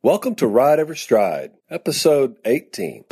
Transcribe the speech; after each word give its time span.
Welcome 0.00 0.36
to 0.36 0.46
Ride 0.46 0.78
Every 0.78 0.96
Stride, 0.96 1.50
episode 1.68 2.36
18. 2.44 3.04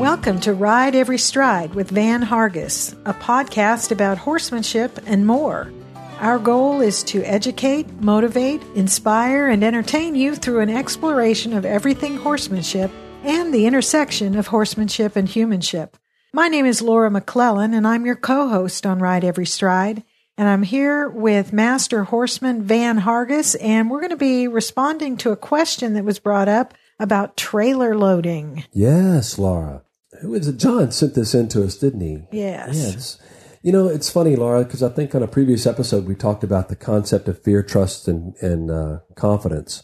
Welcome 0.00 0.40
to 0.40 0.52
Ride 0.52 0.96
Every 0.96 1.16
Stride 1.16 1.76
with 1.76 1.92
Van 1.92 2.24
Hargis, 2.24 2.94
a 3.06 3.14
podcast 3.14 3.92
about 3.92 4.18
horsemanship 4.18 4.98
and 5.06 5.24
more. 5.24 5.72
Our 6.20 6.38
goal 6.38 6.82
is 6.82 7.02
to 7.04 7.24
educate, 7.24 7.90
motivate, 8.02 8.62
inspire, 8.74 9.48
and 9.48 9.64
entertain 9.64 10.14
you 10.14 10.36
through 10.36 10.60
an 10.60 10.68
exploration 10.68 11.54
of 11.54 11.64
everything 11.64 12.18
horsemanship 12.18 12.90
and 13.24 13.54
the 13.54 13.64
intersection 13.64 14.36
of 14.36 14.48
horsemanship 14.48 15.16
and 15.16 15.26
humanship. 15.26 15.96
My 16.34 16.48
name 16.48 16.66
is 16.66 16.82
Laura 16.82 17.10
McClellan, 17.10 17.72
and 17.72 17.88
I'm 17.88 18.04
your 18.04 18.16
co 18.16 18.48
host 18.48 18.84
on 18.84 18.98
Ride 18.98 19.24
Every 19.24 19.46
Stride. 19.46 20.02
And 20.36 20.46
I'm 20.46 20.62
here 20.62 21.08
with 21.08 21.54
Master 21.54 22.04
Horseman 22.04 22.64
Van 22.64 23.00
Hargis, 23.00 23.56
and 23.58 23.90
we're 23.90 24.00
going 24.00 24.10
to 24.10 24.16
be 24.16 24.46
responding 24.46 25.16
to 25.18 25.30
a 25.30 25.36
question 25.36 25.94
that 25.94 26.04
was 26.04 26.18
brought 26.18 26.48
up 26.48 26.74
about 26.98 27.38
trailer 27.38 27.96
loading. 27.96 28.64
Yes, 28.74 29.38
Laura. 29.38 29.84
Who 30.20 30.34
is 30.34 30.48
it? 30.48 30.58
John 30.58 30.90
sent 30.92 31.14
this 31.14 31.34
in 31.34 31.48
to 31.48 31.64
us, 31.64 31.76
didn't 31.76 32.02
he? 32.02 32.18
Yes. 32.30 32.76
Yes. 32.76 33.18
You 33.62 33.72
know, 33.72 33.88
it's 33.88 34.08
funny, 34.08 34.36
Laura, 34.36 34.64
because 34.64 34.82
I 34.82 34.88
think 34.88 35.14
on 35.14 35.22
a 35.22 35.28
previous 35.28 35.66
episode 35.66 36.06
we 36.06 36.14
talked 36.14 36.42
about 36.42 36.70
the 36.70 36.76
concept 36.76 37.28
of 37.28 37.42
fear, 37.42 37.62
trust, 37.62 38.08
and, 38.08 38.34
and 38.36 38.70
uh, 38.70 39.00
confidence. 39.16 39.82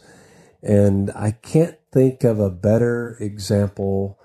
And 0.62 1.10
I 1.14 1.32
can't 1.32 1.76
think 1.92 2.24
of 2.24 2.40
a 2.40 2.48
better 2.48 3.18
example 3.20 4.18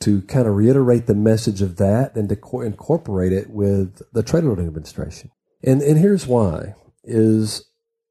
to 0.00 0.20
kind 0.22 0.46
of 0.46 0.54
reiterate 0.54 1.06
the 1.06 1.14
message 1.14 1.62
of 1.62 1.76
that 1.76 2.14
than 2.14 2.28
to 2.28 2.36
co- 2.36 2.60
incorporate 2.60 3.32
it 3.32 3.48
with 3.48 4.02
the 4.12 4.22
trailer 4.22 4.50
loading 4.50 4.66
administration. 4.66 5.30
And, 5.62 5.80
and 5.80 5.98
here's 5.98 6.26
why 6.26 6.74
is 7.02 7.64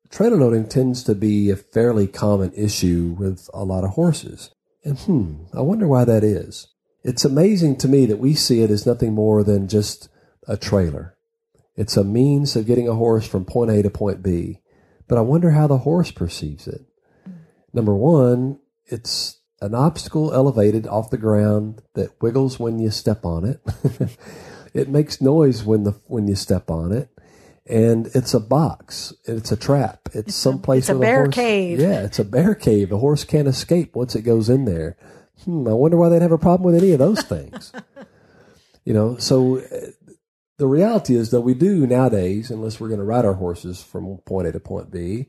trailer 0.09 0.37
loading 0.37 0.67
tends 0.67 1.03
to 1.03 1.13
be 1.13 1.51
a 1.51 1.55
fairly 1.55 2.07
common 2.07 2.51
issue 2.53 3.15
with 3.19 3.47
a 3.53 3.63
lot 3.63 3.83
of 3.83 3.91
horses. 3.91 4.49
And 4.83 4.97
hmm, 4.97 5.43
I 5.53 5.61
wonder 5.61 5.87
why 5.87 6.03
that 6.05 6.23
is. 6.23 6.67
It's 7.03 7.25
amazing 7.25 7.77
to 7.77 7.87
me 7.87 8.07
that 8.07 8.17
we 8.17 8.33
see 8.33 8.61
it 8.61 8.71
as 8.71 8.87
nothing 8.87 9.13
more 9.13 9.43
than 9.43 9.67
just 9.67 10.09
a 10.49 10.57
trailer. 10.57 11.15
It's 11.77 11.95
a 11.95 12.03
means 12.03 12.57
of 12.57 12.65
getting 12.65 12.89
a 12.89 12.95
horse 12.95 13.25
from 13.25 13.45
point 13.45 13.71
A 13.71 13.81
to 13.83 13.89
point 13.89 14.21
B. 14.21 14.59
But 15.07 15.17
I 15.17 15.21
wonder 15.21 15.51
how 15.51 15.67
the 15.67 15.77
horse 15.79 16.11
perceives 16.11 16.67
it. 16.67 16.81
Number 17.73 17.95
one, 17.95 18.59
it's 18.85 19.39
an 19.61 19.73
obstacle 19.75 20.33
elevated 20.33 20.87
off 20.87 21.09
the 21.09 21.17
ground 21.17 21.81
that 21.93 22.21
wiggles 22.21 22.59
when 22.59 22.79
you 22.79 22.89
step 22.91 23.23
on 23.25 23.45
it. 23.45 23.61
it 24.73 24.89
makes 24.89 25.21
noise 25.21 25.63
when 25.63 25.83
the 25.83 25.91
when 26.07 26.27
you 26.27 26.35
step 26.35 26.69
on 26.69 26.91
it. 26.91 27.09
And 27.65 28.07
it's 28.15 28.33
a 28.33 28.39
box. 28.39 29.13
It's 29.25 29.51
a 29.51 29.55
trap. 29.57 29.99
It's, 30.07 30.15
It's 30.15 30.29
a- 30.35 30.39
someplace 30.41 30.83
it's 30.85 30.89
a 30.89 30.93
where 30.97 30.99
the 30.99 31.05
bear 31.05 31.23
horse- 31.25 31.35
cave. 31.35 31.79
Yeah, 31.79 32.01
it's 32.03 32.19
a 32.19 32.25
bear 32.25 32.55
cave. 32.55 32.89
The 32.89 32.97
horse 32.97 33.23
can't 33.23 33.47
escape 33.47 33.95
once 33.95 34.15
it 34.15 34.23
goes 34.23 34.49
in 34.49 34.65
there. 34.65 34.97
Hmm, 35.45 35.67
I 35.67 35.73
wonder 35.73 35.95
why 35.97 36.09
they'd 36.09 36.21
have 36.23 36.31
a 36.31 36.37
problem 36.37 36.71
with 36.71 36.81
any 36.81 36.91
of 36.91 36.99
those 36.99 37.21
things. 37.21 37.71
you 38.85 38.93
know, 38.93 39.17
so 39.17 39.61
the 40.59 40.67
reality 40.67 41.15
is 41.15 41.31
that 41.31 41.41
we 41.41 41.53
do 41.53 41.87
nowadays, 41.87 42.51
unless 42.51 42.79
we're 42.79 42.89
going 42.89 42.99
to 42.99 43.05
ride 43.05 43.25
our 43.25 43.33
horses 43.33 43.81
from 43.81 44.17
point 44.25 44.45
A 44.45 44.51
to 44.51 44.59
point 44.59 44.91
B, 44.91 45.27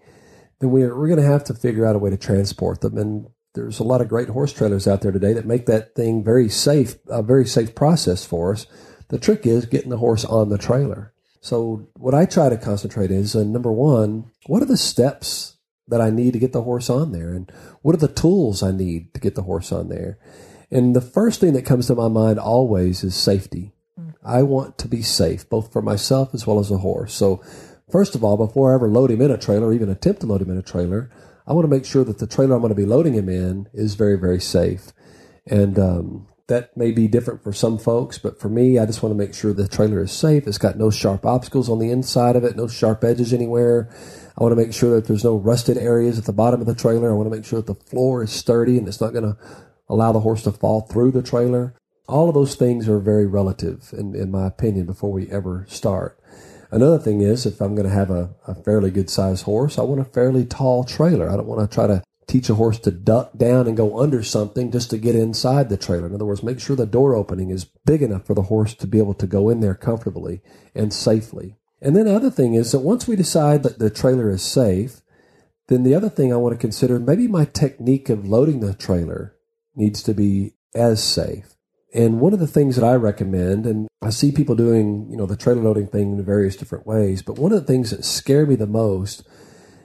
then 0.58 0.70
we're, 0.70 0.94
we're 0.94 1.06
going 1.06 1.20
to 1.20 1.24
have 1.24 1.44
to 1.44 1.54
figure 1.54 1.86
out 1.86 1.94
a 1.94 2.00
way 2.00 2.10
to 2.10 2.16
transport 2.16 2.80
them. 2.80 2.98
And 2.98 3.28
there's 3.54 3.78
a 3.78 3.84
lot 3.84 4.00
of 4.00 4.08
great 4.08 4.28
horse 4.28 4.52
trailers 4.52 4.88
out 4.88 5.02
there 5.02 5.12
today 5.12 5.32
that 5.32 5.46
make 5.46 5.66
that 5.66 5.94
thing 5.94 6.24
very 6.24 6.48
safe, 6.48 6.96
a 7.06 7.22
very 7.22 7.46
safe 7.46 7.76
process 7.76 8.24
for 8.24 8.52
us. 8.52 8.66
The 9.08 9.18
trick 9.18 9.46
is 9.46 9.66
getting 9.66 9.90
the 9.90 9.98
horse 9.98 10.24
on 10.24 10.48
the 10.48 10.58
trailer. 10.58 11.14
So 11.40 11.88
what 11.96 12.14
I 12.14 12.26
try 12.26 12.48
to 12.48 12.58
concentrate 12.58 13.12
is, 13.12 13.34
uh, 13.36 13.44
number 13.44 13.72
one, 13.72 14.30
what 14.46 14.62
are 14.62 14.66
the 14.66 14.76
steps 14.76 15.58
that 15.86 16.00
I 16.00 16.10
need 16.10 16.32
to 16.32 16.40
get 16.40 16.52
the 16.52 16.62
horse 16.62 16.90
on 16.90 17.12
there? 17.12 17.30
And 17.30 17.50
what 17.82 17.94
are 17.94 17.98
the 17.98 18.08
tools 18.08 18.64
I 18.64 18.72
need 18.72 19.14
to 19.14 19.20
get 19.20 19.36
the 19.36 19.44
horse 19.44 19.70
on 19.70 19.88
there? 19.88 20.18
And 20.72 20.94
the 20.94 21.00
first 21.00 21.40
thing 21.40 21.52
that 21.52 21.64
comes 21.64 21.86
to 21.86 21.94
my 21.94 22.08
mind 22.08 22.40
always 22.40 23.04
is 23.04 23.14
safety. 23.14 23.72
I 24.24 24.42
want 24.42 24.78
to 24.78 24.88
be 24.88 25.02
safe, 25.02 25.48
both 25.48 25.72
for 25.72 25.82
myself 25.82 26.34
as 26.34 26.46
well 26.46 26.58
as 26.58 26.68
the 26.68 26.78
horse. 26.78 27.14
So, 27.14 27.42
first 27.90 28.14
of 28.14 28.22
all, 28.22 28.36
before 28.36 28.72
I 28.72 28.74
ever 28.74 28.88
load 28.88 29.10
him 29.10 29.22
in 29.22 29.30
a 29.30 29.38
trailer, 29.38 29.68
or 29.68 29.72
even 29.72 29.88
attempt 29.88 30.20
to 30.20 30.26
load 30.26 30.42
him 30.42 30.50
in 30.50 30.58
a 30.58 30.62
trailer, 30.62 31.10
I 31.46 31.52
want 31.52 31.64
to 31.64 31.70
make 31.70 31.84
sure 31.84 32.04
that 32.04 32.18
the 32.18 32.26
trailer 32.26 32.54
I'm 32.54 32.60
going 32.60 32.70
to 32.70 32.76
be 32.76 32.86
loading 32.86 33.14
him 33.14 33.28
in 33.28 33.68
is 33.72 33.94
very, 33.94 34.18
very 34.18 34.40
safe. 34.40 34.92
And 35.46 35.78
um, 35.78 36.28
that 36.50 36.76
may 36.76 36.90
be 36.90 37.08
different 37.08 37.42
for 37.42 37.52
some 37.52 37.78
folks, 37.78 38.18
but 38.18 38.38
for 38.38 38.48
me, 38.48 38.78
I 38.78 38.84
just 38.84 39.02
want 39.02 39.12
to 39.12 39.18
make 39.18 39.34
sure 39.34 39.52
the 39.52 39.66
trailer 39.66 40.02
is 40.02 40.12
safe. 40.12 40.46
It's 40.46 40.58
got 40.58 40.76
no 40.76 40.90
sharp 40.90 41.24
obstacles 41.24 41.70
on 41.70 41.78
the 41.78 41.90
inside 41.90 42.36
of 42.36 42.44
it, 42.44 42.56
no 42.56 42.68
sharp 42.68 43.02
edges 43.04 43.32
anywhere. 43.32 43.88
I 44.36 44.42
want 44.42 44.52
to 44.52 44.56
make 44.56 44.74
sure 44.74 44.94
that 44.96 45.06
there's 45.06 45.24
no 45.24 45.36
rusted 45.36 45.78
areas 45.78 46.18
at 46.18 46.24
the 46.24 46.32
bottom 46.32 46.60
of 46.60 46.66
the 46.66 46.74
trailer. 46.74 47.10
I 47.10 47.14
want 47.14 47.30
to 47.30 47.36
make 47.36 47.44
sure 47.44 47.62
that 47.62 47.66
the 47.66 47.86
floor 47.86 48.22
is 48.22 48.32
sturdy 48.32 48.78
and 48.78 48.86
it's 48.86 49.00
not 49.00 49.12
going 49.12 49.24
to 49.24 49.36
allow 49.88 50.12
the 50.12 50.20
horse 50.20 50.42
to 50.42 50.52
fall 50.52 50.82
through 50.82 51.12
the 51.12 51.22
trailer. 51.22 51.74
All 52.08 52.28
of 52.28 52.34
those 52.34 52.54
things 52.54 52.88
are 52.88 52.98
very 52.98 53.26
relative, 53.26 53.94
in, 53.96 54.14
in 54.14 54.30
my 54.30 54.46
opinion, 54.46 54.86
before 54.86 55.12
we 55.12 55.30
ever 55.30 55.66
start. 55.68 56.18
Another 56.70 56.98
thing 56.98 57.20
is, 57.20 57.46
if 57.46 57.60
I'm 57.60 57.74
going 57.74 57.88
to 57.88 57.94
have 57.94 58.10
a, 58.10 58.30
a 58.46 58.54
fairly 58.54 58.90
good 58.90 59.10
sized 59.10 59.44
horse, 59.44 59.78
I 59.78 59.82
want 59.82 60.00
a 60.00 60.04
fairly 60.04 60.44
tall 60.44 60.84
trailer. 60.84 61.28
I 61.28 61.36
don't 61.36 61.46
want 61.46 61.68
to 61.68 61.74
try 61.74 61.86
to 61.86 62.02
teach 62.28 62.48
a 62.48 62.54
horse 62.54 62.78
to 62.78 62.92
duck 62.92 63.36
down 63.36 63.66
and 63.66 63.76
go 63.76 63.98
under 63.98 64.22
something 64.22 64.70
just 64.70 64.90
to 64.90 64.98
get 64.98 65.16
inside 65.16 65.68
the 65.68 65.76
trailer. 65.76 66.06
In 66.06 66.14
other 66.14 66.24
words, 66.24 66.44
make 66.44 66.60
sure 66.60 66.76
the 66.76 66.86
door 66.86 67.16
opening 67.16 67.50
is 67.50 67.64
big 67.84 68.02
enough 68.02 68.24
for 68.24 68.34
the 68.34 68.42
horse 68.42 68.72
to 68.74 68.86
be 68.86 68.98
able 68.98 69.14
to 69.14 69.26
go 69.26 69.48
in 69.48 69.58
there 69.58 69.74
comfortably 69.74 70.40
and 70.72 70.92
safely. 70.92 71.56
And 71.82 71.96
then 71.96 72.04
the 72.04 72.14
other 72.14 72.30
thing 72.30 72.54
is 72.54 72.70
that 72.70 72.80
once 72.80 73.08
we 73.08 73.16
decide 73.16 73.64
that 73.64 73.80
the 73.80 73.90
trailer 73.90 74.30
is 74.30 74.42
safe, 74.42 75.00
then 75.66 75.82
the 75.82 75.94
other 75.94 76.08
thing 76.08 76.32
I 76.32 76.36
want 76.36 76.54
to 76.54 76.60
consider 76.60 77.00
maybe 77.00 77.26
my 77.26 77.46
technique 77.46 78.08
of 78.08 78.28
loading 78.28 78.60
the 78.60 78.74
trailer 78.74 79.34
needs 79.74 80.02
to 80.04 80.14
be 80.14 80.54
as 80.72 81.02
safe. 81.02 81.56
And 81.92 82.20
one 82.20 82.32
of 82.32 82.38
the 82.38 82.46
things 82.46 82.76
that 82.76 82.84
I 82.84 82.94
recommend, 82.94 83.66
and 83.66 83.88
I 84.00 84.10
see 84.10 84.30
people 84.30 84.54
doing, 84.54 85.08
you 85.10 85.16
know, 85.16 85.26
the 85.26 85.36
trailer 85.36 85.62
loading 85.62 85.88
thing 85.88 86.12
in 86.12 86.24
various 86.24 86.56
different 86.56 86.86
ways, 86.86 87.22
but 87.22 87.38
one 87.38 87.52
of 87.52 87.60
the 87.60 87.66
things 87.66 87.90
that 87.90 88.04
scare 88.04 88.46
me 88.46 88.54
the 88.54 88.66
most 88.66 89.26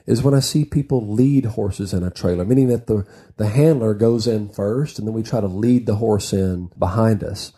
is 0.05 0.21
when 0.21 0.35
I 0.35 0.39
see 0.39 0.65
people 0.65 1.11
lead 1.11 1.45
horses 1.45 1.93
in 1.93 2.03
a 2.03 2.11
trailer, 2.11 2.45
meaning 2.45 2.67
that 2.67 2.85
the, 2.85 3.07
the 3.37 3.47
handler 3.47 3.95
goes 3.95 4.27
in 4.27 4.49
first 4.49 4.99
and 4.99 5.07
then 5.07 5.15
we 5.15 5.23
try 5.23 5.41
to 5.41 5.47
lead 5.47 5.87
the 5.87 5.95
horse 5.95 6.31
in 6.31 6.69
behind 6.77 7.23
us. 7.23 7.53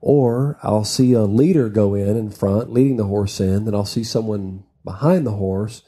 Or 0.00 0.58
I'll 0.62 0.84
see 0.84 1.12
a 1.12 1.22
leader 1.22 1.68
go 1.68 1.94
in 1.94 2.16
in 2.16 2.30
front, 2.30 2.72
leading 2.72 2.96
the 2.96 3.06
horse 3.06 3.38
in, 3.38 3.64
then 3.64 3.74
I'll 3.74 3.84
see 3.84 4.04
someone 4.04 4.64
behind 4.84 5.24
the 5.24 5.32
horse 5.32 5.82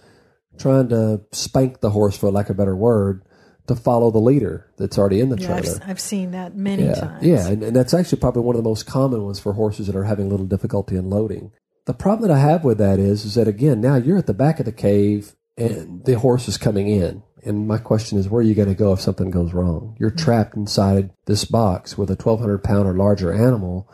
trying 0.58 0.88
to 0.88 1.22
spank 1.32 1.80
the 1.80 1.90
horse, 1.90 2.16
for 2.16 2.30
lack 2.30 2.46
of 2.46 2.56
a 2.56 2.58
better 2.58 2.76
word, 2.76 3.22
to 3.66 3.76
follow 3.76 4.10
the 4.10 4.18
leader 4.18 4.70
that's 4.76 4.98
already 4.98 5.20
in 5.20 5.28
the 5.28 5.38
Yeah, 5.38 5.60
trailer. 5.60 5.80
I've, 5.82 5.90
I've 5.90 6.00
seen 6.00 6.30
that 6.32 6.54
many 6.56 6.84
Yeah, 6.84 6.94
times. 6.94 7.26
yeah, 7.26 7.48
and, 7.48 7.62
and 7.62 7.76
that's 7.76 7.94
actually 7.94 8.20
probably 8.20 8.42
one 8.42 8.56
of 8.56 8.62
the 8.62 8.68
most 8.68 8.86
common 8.86 9.24
ones 9.24 9.38
for 9.38 9.52
horses 9.54 9.86
that 9.86 9.96
are 9.96 10.04
having 10.04 10.26
a 10.26 10.28
little 10.28 10.46
difficulty 10.46 10.96
in 10.96 11.10
loading. 11.10 11.52
The 11.86 11.94
problem 11.94 12.28
that 12.28 12.34
I 12.34 12.40
have 12.40 12.64
with 12.64 12.78
that 12.78 12.98
is, 12.98 13.24
is 13.24 13.34
that 13.34 13.48
again, 13.48 13.80
now 13.80 13.96
you're 13.96 14.18
at 14.18 14.26
the 14.26 14.34
back 14.34 14.58
of 14.58 14.66
the 14.66 14.72
cave 14.72 15.34
and 15.56 16.04
the 16.04 16.18
horse 16.18 16.48
is 16.48 16.58
coming 16.58 16.88
in. 16.88 17.22
And 17.44 17.68
my 17.68 17.78
question 17.78 18.18
is, 18.18 18.28
where 18.28 18.40
are 18.40 18.44
you 18.44 18.54
going 18.54 18.68
to 18.68 18.74
go 18.74 18.92
if 18.92 19.00
something 19.00 19.30
goes 19.30 19.52
wrong? 19.52 19.96
You're 20.00 20.10
mm-hmm. 20.10 20.24
trapped 20.24 20.56
inside 20.56 21.10
this 21.26 21.44
box 21.44 21.96
with 21.96 22.10
a 22.10 22.14
1,200 22.14 22.58
pound 22.64 22.88
or 22.88 22.94
larger 22.94 23.32
animal, 23.32 23.88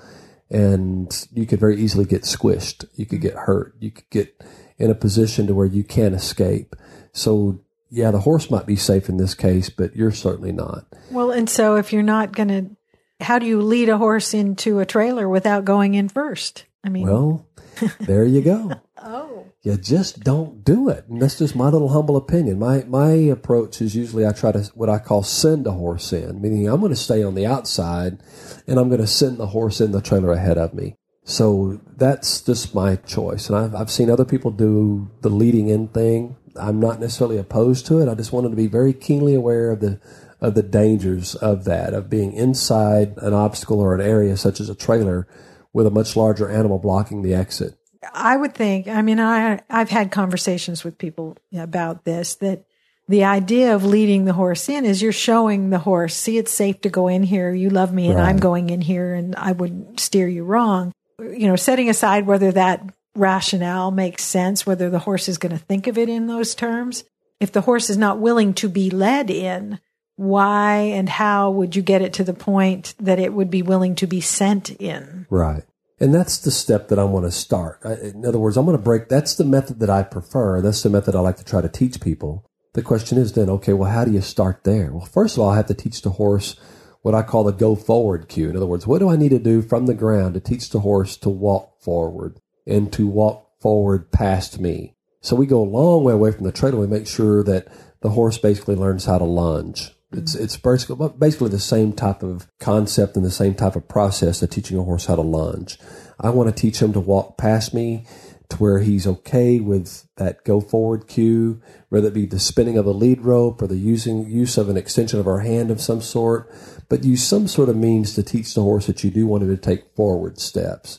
and 0.50 1.28
you 1.32 1.44
could 1.44 1.60
very 1.60 1.76
easily 1.78 2.06
get 2.06 2.22
squished. 2.22 2.86
You 2.94 3.04
could 3.04 3.20
get 3.20 3.34
hurt. 3.34 3.76
You 3.78 3.90
could 3.90 4.08
get 4.08 4.42
in 4.78 4.90
a 4.90 4.94
position 4.94 5.46
to 5.46 5.54
where 5.54 5.66
you 5.66 5.84
can't 5.84 6.14
escape. 6.14 6.74
So, 7.12 7.60
yeah, 7.94 8.10
the 8.10 8.20
horse 8.20 8.50
might 8.50 8.64
be 8.66 8.74
safe 8.76 9.08
in 9.10 9.18
this 9.18 9.34
case, 9.34 9.68
but 9.68 9.94
you're 9.94 10.10
certainly 10.10 10.50
not. 10.50 10.86
Well, 11.10 11.30
and 11.30 11.48
so 11.48 11.76
if 11.76 11.92
you're 11.92 12.02
not 12.02 12.32
going 12.32 12.48
to, 12.48 13.24
how 13.24 13.38
do 13.38 13.44
you 13.46 13.60
lead 13.60 13.90
a 13.90 13.98
horse 13.98 14.32
into 14.32 14.80
a 14.80 14.86
trailer 14.86 15.28
without 15.28 15.66
going 15.66 15.92
in 15.94 16.08
first? 16.08 16.64
I 16.82 16.88
mean, 16.88 17.06
Well, 17.06 17.46
there 18.00 18.24
you 18.24 18.40
go. 18.40 18.72
oh, 19.02 19.46
You 19.62 19.76
just 19.76 20.20
don't 20.24 20.64
do 20.64 20.88
it. 20.88 21.04
And 21.08 21.20
that's 21.20 21.38
just 21.38 21.54
my 21.54 21.68
little 21.68 21.90
humble 21.90 22.16
opinion. 22.16 22.58
My 22.58 22.82
my 22.84 23.10
approach 23.12 23.80
is 23.82 23.94
usually 23.94 24.26
I 24.26 24.32
try 24.32 24.52
to 24.52 24.62
what 24.74 24.88
I 24.88 24.98
call 24.98 25.22
send 25.22 25.66
a 25.66 25.72
horse 25.72 26.12
in, 26.14 26.40
meaning 26.40 26.66
I'm 26.68 26.80
going 26.80 26.90
to 26.92 26.96
stay 26.96 27.22
on 27.22 27.34
the 27.34 27.46
outside 27.46 28.18
and 28.66 28.78
I'm 28.78 28.88
going 28.88 29.00
to 29.02 29.06
send 29.06 29.36
the 29.36 29.48
horse 29.48 29.80
in 29.80 29.92
the 29.92 30.00
trailer 30.00 30.32
ahead 30.32 30.56
of 30.58 30.72
me. 30.74 30.96
So 31.24 31.80
that's 31.96 32.40
just 32.40 32.74
my 32.74 32.96
choice. 32.96 33.48
And 33.48 33.56
I've, 33.56 33.74
I've 33.74 33.90
seen 33.92 34.10
other 34.10 34.24
people 34.24 34.50
do 34.50 35.08
the 35.20 35.28
leading 35.30 35.68
in 35.68 35.88
thing. 35.88 36.36
I'm 36.56 36.80
not 36.80 37.00
necessarily 37.00 37.38
opposed 37.38 37.86
to 37.86 38.00
it. 38.00 38.08
I 38.08 38.14
just 38.14 38.32
wanted 38.32 38.50
to 38.50 38.56
be 38.56 38.66
very 38.66 38.92
keenly 38.92 39.34
aware 39.34 39.70
of 39.70 39.80
the 39.80 40.00
of 40.40 40.54
the 40.54 40.62
dangers 40.62 41.36
of 41.36 41.64
that, 41.64 41.94
of 41.94 42.10
being 42.10 42.32
inside 42.32 43.14
an 43.18 43.32
obstacle 43.32 43.78
or 43.78 43.94
an 43.94 44.00
area 44.00 44.36
such 44.36 44.58
as 44.60 44.68
a 44.68 44.74
trailer 44.74 45.28
with 45.72 45.86
a 45.86 45.90
much 45.90 46.16
larger 46.16 46.50
animal 46.50 46.80
blocking 46.80 47.22
the 47.22 47.34
exit. 47.34 47.74
I 48.12 48.36
would 48.36 48.54
think. 48.54 48.88
I 48.88 49.02
mean, 49.02 49.20
I 49.20 49.60
I've 49.70 49.90
had 49.90 50.10
conversations 50.10 50.82
with 50.84 50.98
people 50.98 51.36
about 51.56 52.04
this 52.04 52.34
that 52.36 52.64
the 53.08 53.24
idea 53.24 53.74
of 53.74 53.84
leading 53.84 54.24
the 54.24 54.32
horse 54.32 54.68
in 54.68 54.84
is 54.84 55.02
you're 55.02 55.12
showing 55.12 55.70
the 55.70 55.78
horse, 55.78 56.16
see, 56.16 56.38
it's 56.38 56.52
safe 56.52 56.80
to 56.82 56.88
go 56.88 57.08
in 57.08 57.22
here. 57.22 57.52
You 57.52 57.70
love 57.70 57.92
me 57.92 58.08
and 58.08 58.18
Right. 58.18 58.28
I'm 58.28 58.38
going 58.38 58.70
in 58.70 58.80
here 58.80 59.14
and 59.14 59.34
I 59.36 59.52
would 59.52 60.00
steer 60.00 60.28
you 60.28 60.44
wrong. 60.44 60.92
You 61.18 61.46
know, 61.48 61.56
setting 61.56 61.88
aside 61.88 62.26
whether 62.26 62.52
that 62.52 62.92
rationale 63.14 63.90
makes 63.90 64.24
sense, 64.24 64.66
whether 64.66 64.90
the 64.90 65.00
horse 65.00 65.28
is 65.28 65.38
going 65.38 65.52
to 65.52 65.64
think 65.64 65.86
of 65.86 65.98
it 65.98 66.08
in 66.08 66.26
those 66.26 66.54
terms. 66.54 67.04
If 67.40 67.52
the 67.52 67.62
horse 67.62 67.90
is 67.90 67.96
not 67.96 68.18
willing 68.18 68.54
to 68.54 68.68
be 68.68 68.90
led 68.90 69.30
in, 69.30 69.80
why 70.16 70.76
and 70.76 71.08
how 71.08 71.50
would 71.50 71.74
you 71.74 71.82
get 71.82 72.02
it 72.02 72.12
to 72.14 72.24
the 72.24 72.34
point 72.34 72.94
that 73.00 73.18
it 73.18 73.32
would 73.32 73.50
be 73.50 73.62
willing 73.62 73.94
to 73.96 74.06
be 74.06 74.20
sent 74.20 74.70
in? 74.70 75.26
Right. 75.30 75.64
And 75.98 76.14
that's 76.14 76.38
the 76.38 76.50
step 76.50 76.88
that 76.88 76.98
I 76.98 77.04
want 77.04 77.26
to 77.26 77.30
start. 77.30 77.84
In 77.84 78.26
other 78.26 78.38
words, 78.38 78.56
I'm 78.56 78.64
going 78.64 78.76
to 78.76 78.82
break. 78.82 79.08
That's 79.08 79.36
the 79.36 79.44
method 79.44 79.78
that 79.80 79.90
I 79.90 80.02
prefer. 80.02 80.60
That's 80.60 80.82
the 80.82 80.90
method 80.90 81.14
I 81.14 81.20
like 81.20 81.36
to 81.36 81.44
try 81.44 81.60
to 81.60 81.68
teach 81.68 82.00
people. 82.00 82.44
The 82.74 82.82
question 82.82 83.18
is 83.18 83.34
then, 83.34 83.48
okay, 83.50 83.72
well, 83.72 83.90
how 83.90 84.04
do 84.04 84.10
you 84.10 84.20
start 84.20 84.64
there? 84.64 84.92
Well, 84.92 85.06
first 85.06 85.36
of 85.36 85.42
all, 85.42 85.50
I 85.50 85.56
have 85.56 85.66
to 85.66 85.74
teach 85.74 86.02
the 86.02 86.10
horse 86.10 86.56
what 87.02 87.14
I 87.14 87.22
call 87.22 87.44
the 87.44 87.52
go 87.52 87.76
forward 87.76 88.28
cue. 88.28 88.50
In 88.50 88.56
other 88.56 88.66
words, 88.66 88.86
what 88.86 88.98
do 88.98 89.10
I 89.10 89.16
need 89.16 89.30
to 89.30 89.38
do 89.38 89.62
from 89.62 89.86
the 89.86 89.94
ground 89.94 90.34
to 90.34 90.40
teach 90.40 90.70
the 90.70 90.80
horse 90.80 91.16
to 91.18 91.28
walk 91.28 91.80
forward 91.80 92.40
and 92.66 92.92
to 92.92 93.06
walk 93.06 93.60
forward 93.60 94.10
past 94.10 94.60
me? 94.60 94.96
So 95.20 95.36
we 95.36 95.46
go 95.46 95.62
a 95.62 95.64
long 95.64 96.04
way 96.04 96.12
away 96.12 96.32
from 96.32 96.44
the 96.44 96.52
trailer. 96.52 96.78
We 96.78 96.86
make 96.86 97.06
sure 97.06 97.42
that 97.44 97.68
the 98.00 98.10
horse 98.10 98.38
basically 98.38 98.74
learns 98.74 99.04
how 99.04 99.18
to 99.18 99.24
lunge. 99.24 99.92
It's 100.12 100.34
it's 100.34 100.56
basically 100.56 101.08
basically 101.18 101.48
the 101.48 101.58
same 101.58 101.92
type 101.92 102.22
of 102.22 102.46
concept 102.58 103.16
and 103.16 103.24
the 103.24 103.30
same 103.30 103.54
type 103.54 103.76
of 103.76 103.88
process 103.88 104.42
of 104.42 104.50
teaching 104.50 104.76
a 104.76 104.82
horse 104.82 105.06
how 105.06 105.16
to 105.16 105.22
lunge. 105.22 105.78
I 106.20 106.30
want 106.30 106.54
to 106.54 106.60
teach 106.60 106.82
him 106.82 106.92
to 106.92 107.00
walk 107.00 107.38
past 107.38 107.72
me 107.72 108.04
to 108.50 108.56
where 108.58 108.80
he's 108.80 109.06
okay 109.06 109.58
with 109.60 110.06
that 110.16 110.44
go 110.44 110.60
forward 110.60 111.08
cue, 111.08 111.62
whether 111.88 112.08
it 112.08 112.14
be 112.14 112.26
the 112.26 112.38
spinning 112.38 112.76
of 112.76 112.84
a 112.84 112.90
lead 112.90 113.22
rope 113.22 113.62
or 113.62 113.66
the 113.66 113.76
using 113.76 114.28
use 114.28 114.58
of 114.58 114.68
an 114.68 114.76
extension 114.76 115.18
of 115.18 115.26
our 115.26 115.40
hand 115.40 115.70
of 115.70 115.80
some 115.80 116.02
sort, 116.02 116.52
but 116.90 117.04
use 117.04 117.26
some 117.26 117.48
sort 117.48 117.70
of 117.70 117.76
means 117.76 118.14
to 118.14 118.22
teach 118.22 118.52
the 118.54 118.60
horse 118.60 118.86
that 118.86 119.02
you 119.02 119.10
do 119.10 119.26
want 119.26 119.42
him 119.42 119.48
to 119.48 119.56
take 119.56 119.94
forward 119.96 120.38
steps. 120.38 120.98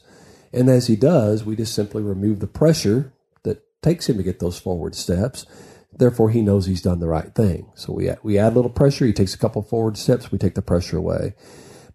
And 0.53 0.69
as 0.69 0.87
he 0.87 0.95
does, 0.95 1.43
we 1.43 1.55
just 1.55 1.73
simply 1.73 2.03
remove 2.03 2.39
the 2.39 2.47
pressure 2.47 3.11
that 3.43 3.63
takes 3.81 4.07
him 4.07 4.17
to 4.17 4.23
get 4.23 4.39
those 4.39 4.59
forward 4.59 4.93
steps. 4.95 5.45
Therefore, 5.91 6.29
he 6.29 6.41
knows 6.41 6.65
he's 6.65 6.81
done 6.81 6.99
the 6.99 7.07
right 7.07 7.33
thing. 7.33 7.71
So 7.75 7.93
we 7.93 8.09
add, 8.09 8.19
we 8.23 8.37
add 8.37 8.53
a 8.53 8.55
little 8.55 8.71
pressure. 8.71 9.05
He 9.05 9.13
takes 9.13 9.33
a 9.33 9.39
couple 9.39 9.63
forward 9.63 9.97
steps. 9.97 10.31
We 10.31 10.37
take 10.37 10.55
the 10.55 10.61
pressure 10.61 10.97
away. 10.97 11.33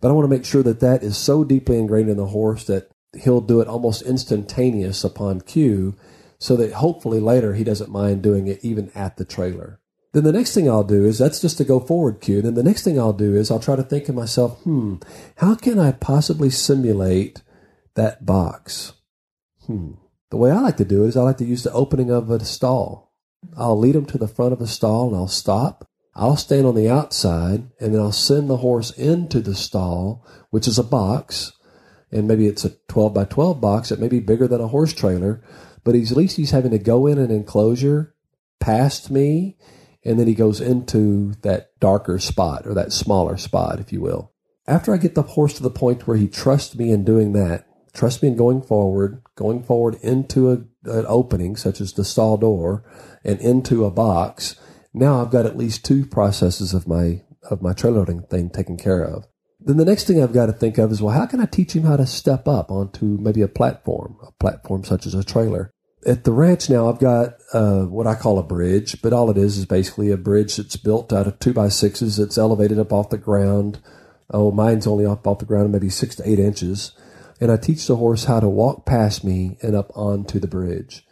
But 0.01 0.09
I 0.09 0.13
want 0.13 0.25
to 0.25 0.37
make 0.37 0.45
sure 0.45 0.63
that 0.63 0.81
that 0.81 1.03
is 1.03 1.17
so 1.17 1.45
deeply 1.45 1.79
ingrained 1.79 2.11
in 2.11 2.17
the 2.17 2.27
horse 2.27 2.65
that 2.65 2.91
he'll 3.21 3.41
do 3.41 3.61
it 3.61 3.69
almost 3.69 4.03
instantaneous 4.03 5.03
upon 5.03 5.41
cue, 5.41 5.97
so 6.39 6.57
that 6.57 6.75
hopefully 6.75 7.19
later 7.19 7.55
he 7.55 7.65
doesn't 7.65 7.91
mind 7.91 8.23
doing 8.23 8.47
it 8.47 8.65
even 8.65 8.93
at 8.95 9.17
the 9.17 9.25
trailer. 9.25 9.81
Then 10.13 10.25
the 10.25 10.33
next 10.33 10.55
thing 10.55 10.69
I'll 10.69 10.85
do 10.85 11.05
is 11.05 11.19
that's 11.19 11.41
just 11.41 11.61
a 11.61 11.65
go 11.65 11.81
forward 11.81 12.21
cue. 12.21 12.41
Then 12.41 12.55
the 12.55 12.63
next 12.63 12.83
thing 12.83 12.99
I'll 12.99 13.13
do 13.13 13.35
is 13.35 13.51
I'll 13.51 13.59
try 13.59 13.77
to 13.77 13.83
think 13.83 14.05
to 14.07 14.13
myself, 14.13 14.61
hmm, 14.63 14.97
how 15.37 15.55
can 15.55 15.79
I 15.79 15.93
possibly 15.93 16.51
simulate 16.51 17.43
that 17.99 18.25
box? 18.25 18.95
Hmm. 19.67 19.93
The 20.31 20.37
way 20.37 20.51
I 20.51 20.61
like 20.61 20.77
to 20.79 20.85
do 20.85 21.05
it 21.05 21.09
is 21.09 21.17
I 21.17 21.23
like 21.23 21.39
to 21.39 21.45
use 21.45 21.63
the 21.63 21.73
opening 21.73 22.11
of 22.11 22.31
a 22.31 22.45
stall. 22.45 23.15
I'll 23.57 23.79
lead 23.79 23.97
him 23.97 24.07
to 24.07 24.19
the 24.19 24.29
front 24.29 24.53
of 24.53 24.59
the 24.59 24.67
stall 24.67 25.09
and 25.09 25.17
I'll 25.17 25.29
stop. 25.29 25.89
I'll 26.15 26.37
stand 26.37 26.67
on 26.67 26.75
the 26.75 26.91
outside 26.91 27.71
and 27.81 27.95
then 27.95 28.01
I'll 28.01 28.13
send 28.13 28.51
the 28.51 28.59
horse 28.59 28.91
into 28.91 29.41
the 29.41 29.55
stall, 29.55 30.27
which 30.51 30.67
is 30.67 30.79
a 30.79 30.85
box. 30.85 31.53
And 32.11 32.27
maybe 32.27 32.47
it's 32.47 32.65
a 32.65 32.71
12 32.89 33.15
by 33.15 33.25
12 33.25 33.61
box. 33.61 33.93
It 33.93 34.01
may 34.01 34.09
be 34.09 34.21
bigger 34.21 34.49
than 34.49 34.61
a 34.61 34.69
horse 34.69 34.93
trailer, 34.93 35.43
but 35.85 35.95
he's, 35.95 36.11
at 36.11 36.17
least 36.17 36.37
he's 36.37 36.51
having 36.51 36.73
to 36.73 36.79
go 36.79 37.07
in 37.07 37.19
an 37.19 37.31
enclosure 37.31 38.15
past 38.61 39.11
me. 39.11 39.57
And 40.05 40.19
then 40.19 40.27
he 40.27 40.35
goes 40.35 40.61
into 40.61 41.35
that 41.43 41.79
darker 41.81 42.19
spot 42.19 42.67
or 42.67 42.75
that 42.75 42.93
smaller 42.93 43.37
spot, 43.37 43.79
if 43.79 43.93
you 43.93 44.01
will. 44.01 44.33
After 44.67 44.93
I 44.93 44.99
get 44.99 45.15
the 45.15 45.23
horse 45.23 45.55
to 45.55 45.63
the 45.63 45.71
point 45.71 46.07
where 46.07 46.17
he 46.17 46.29
trusts 46.29 46.77
me 46.77 46.91
in 46.91 47.05
doing 47.05 47.33
that, 47.35 47.68
trust 47.99 48.23
me 48.23 48.29
in 48.29 48.37
going 48.37 48.63
forward, 48.63 49.21
going 49.35 49.61
forward 49.63 49.97
into 50.03 50.53
a, 50.53 50.55
an 50.89 51.05
opening 51.09 51.57
such 51.57 51.81
as 51.81 51.93
the 51.93 52.05
stall 52.05 52.37
door 52.37 52.85
and 53.25 53.41
into 53.41 53.85
a 53.85 53.91
box. 53.91 54.55
Now 54.95 55.21
I've 55.21 55.33
got 55.33 55.47
at 55.47 55.59
least 55.59 55.85
two 55.85 56.07
processes 56.07 56.73
of 56.73 56.87
my 56.87 57.23
of 57.51 57.61
my 57.61 57.73
trailer 57.73 57.99
loading 57.99 58.23
thing 58.23 58.51
taken 58.51 58.77
care 58.77 59.03
of. 59.03 59.27
Then 59.61 59.79
the 59.79 59.85
next 59.85 60.07
thing 60.07 60.23
I've 60.23 60.33
got 60.33 60.47
to 60.47 60.53
think 60.53 60.79
of 60.79 60.93
is 60.93 61.03
well, 61.03 61.15
how 61.15 61.27
can 61.27 61.41
I 61.41 61.47
teach 61.47 61.75
him 61.75 61.83
how 61.83 61.97
to 61.97 62.07
step 62.07 62.47
up 62.47 62.71
onto 62.71 63.19
maybe 63.21 63.43
a 63.43 63.49
platform, 63.49 64.17
a 64.23 64.31
platform 64.33 64.85
such 64.85 65.05
as 65.05 65.15
a 65.15 65.25
trailer? 65.25 65.73
At 66.07 66.23
the 66.23 66.33
ranch 66.33 66.71
now, 66.71 66.89
I've 66.89 67.01
got 67.01 67.35
uh, 67.53 67.83
what 67.83 68.07
I 68.07 68.15
call 68.15 68.39
a 68.39 68.45
bridge, 68.45 69.03
but 69.03 69.13
all 69.13 69.31
it 69.31 69.37
is 69.37 69.59
is 69.59 69.67
basically 69.67 70.13
a 70.13 70.17
bridge 70.17 70.57
that's 70.57 70.77
built 70.77 71.13
out 71.13 71.27
of 71.27 71.41
two 71.41 71.53
by 71.53 71.69
sixes. 71.69 72.21
It's 72.21 72.39
elevated 72.39 72.79
up 72.79 72.93
off 72.93 73.11
the 73.11 73.19
ground. 73.19 73.81
Oh, 74.31 74.53
mine's 74.53 74.87
only 74.87 75.05
up 75.05 75.27
off 75.27 75.41
the 75.41 75.45
ground, 75.45 75.73
maybe 75.73 75.91
six 75.91 76.15
to 76.17 76.29
eight 76.29 76.39
inches 76.39 76.93
and 77.41 77.51
I 77.51 77.57
teach 77.57 77.87
the 77.87 77.97
horse 77.97 78.25
how 78.25 78.41
to 78.41 78.49
walk 78.49 78.87
past 78.87 79.25
me 79.25 79.57
and 79.63 79.75
up 79.75 79.91
onto 79.97 80.39
the 80.39 80.49
bridge. 80.49 81.05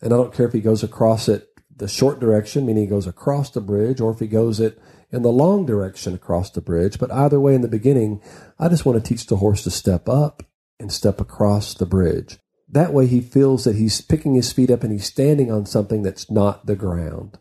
And 0.00 0.12
I 0.12 0.16
don't 0.16 0.34
care 0.34 0.46
if 0.46 0.52
he 0.52 0.60
goes 0.60 0.82
across 0.82 1.28
it 1.28 1.48
the 1.74 1.88
short 1.88 2.20
direction, 2.20 2.66
meaning 2.66 2.84
he 2.84 2.88
goes 2.88 3.06
across 3.06 3.50
the 3.50 3.60
bridge, 3.60 4.00
or 4.00 4.12
if 4.12 4.20
he 4.20 4.26
goes 4.26 4.60
it 4.60 4.78
in 5.10 5.22
the 5.22 5.32
long 5.32 5.66
direction 5.66 6.14
across 6.14 6.50
the 6.50 6.60
bridge. 6.60 6.98
But 6.98 7.10
either 7.10 7.40
way, 7.40 7.54
in 7.54 7.60
the 7.62 7.68
beginning, 7.68 8.22
I 8.58 8.68
just 8.68 8.86
want 8.86 9.02
to 9.02 9.08
teach 9.08 9.26
the 9.26 9.36
horse 9.36 9.64
to 9.64 9.70
step 9.70 10.08
up 10.08 10.42
and 10.78 10.92
step 10.92 11.20
across 11.20 11.74
the 11.74 11.86
bridge. 11.86 12.38
That 12.68 12.92
way, 12.92 13.06
he 13.06 13.20
feels 13.20 13.64
that 13.64 13.76
he's 13.76 14.00
picking 14.00 14.34
his 14.34 14.52
feet 14.52 14.70
up 14.70 14.82
and 14.82 14.92
he's 14.92 15.06
standing 15.06 15.50
on 15.50 15.66
something 15.66 16.02
that's 16.02 16.30
not 16.30 16.66
the 16.66 16.76
ground. 16.76 17.38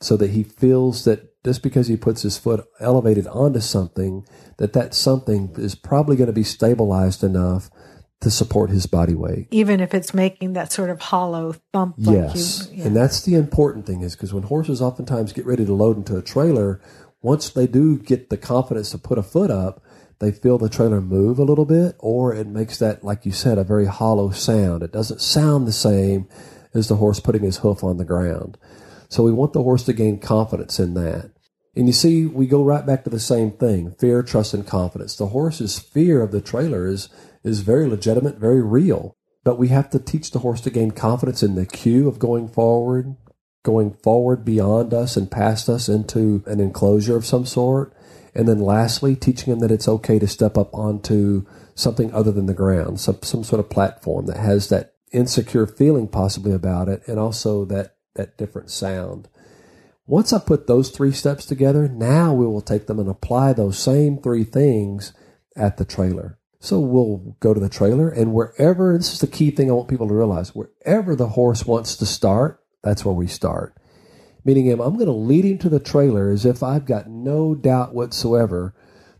So 0.00 0.16
that 0.16 0.30
he 0.30 0.42
feels 0.42 1.04
that 1.04 1.35
just 1.46 1.62
because 1.62 1.86
he 1.86 1.96
puts 1.96 2.22
his 2.22 2.36
foot 2.36 2.66
elevated 2.80 3.24
onto 3.28 3.60
something, 3.60 4.26
that 4.56 4.72
that 4.72 4.94
something 4.94 5.54
is 5.56 5.76
probably 5.76 6.16
going 6.16 6.26
to 6.26 6.32
be 6.32 6.42
stabilized 6.42 7.22
enough 7.22 7.70
to 8.20 8.32
support 8.32 8.68
his 8.68 8.86
body 8.86 9.14
weight. 9.14 9.46
Even 9.52 9.78
if 9.78 9.94
it's 9.94 10.12
making 10.12 10.54
that 10.54 10.72
sort 10.72 10.90
of 10.90 11.00
hollow 11.00 11.54
thump. 11.72 11.94
Like 11.98 12.16
Yes. 12.16 12.68
You, 12.72 12.78
yeah. 12.78 12.86
And 12.86 12.96
that's 12.96 13.22
the 13.22 13.36
important 13.36 13.86
thing 13.86 14.02
is 14.02 14.16
because 14.16 14.34
when 14.34 14.42
horses 14.42 14.82
oftentimes 14.82 15.32
get 15.32 15.46
ready 15.46 15.64
to 15.64 15.72
load 15.72 15.96
into 15.96 16.16
a 16.16 16.22
trailer, 16.22 16.80
once 17.22 17.48
they 17.50 17.68
do 17.68 17.96
get 17.96 18.28
the 18.28 18.36
confidence 18.36 18.90
to 18.90 18.98
put 18.98 19.16
a 19.16 19.22
foot 19.22 19.52
up, 19.52 19.84
they 20.18 20.32
feel 20.32 20.58
the 20.58 20.68
trailer 20.68 21.00
move 21.00 21.38
a 21.38 21.44
little 21.44 21.64
bit, 21.64 21.94
or 22.00 22.34
it 22.34 22.48
makes 22.48 22.80
that, 22.80 23.04
like 23.04 23.24
you 23.24 23.30
said, 23.30 23.56
a 23.56 23.62
very 23.62 23.86
hollow 23.86 24.30
sound. 24.30 24.82
It 24.82 24.90
doesn't 24.90 25.20
sound 25.20 25.68
the 25.68 25.72
same 25.72 26.26
as 26.74 26.88
the 26.88 26.96
horse 26.96 27.20
putting 27.20 27.44
his 27.44 27.58
hoof 27.58 27.84
on 27.84 27.98
the 27.98 28.04
ground. 28.04 28.58
So 29.08 29.22
we 29.22 29.30
want 29.30 29.52
the 29.52 29.62
horse 29.62 29.84
to 29.84 29.92
gain 29.92 30.18
confidence 30.18 30.80
in 30.80 30.94
that. 30.94 31.30
And 31.76 31.86
you 31.86 31.92
see, 31.92 32.24
we 32.24 32.46
go 32.46 32.64
right 32.64 32.86
back 32.86 33.04
to 33.04 33.10
the 33.10 33.20
same 33.20 33.52
thing 33.52 33.92
fear, 33.98 34.22
trust, 34.22 34.54
and 34.54 34.66
confidence. 34.66 35.14
The 35.14 35.28
horse's 35.28 35.78
fear 35.78 36.22
of 36.22 36.32
the 36.32 36.40
trailer 36.40 36.86
is, 36.86 37.10
is 37.44 37.60
very 37.60 37.86
legitimate, 37.86 38.38
very 38.38 38.62
real. 38.62 39.14
But 39.44 39.58
we 39.58 39.68
have 39.68 39.90
to 39.90 39.98
teach 39.98 40.30
the 40.30 40.40
horse 40.40 40.60
to 40.62 40.70
gain 40.70 40.90
confidence 40.90 41.42
in 41.42 41.54
the 41.54 41.66
cue 41.66 42.08
of 42.08 42.18
going 42.18 42.48
forward, 42.48 43.14
going 43.62 43.92
forward 44.02 44.44
beyond 44.44 44.94
us 44.94 45.16
and 45.16 45.30
past 45.30 45.68
us 45.68 45.88
into 45.88 46.42
an 46.46 46.60
enclosure 46.60 47.16
of 47.16 47.26
some 47.26 47.44
sort. 47.44 47.94
And 48.34 48.48
then 48.48 48.58
lastly, 48.58 49.14
teaching 49.14 49.52
him 49.52 49.60
that 49.60 49.70
it's 49.70 49.86
okay 49.86 50.18
to 50.18 50.26
step 50.26 50.56
up 50.58 50.74
onto 50.74 51.46
something 51.74 52.12
other 52.12 52.32
than 52.32 52.46
the 52.46 52.54
ground, 52.54 53.00
some, 53.00 53.22
some 53.22 53.44
sort 53.44 53.60
of 53.60 53.70
platform 53.70 54.26
that 54.26 54.38
has 54.38 54.70
that 54.70 54.94
insecure 55.12 55.66
feeling 55.66 56.08
possibly 56.08 56.52
about 56.52 56.88
it 56.88 57.06
and 57.06 57.18
also 57.18 57.64
that, 57.66 57.96
that 58.14 58.36
different 58.38 58.70
sound. 58.70 59.28
Once 60.08 60.32
I 60.32 60.38
put 60.38 60.68
those 60.68 60.90
three 60.90 61.10
steps 61.10 61.44
together, 61.44 61.88
now 61.88 62.32
we 62.32 62.46
will 62.46 62.60
take 62.60 62.86
them 62.86 63.00
and 63.00 63.08
apply 63.08 63.52
those 63.52 63.76
same 63.76 64.18
three 64.18 64.44
things 64.44 65.12
at 65.56 65.78
the 65.78 65.84
trailer. 65.84 66.38
So 66.60 66.78
we'll 66.78 67.36
go 67.40 67.52
to 67.52 67.60
the 67.60 67.68
trailer 67.68 68.08
and 68.08 68.32
wherever, 68.32 68.96
this 68.96 69.12
is 69.12 69.20
the 69.20 69.26
key 69.26 69.50
thing 69.50 69.68
I 69.68 69.74
want 69.74 69.88
people 69.88 70.06
to 70.06 70.14
realize, 70.14 70.54
wherever 70.54 71.16
the 71.16 71.30
horse 71.30 71.66
wants 71.66 71.96
to 71.96 72.06
start, 72.06 72.62
that's 72.82 73.04
where 73.04 73.14
we 73.14 73.26
start. 73.26 73.76
Meaning 74.44 74.70
I'm 74.70 74.94
going 74.94 75.06
to 75.06 75.12
lead 75.12 75.44
him 75.44 75.58
to 75.58 75.68
the 75.68 75.80
trailer 75.80 76.30
as 76.30 76.46
if 76.46 76.62
I've 76.62 76.86
got 76.86 77.10
no 77.10 77.56
doubt 77.56 77.94
whatsoever 77.94 78.74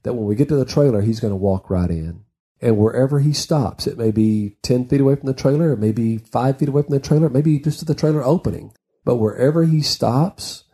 that 0.05 0.15
when 0.15 0.27
we 0.27 0.37
get 0.37 0.49
to 0.51 0.57
the 0.57 0.65
trailer, 0.65 1.03
he's 1.03 1.19
going 1.19 1.33
to 1.33 1.37
walk 1.37 1.69
right 1.69 1.91
in. 1.91 2.23
And 2.61 2.79
wherever 2.79 3.19
he 3.19 3.33
stops, 3.33 3.89
it 3.89 3.99
may 3.99 4.13
be 4.13 4.57
10 4.63 4.87
feet 4.87 5.01
away 5.01 5.17
from 5.17 5.27
the 5.27 5.35
trailer, 5.35 5.73
it 5.73 5.81
may 5.81 5.91
be 5.91 6.19
five 6.19 6.59
feet 6.59 6.69
away 6.69 6.83
from 6.83 6.95
the 6.95 7.01
trailer, 7.01 7.29
maybe 7.29 7.59
just 7.59 7.83
at 7.83 7.89
the 7.89 7.95
trailer 7.95 8.23
opening. 8.23 8.73
But 9.05 9.17
wherever 9.17 9.65
he 9.65 9.83
stops, 9.83 10.65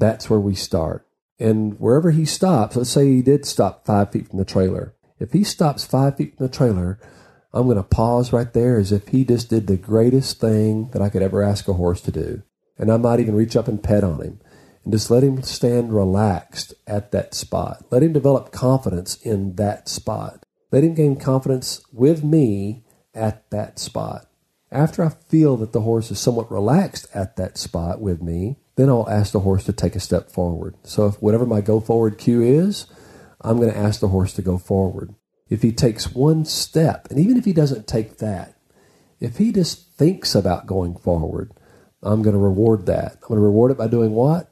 that's 0.00 0.28
where 0.28 0.40
we 0.40 0.54
start. 0.54 1.06
And 1.38 1.78
wherever 1.78 2.10
he 2.10 2.24
stops, 2.24 2.76
let's 2.76 2.90
say 2.90 3.06
he 3.06 3.22
did 3.22 3.46
stop 3.46 3.86
five 3.86 4.12
feet 4.12 4.28
from 4.28 4.38
the 4.38 4.44
trailer. 4.44 4.94
If 5.18 5.32
he 5.32 5.44
stops 5.44 5.84
five 5.84 6.16
feet 6.16 6.36
from 6.36 6.46
the 6.46 6.52
trailer, 6.52 6.98
I'm 7.52 7.64
going 7.64 7.76
to 7.76 7.82
pause 7.82 8.32
right 8.32 8.52
there 8.52 8.78
as 8.78 8.92
if 8.92 9.08
he 9.08 9.24
just 9.24 9.48
did 9.48 9.66
the 9.66 9.76
greatest 9.76 10.40
thing 10.40 10.90
that 10.90 11.02
I 11.02 11.08
could 11.08 11.22
ever 11.22 11.42
ask 11.42 11.68
a 11.68 11.74
horse 11.74 12.00
to 12.02 12.10
do. 12.12 12.42
And 12.78 12.90
I 12.90 12.96
might 12.96 13.20
even 13.20 13.34
reach 13.34 13.56
up 13.56 13.68
and 13.68 13.82
pet 13.82 14.04
on 14.04 14.22
him 14.22 14.40
and 14.84 14.92
just 14.92 15.10
let 15.10 15.22
him 15.22 15.42
stand 15.42 15.94
relaxed 15.94 16.74
at 16.86 17.12
that 17.12 17.34
spot. 17.34 17.84
Let 17.90 18.02
him 18.02 18.12
develop 18.12 18.52
confidence 18.52 19.16
in 19.16 19.56
that 19.56 19.88
spot. 19.88 20.44
Let 20.72 20.84
him 20.84 20.94
gain 20.94 21.16
confidence 21.16 21.82
with 21.92 22.24
me 22.24 22.84
at 23.14 23.50
that 23.50 23.78
spot. 23.78 24.26
After 24.70 25.04
I 25.04 25.08
feel 25.08 25.56
that 25.58 25.72
the 25.72 25.80
horse 25.80 26.10
is 26.10 26.20
somewhat 26.20 26.50
relaxed 26.50 27.08
at 27.12 27.36
that 27.36 27.58
spot 27.58 28.00
with 28.00 28.22
me, 28.22 28.56
then 28.80 28.88
I'll 28.88 29.08
ask 29.08 29.32
the 29.32 29.40
horse 29.40 29.64
to 29.64 29.72
take 29.72 29.94
a 29.94 30.00
step 30.00 30.30
forward. 30.30 30.74
So 30.82 31.06
if 31.06 31.20
whatever 31.20 31.44
my 31.44 31.60
go 31.60 31.80
forward 31.80 32.18
cue 32.18 32.40
is, 32.40 32.86
I'm 33.40 33.58
going 33.58 33.70
to 33.70 33.78
ask 33.78 34.00
the 34.00 34.08
horse 34.08 34.32
to 34.34 34.42
go 34.42 34.58
forward. 34.58 35.14
If 35.48 35.62
he 35.62 35.72
takes 35.72 36.14
one 36.14 36.44
step, 36.44 37.08
and 37.10 37.18
even 37.18 37.36
if 37.36 37.44
he 37.44 37.52
doesn't 37.52 37.86
take 37.86 38.18
that, 38.18 38.56
if 39.18 39.36
he 39.36 39.52
just 39.52 39.92
thinks 39.96 40.34
about 40.34 40.66
going 40.66 40.96
forward, 40.96 41.52
I'm 42.02 42.22
going 42.22 42.34
to 42.34 42.40
reward 42.40 42.86
that. 42.86 43.14
I'm 43.14 43.28
going 43.28 43.40
to 43.40 43.44
reward 43.44 43.70
it 43.70 43.78
by 43.78 43.88
doing 43.88 44.12
what? 44.12 44.50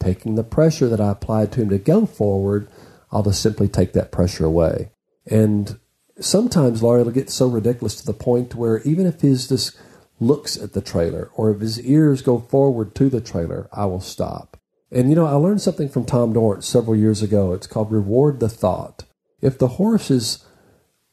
Taking 0.00 0.34
the 0.34 0.44
pressure 0.44 0.88
that 0.88 1.00
I 1.00 1.10
applied 1.10 1.52
to 1.52 1.62
him 1.62 1.68
to 1.70 1.78
go 1.78 2.06
forward, 2.06 2.68
I'll 3.10 3.22
just 3.22 3.42
simply 3.42 3.68
take 3.68 3.92
that 3.92 4.12
pressure 4.12 4.44
away. 4.44 4.90
And 5.26 5.78
sometimes, 6.20 6.82
Laurie, 6.82 7.00
it'll 7.00 7.12
get 7.12 7.30
so 7.30 7.48
ridiculous 7.48 7.96
to 7.96 8.06
the 8.06 8.14
point 8.14 8.54
where 8.54 8.80
even 8.82 9.06
if 9.06 9.20
his 9.20 9.48
just 9.48 9.76
looks 10.18 10.56
at 10.56 10.72
the 10.72 10.80
trailer 10.80 11.30
or 11.34 11.50
if 11.50 11.60
his 11.60 11.80
ears 11.80 12.22
go 12.22 12.38
forward 12.38 12.94
to 12.94 13.08
the 13.08 13.20
trailer, 13.20 13.68
I 13.72 13.84
will 13.86 14.00
stop. 14.00 14.56
And 14.90 15.10
you 15.10 15.16
know, 15.16 15.26
I 15.26 15.32
learned 15.32 15.60
something 15.60 15.88
from 15.88 16.04
Tom 16.04 16.32
Dorrance 16.32 16.66
several 16.66 16.96
years 16.96 17.22
ago. 17.22 17.52
It's 17.52 17.66
called 17.66 17.90
reward 17.90 18.40
the 18.40 18.48
thought. 18.48 19.04
If 19.42 19.58
the 19.58 19.68
horse 19.68 20.10
is 20.10 20.44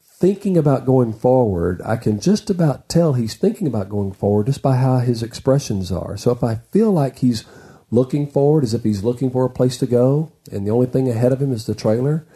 thinking 0.00 0.56
about 0.56 0.86
going 0.86 1.12
forward, 1.12 1.82
I 1.84 1.96
can 1.96 2.20
just 2.20 2.48
about 2.48 2.88
tell 2.88 3.14
he's 3.14 3.34
thinking 3.34 3.66
about 3.66 3.88
going 3.88 4.12
forward 4.12 4.46
just 4.46 4.62
by 4.62 4.76
how 4.76 4.98
his 4.98 5.22
expressions 5.22 5.90
are. 5.92 6.16
So 6.16 6.30
if 6.30 6.42
I 6.42 6.56
feel 6.70 6.92
like 6.92 7.18
he's 7.18 7.44
looking 7.90 8.30
forward 8.30 8.64
as 8.64 8.74
if 8.74 8.84
he's 8.84 9.04
looking 9.04 9.30
for 9.30 9.44
a 9.44 9.50
place 9.50 9.76
to 9.78 9.86
go, 9.86 10.32
and 10.50 10.66
the 10.66 10.70
only 10.70 10.86
thing 10.86 11.08
ahead 11.08 11.32
of 11.32 11.42
him 11.42 11.52
is 11.52 11.66
the 11.66 11.74
trailer, 11.74 12.26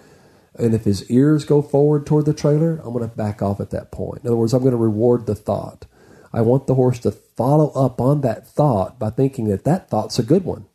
and 0.59 0.75
if 0.75 0.85
his 0.85 1.09
ears 1.11 1.45
go 1.45 1.63
forward 1.63 2.05
toward 2.05 2.27
the 2.27 2.35
trailer, 2.35 2.79
I'm 2.85 2.93
going 2.93 3.09
to 3.09 3.17
back 3.17 3.41
off 3.41 3.61
at 3.61 3.71
that 3.71 3.93
point. 3.93 4.23
In 4.23 4.29
other 4.29 4.37
words, 4.37 4.53
I'm 4.53 4.61
going 4.61 4.73
to 4.73 4.77
reward 4.77 5.27
the 5.27 5.35
thought. 5.35 5.87
I 6.33 6.43
want 6.43 6.67
the 6.67 6.75
horse 6.75 6.99
to 7.01 7.11
follow 7.11 7.71
up 7.71 8.01
on 8.01 8.21
that 8.23 8.47
thought 8.47 8.99
by 8.99 9.11
thinking 9.11 9.49
that 9.49 9.65
that 9.65 9.89
thought's 9.89 10.19
a 10.19 10.23
good 10.23 10.45
one. 10.45 10.67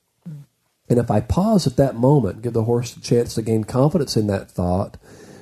And 0.89 0.99
if 0.99 1.09
I 1.09 1.21
pause 1.21 1.65
at 1.65 1.77
that 1.77 1.95
moment, 1.95 2.41
give 2.41 2.53
the 2.53 2.65
horse 2.65 2.95
a 2.95 3.01
chance 3.01 3.35
to 3.35 3.41
gain 3.41 3.63
confidence 3.63 4.17
in 4.17 4.27
that 4.27 4.51
thought, 4.51 4.97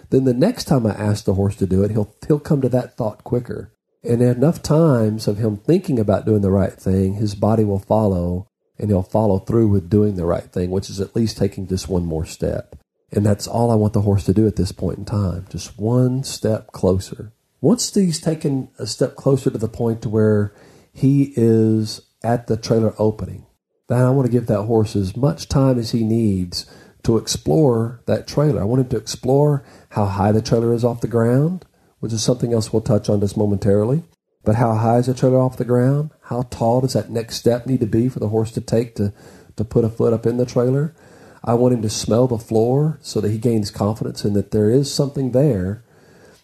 then 0.10 0.25
the 0.25 0.34
next 0.34 0.65
time 0.65 0.86
I 0.86 0.91
ask 0.91 1.25
the 1.25 1.34
horse 1.34 1.56
to 1.58 1.65
do 1.65 1.84
it, 1.84 1.91
he'll 1.91 2.13
he'll 2.27 2.39
come 2.39 2.62
to 2.62 2.70
that 2.70 2.96
thought 2.98 3.24
quicker. 3.24 3.72
And 4.03 4.22
enough 4.22 4.62
times 4.62 5.27
of 5.27 5.38
him 5.38 5.58
thinking 5.58 6.00
about 6.00 6.25
doing 6.25 6.41
the 6.41 6.51
right 6.51 6.74
thing, 6.74 7.15
his 7.15 7.36
body 7.36 7.63
will 7.63 7.80
follow 7.80 8.48
and 8.77 8.89
he'll 8.89 9.03
follow 9.03 9.39
through 9.39 9.68
with 9.68 9.89
doing 9.89 10.15
the 10.15 10.25
right 10.25 10.51
thing, 10.51 10.72
which 10.72 10.89
is 10.89 11.00
at 11.00 11.15
least 11.15 11.38
taking 11.38 11.68
just 11.68 11.88
one 11.88 12.06
more 12.06 12.25
step. 12.25 12.75
And 13.12 13.25
that's 13.25 13.48
all 13.48 13.70
I 13.70 13.75
want 13.75 13.94
the 13.94 14.01
horse 14.01 14.24
to 14.25 14.34
do 14.34 14.48
at 14.48 14.56
this 14.56 14.72
point 14.72 14.98
in 14.98 15.06
time. 15.06 15.46
Just 15.50 15.77
one 15.77 16.24
step 16.24 16.72
closer. 16.72 17.32
Once 17.62 17.94
he's 17.94 18.20
taken 18.20 18.70
a 18.80 18.88
step 18.88 19.15
closer 19.15 19.51
to 19.51 19.58
the 19.58 19.68
point 19.68 20.01
to 20.01 20.10
where 20.10 20.53
he 20.91 21.32
is 21.36 22.01
at 22.24 22.48
the 22.48 22.58
trailer 22.58 22.94
opening, 22.98 23.46
then 23.88 24.03
I 24.03 24.10
want 24.10 24.25
to 24.25 24.32
give 24.32 24.48
that 24.48 24.63
horse 24.63 24.96
as 24.96 25.15
much 25.15 25.48
time 25.48 25.77
as 25.77 25.91
he 25.91 26.03
needs 26.03 26.65
to 27.03 27.18
explore 27.18 28.01
that 28.08 28.27
trailer. 28.27 28.62
I 28.62 28.65
want 28.65 28.82
him 28.82 28.89
to 28.89 28.98
explore 28.98 29.63
how 29.89 30.06
high 30.06 30.32
the 30.32 30.41
trailer 30.41 30.74
is 30.74 30.84
off 30.84 31.01
the 31.01 31.08
ground, 31.08 31.65
which 32.00 32.13
is 32.13 32.24
something 32.24 32.51
else 32.51 32.74
we'll 32.74 32.82
touch 32.82 33.10
on 33.10 33.20
just 33.20 33.38
momentarily. 33.38 34.03
But 34.44 34.56
how 34.56 34.74
high 34.74 34.98
is 34.98 35.06
the 35.06 35.13
trailer 35.13 35.39
off 35.39 35.58
the 35.58 35.65
ground? 35.65 36.12
How 36.24 36.44
tall 36.44 36.82
does 36.82 36.94
that 36.94 37.12
next 37.12 37.36
step 37.36 37.68
need 37.68 37.80
to 37.82 37.86
be 37.86 38.10
for 38.10 38.20
the 38.20 38.30
horse 38.30 38.51
to 38.53 38.62
take 38.62 38.96
to, 38.96 39.13
to 39.56 39.63
put 39.63 39.86
a 39.86 39.89
foot 39.89 40.13
up 40.13 40.25
in 40.25 40.38
the 40.38 40.46
trailer? 40.48 40.96
I 41.44 41.53
want 41.53 41.75
him 41.75 41.82
to 41.84 41.89
smell 41.89 42.27
the 42.27 42.39
floor 42.39 42.98
so 43.01 43.22
that 43.22 43.30
he 43.30 43.38
gains 43.38 43.70
confidence 43.70 44.25
in 44.25 44.34
that 44.34 44.51
there 44.51 44.70
is 44.70 44.91
something 44.91 45.32
there. 45.32 45.84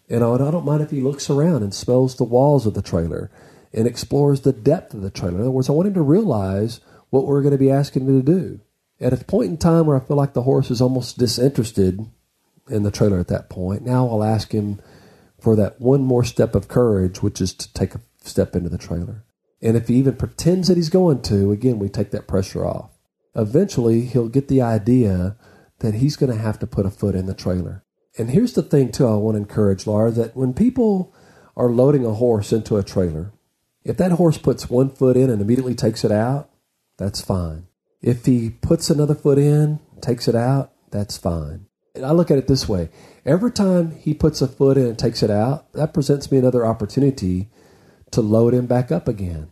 And 0.08 0.24
I 0.24 0.36
don't 0.36 0.64
mind 0.64 0.82
if 0.82 0.90
he 0.90 1.00
looks 1.00 1.28
around 1.28 1.62
and 1.62 1.74
smells 1.74 2.16
the 2.16 2.24
walls 2.24 2.66
of 2.66 2.74
the 2.74 2.82
trailer 2.82 3.30
and 3.74 3.86
explores 3.86 4.40
the 4.40 4.52
depth 4.52 4.94
of 4.94 5.02
the 5.02 5.10
trailer. 5.10 5.36
In 5.36 5.40
other 5.42 5.50
words, 5.50 5.68
I 5.68 5.72
want 5.72 5.88
him 5.88 5.94
to 5.94 6.02
realize 6.02 6.80
what 7.10 7.26
we're 7.26 7.42
going 7.42 7.52
to 7.52 7.58
be 7.58 7.70
asking 7.70 8.06
him 8.06 8.22
to 8.22 8.32
do. 8.32 8.60
At 9.00 9.12
a 9.12 9.24
point 9.24 9.50
in 9.50 9.56
time 9.58 9.86
where 9.86 9.96
I 9.96 10.00
feel 10.00 10.16
like 10.16 10.32
the 10.32 10.42
horse 10.42 10.70
is 10.70 10.80
almost 10.80 11.18
disinterested 11.18 12.00
in 12.68 12.82
the 12.82 12.90
trailer 12.90 13.18
at 13.18 13.28
that 13.28 13.48
point, 13.48 13.84
now 13.84 14.08
I'll 14.08 14.24
ask 14.24 14.52
him 14.52 14.80
for 15.38 15.54
that 15.56 15.80
one 15.80 16.02
more 16.02 16.24
step 16.24 16.54
of 16.54 16.68
courage, 16.68 17.22
which 17.22 17.40
is 17.40 17.54
to 17.54 17.72
take 17.74 17.94
a 17.94 18.00
step 18.22 18.56
into 18.56 18.68
the 18.68 18.78
trailer. 18.78 19.24
And 19.60 19.76
if 19.76 19.88
he 19.88 19.96
even 19.96 20.16
pretends 20.16 20.68
that 20.68 20.76
he's 20.76 20.90
going 20.90 21.22
to, 21.22 21.52
again, 21.52 21.78
we 21.78 21.88
take 21.88 22.10
that 22.12 22.26
pressure 22.26 22.64
off. 22.64 22.90
Eventually, 23.34 24.02
he'll 24.02 24.28
get 24.28 24.48
the 24.48 24.62
idea 24.62 25.36
that 25.80 25.94
he's 25.94 26.16
going 26.16 26.32
to 26.32 26.38
have 26.38 26.58
to 26.58 26.66
put 26.66 26.86
a 26.86 26.90
foot 26.90 27.14
in 27.14 27.26
the 27.26 27.34
trailer. 27.34 27.84
And 28.18 28.30
here's 28.30 28.54
the 28.54 28.62
thing, 28.62 28.90
too, 28.90 29.06
I 29.06 29.14
want 29.14 29.36
to 29.36 29.40
encourage, 29.40 29.86
Laura, 29.86 30.10
that 30.10 30.36
when 30.36 30.52
people 30.52 31.14
are 31.56 31.70
loading 31.70 32.04
a 32.04 32.14
horse 32.14 32.52
into 32.52 32.76
a 32.76 32.82
trailer, 32.82 33.32
if 33.84 33.96
that 33.96 34.12
horse 34.12 34.36
puts 34.36 34.68
one 34.68 34.90
foot 34.90 35.16
in 35.16 35.30
and 35.30 35.40
immediately 35.40 35.76
takes 35.76 36.04
it 36.04 36.10
out, 36.10 36.50
that's 36.98 37.20
fine. 37.20 37.68
If 38.02 38.26
he 38.26 38.50
puts 38.50 38.90
another 38.90 39.14
foot 39.14 39.38
in, 39.38 39.78
takes 40.02 40.26
it 40.26 40.34
out, 40.34 40.72
that's 40.90 41.16
fine. 41.16 41.66
And 41.94 42.04
I 42.04 42.10
look 42.10 42.30
at 42.30 42.38
it 42.38 42.48
this 42.48 42.68
way 42.68 42.90
every 43.24 43.52
time 43.52 43.92
he 43.92 44.14
puts 44.14 44.42
a 44.42 44.48
foot 44.48 44.76
in 44.76 44.86
and 44.86 44.98
takes 44.98 45.22
it 45.22 45.30
out, 45.30 45.72
that 45.74 45.94
presents 45.94 46.30
me 46.30 46.38
another 46.38 46.66
opportunity 46.66 47.50
to 48.10 48.20
load 48.20 48.52
him 48.52 48.66
back 48.66 48.90
up 48.90 49.06
again. 49.06 49.48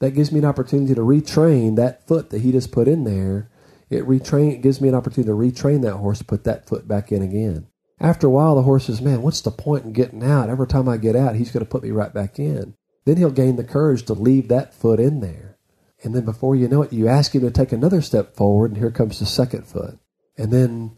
That 0.00 0.12
gives 0.12 0.32
me 0.32 0.38
an 0.40 0.44
opportunity 0.44 0.94
to 0.94 1.00
retrain 1.00 1.76
that 1.76 2.06
foot 2.06 2.30
that 2.30 2.42
he 2.42 2.52
just 2.52 2.72
put 2.72 2.88
in 2.88 3.04
there. 3.04 3.50
It 3.90 4.04
retrain 4.04 4.52
it 4.52 4.62
gives 4.62 4.80
me 4.80 4.88
an 4.88 4.94
opportunity 4.94 5.28
to 5.28 5.36
retrain 5.36 5.82
that 5.82 5.96
horse 5.96 6.18
to 6.18 6.24
put 6.24 6.44
that 6.44 6.68
foot 6.68 6.86
back 6.88 7.10
in 7.12 7.22
again. 7.22 7.67
After 8.00 8.26
a 8.26 8.30
while, 8.30 8.54
the 8.54 8.62
horse 8.62 8.86
says, 8.86 9.00
Man, 9.00 9.22
what's 9.22 9.40
the 9.40 9.50
point 9.50 9.84
in 9.84 9.92
getting 9.92 10.22
out? 10.22 10.50
Every 10.50 10.66
time 10.66 10.88
I 10.88 10.96
get 10.96 11.16
out, 11.16 11.34
he's 11.34 11.50
going 11.50 11.64
to 11.64 11.70
put 11.70 11.82
me 11.82 11.90
right 11.90 12.12
back 12.12 12.38
in. 12.38 12.74
Then 13.04 13.16
he'll 13.16 13.30
gain 13.30 13.56
the 13.56 13.64
courage 13.64 14.04
to 14.04 14.12
leave 14.12 14.48
that 14.48 14.74
foot 14.74 15.00
in 15.00 15.20
there. 15.20 15.56
And 16.04 16.14
then 16.14 16.24
before 16.24 16.54
you 16.54 16.68
know 16.68 16.82
it, 16.82 16.92
you 16.92 17.08
ask 17.08 17.34
him 17.34 17.40
to 17.40 17.50
take 17.50 17.72
another 17.72 18.02
step 18.02 18.36
forward, 18.36 18.70
and 18.70 18.78
here 18.78 18.90
comes 18.90 19.18
the 19.18 19.26
second 19.26 19.66
foot. 19.66 19.98
And 20.36 20.52
then 20.52 20.96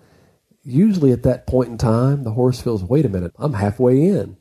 usually 0.63 1.13
at 1.13 1.23
that 1.23 1.47
point 1.47 1.71
in 1.71 1.79
time, 1.79 2.25
the 2.25 2.33
horse 2.33 2.61
feels, 2.61 2.85
wait 2.85 3.07
a 3.07 3.09
minute, 3.09 3.33
I'm 3.39 3.55
halfway 3.55 4.03
in. 4.03 4.37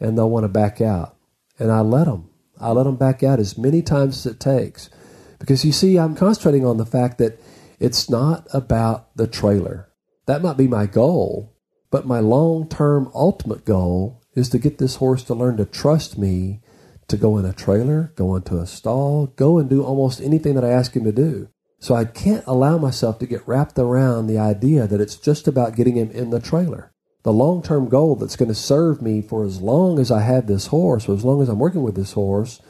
And 0.00 0.18
they'll 0.18 0.30
want 0.30 0.44
to 0.44 0.48
back 0.48 0.80
out. 0.80 1.16
And 1.58 1.70
I 1.70 1.80
let 1.80 2.06
them. 2.06 2.30
I 2.60 2.72
let 2.72 2.84
them 2.84 2.96
back 2.96 3.22
out 3.22 3.38
as 3.38 3.56
many 3.56 3.82
times 3.82 4.26
as 4.26 4.32
it 4.32 4.40
takes. 4.40 4.90
Because 5.38 5.64
you 5.64 5.72
see, 5.72 5.98
I'm 5.98 6.16
concentrating 6.16 6.66
on 6.66 6.78
the 6.78 6.86
fact 6.86 7.18
that 7.18 7.40
it's 7.78 8.10
not 8.10 8.46
about 8.52 9.14
the 9.16 9.26
trailer. 9.26 9.88
That 10.26 10.42
might 10.42 10.56
be 10.56 10.66
my 10.66 10.86
goal, 10.86 11.53
but 11.94 12.06
my 12.06 12.18
long 12.18 12.68
term 12.68 13.08
ultimate 13.14 13.64
goal 13.64 14.20
is 14.34 14.48
to 14.48 14.58
get 14.58 14.78
this 14.78 14.96
horse 14.96 15.22
to 15.22 15.32
learn 15.32 15.56
to 15.58 15.64
trust 15.64 16.18
me 16.18 16.60
to 17.06 17.16
go 17.16 17.38
in 17.38 17.44
a 17.44 17.52
trailer, 17.52 18.12
go 18.16 18.34
into 18.34 18.58
a 18.58 18.66
stall, 18.66 19.28
go 19.36 19.58
and 19.58 19.70
do 19.70 19.84
almost 19.84 20.20
anything 20.20 20.56
that 20.56 20.64
I 20.64 20.70
ask 20.70 20.96
him 20.96 21.04
to 21.04 21.12
do. 21.12 21.50
So 21.78 21.94
I 21.94 22.04
can't 22.04 22.42
allow 22.48 22.78
myself 22.78 23.20
to 23.20 23.28
get 23.28 23.46
wrapped 23.46 23.78
around 23.78 24.26
the 24.26 24.38
idea 24.38 24.88
that 24.88 25.00
it's 25.00 25.14
just 25.14 25.46
about 25.46 25.76
getting 25.76 25.94
him 25.94 26.10
in 26.10 26.30
the 26.30 26.40
trailer. 26.40 26.92
The 27.22 27.32
long 27.32 27.62
term 27.62 27.88
goal 27.88 28.16
that's 28.16 28.34
going 28.34 28.48
to 28.48 28.56
serve 28.56 29.00
me 29.00 29.22
for 29.22 29.44
as 29.44 29.60
long 29.60 30.00
as 30.00 30.10
I 30.10 30.22
have 30.22 30.48
this 30.48 30.66
horse, 30.66 31.08
or 31.08 31.14
as 31.14 31.24
long 31.24 31.42
as 31.42 31.48
I'm 31.48 31.60
working 31.60 31.84
with 31.84 31.94
this 31.94 32.14
horse, 32.14 32.60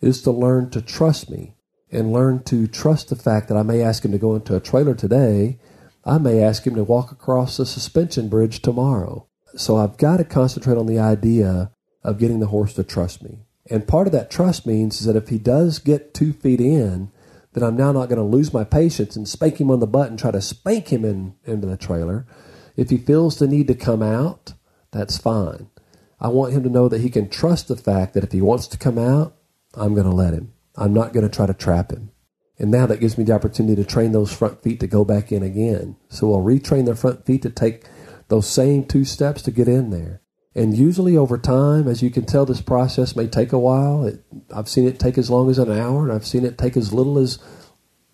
is 0.00 0.22
to 0.22 0.30
learn 0.30 0.70
to 0.70 0.80
trust 0.80 1.28
me 1.28 1.52
and 1.90 2.10
learn 2.10 2.42
to 2.44 2.66
trust 2.66 3.10
the 3.10 3.16
fact 3.16 3.48
that 3.48 3.58
I 3.58 3.64
may 3.64 3.82
ask 3.82 4.02
him 4.02 4.12
to 4.12 4.18
go 4.18 4.34
into 4.34 4.56
a 4.56 4.60
trailer 4.60 4.94
today. 4.94 5.58
I 6.04 6.18
may 6.18 6.42
ask 6.42 6.66
him 6.66 6.74
to 6.74 6.84
walk 6.84 7.12
across 7.12 7.56
the 7.56 7.66
suspension 7.66 8.28
bridge 8.28 8.60
tomorrow. 8.60 9.28
So 9.54 9.76
I've 9.76 9.96
got 9.96 10.16
to 10.16 10.24
concentrate 10.24 10.76
on 10.76 10.86
the 10.86 10.98
idea 10.98 11.70
of 12.02 12.18
getting 12.18 12.40
the 12.40 12.48
horse 12.48 12.74
to 12.74 12.84
trust 12.84 13.22
me. 13.22 13.40
And 13.70 13.86
part 13.86 14.06
of 14.08 14.12
that 14.12 14.30
trust 14.30 14.66
means 14.66 15.00
is 15.00 15.06
that 15.06 15.16
if 15.16 15.28
he 15.28 15.38
does 15.38 15.78
get 15.78 16.14
two 16.14 16.32
feet 16.32 16.60
in, 16.60 17.12
then 17.52 17.62
I'm 17.62 17.76
now 17.76 17.92
not 17.92 18.08
going 18.08 18.18
to 18.18 18.22
lose 18.22 18.52
my 18.52 18.64
patience 18.64 19.14
and 19.14 19.28
spank 19.28 19.60
him 19.60 19.70
on 19.70 19.80
the 19.80 19.86
butt 19.86 20.08
and 20.08 20.18
try 20.18 20.30
to 20.30 20.40
spank 20.40 20.88
him 20.92 21.04
in, 21.04 21.34
into 21.44 21.66
the 21.66 21.76
trailer. 21.76 22.26
If 22.76 22.90
he 22.90 22.96
feels 22.96 23.38
the 23.38 23.46
need 23.46 23.68
to 23.68 23.74
come 23.74 24.02
out, 24.02 24.54
that's 24.90 25.18
fine. 25.18 25.68
I 26.20 26.28
want 26.28 26.52
him 26.52 26.62
to 26.62 26.70
know 26.70 26.88
that 26.88 27.00
he 27.00 27.10
can 27.10 27.28
trust 27.28 27.68
the 27.68 27.76
fact 27.76 28.14
that 28.14 28.24
if 28.24 28.32
he 28.32 28.40
wants 28.40 28.66
to 28.68 28.78
come 28.78 28.98
out, 28.98 29.36
I'm 29.74 29.94
going 29.94 30.08
to 30.08 30.14
let 30.14 30.34
him. 30.34 30.52
I'm 30.76 30.94
not 30.94 31.12
going 31.12 31.28
to 31.28 31.34
try 31.34 31.46
to 31.46 31.54
trap 31.54 31.90
him. 31.90 32.11
And 32.58 32.70
now 32.70 32.86
that 32.86 33.00
gives 33.00 33.18
me 33.18 33.24
the 33.24 33.32
opportunity 33.32 33.82
to 33.82 33.88
train 33.88 34.12
those 34.12 34.32
front 34.32 34.62
feet 34.62 34.80
to 34.80 34.86
go 34.86 35.04
back 35.04 35.32
in 35.32 35.42
again. 35.42 35.96
So 36.08 36.28
we'll 36.28 36.44
retrain 36.44 36.86
the 36.86 36.94
front 36.94 37.26
feet 37.26 37.42
to 37.42 37.50
take 37.50 37.84
those 38.28 38.46
same 38.46 38.84
two 38.84 39.04
steps 39.04 39.42
to 39.42 39.50
get 39.50 39.68
in 39.68 39.90
there. 39.90 40.20
And 40.54 40.76
usually 40.76 41.16
over 41.16 41.38
time, 41.38 41.88
as 41.88 42.02
you 42.02 42.10
can 42.10 42.26
tell, 42.26 42.44
this 42.44 42.60
process 42.60 43.16
may 43.16 43.26
take 43.26 43.52
a 43.52 43.58
while. 43.58 44.04
It, 44.04 44.22
I've 44.54 44.68
seen 44.68 44.86
it 44.86 44.98
take 44.98 45.16
as 45.16 45.30
long 45.30 45.48
as 45.48 45.58
an 45.58 45.72
hour, 45.72 46.02
and 46.04 46.12
I've 46.12 46.26
seen 46.26 46.44
it 46.44 46.58
take 46.58 46.76
as 46.76 46.92
little 46.92 47.18
as 47.18 47.38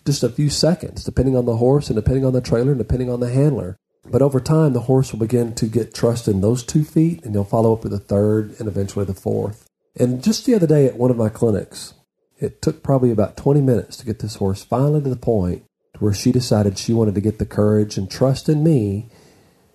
just 0.06 0.22
a 0.22 0.28
few 0.28 0.48
seconds, 0.48 1.04
depending 1.04 1.36
on 1.36 1.44
the 1.46 1.56
horse 1.56 1.88
and 1.88 1.96
depending 1.96 2.24
on 2.24 2.32
the 2.32 2.40
trailer 2.40 2.70
and 2.70 2.78
depending 2.78 3.10
on 3.10 3.20
the 3.20 3.30
handler. 3.30 3.76
But 4.10 4.22
over 4.22 4.40
time, 4.40 4.72
the 4.72 4.82
horse 4.82 5.12
will 5.12 5.18
begin 5.18 5.54
to 5.56 5.66
get 5.66 5.92
trust 5.92 6.28
in 6.28 6.40
those 6.40 6.62
two 6.62 6.84
feet, 6.84 7.24
and 7.24 7.34
he'll 7.34 7.44
follow 7.44 7.72
up 7.72 7.82
with 7.82 7.92
the 7.92 7.98
third 7.98 8.54
and 8.58 8.68
eventually 8.68 9.04
the 9.04 9.14
fourth. 9.14 9.68
And 9.96 10.22
just 10.22 10.46
the 10.46 10.54
other 10.54 10.66
day 10.66 10.86
at 10.86 10.96
one 10.96 11.10
of 11.10 11.16
my 11.16 11.28
clinics, 11.28 11.94
it 12.38 12.62
took 12.62 12.82
probably 12.82 13.10
about 13.10 13.36
20 13.36 13.60
minutes 13.60 13.96
to 13.96 14.06
get 14.06 14.20
this 14.20 14.36
horse 14.36 14.62
finally 14.62 15.02
to 15.02 15.10
the 15.10 15.16
point 15.16 15.64
where 15.98 16.12
she 16.12 16.30
decided 16.30 16.78
she 16.78 16.92
wanted 16.92 17.14
to 17.14 17.20
get 17.20 17.38
the 17.38 17.46
courage 17.46 17.96
and 17.96 18.10
trust 18.10 18.48
in 18.48 18.62
me 18.62 19.08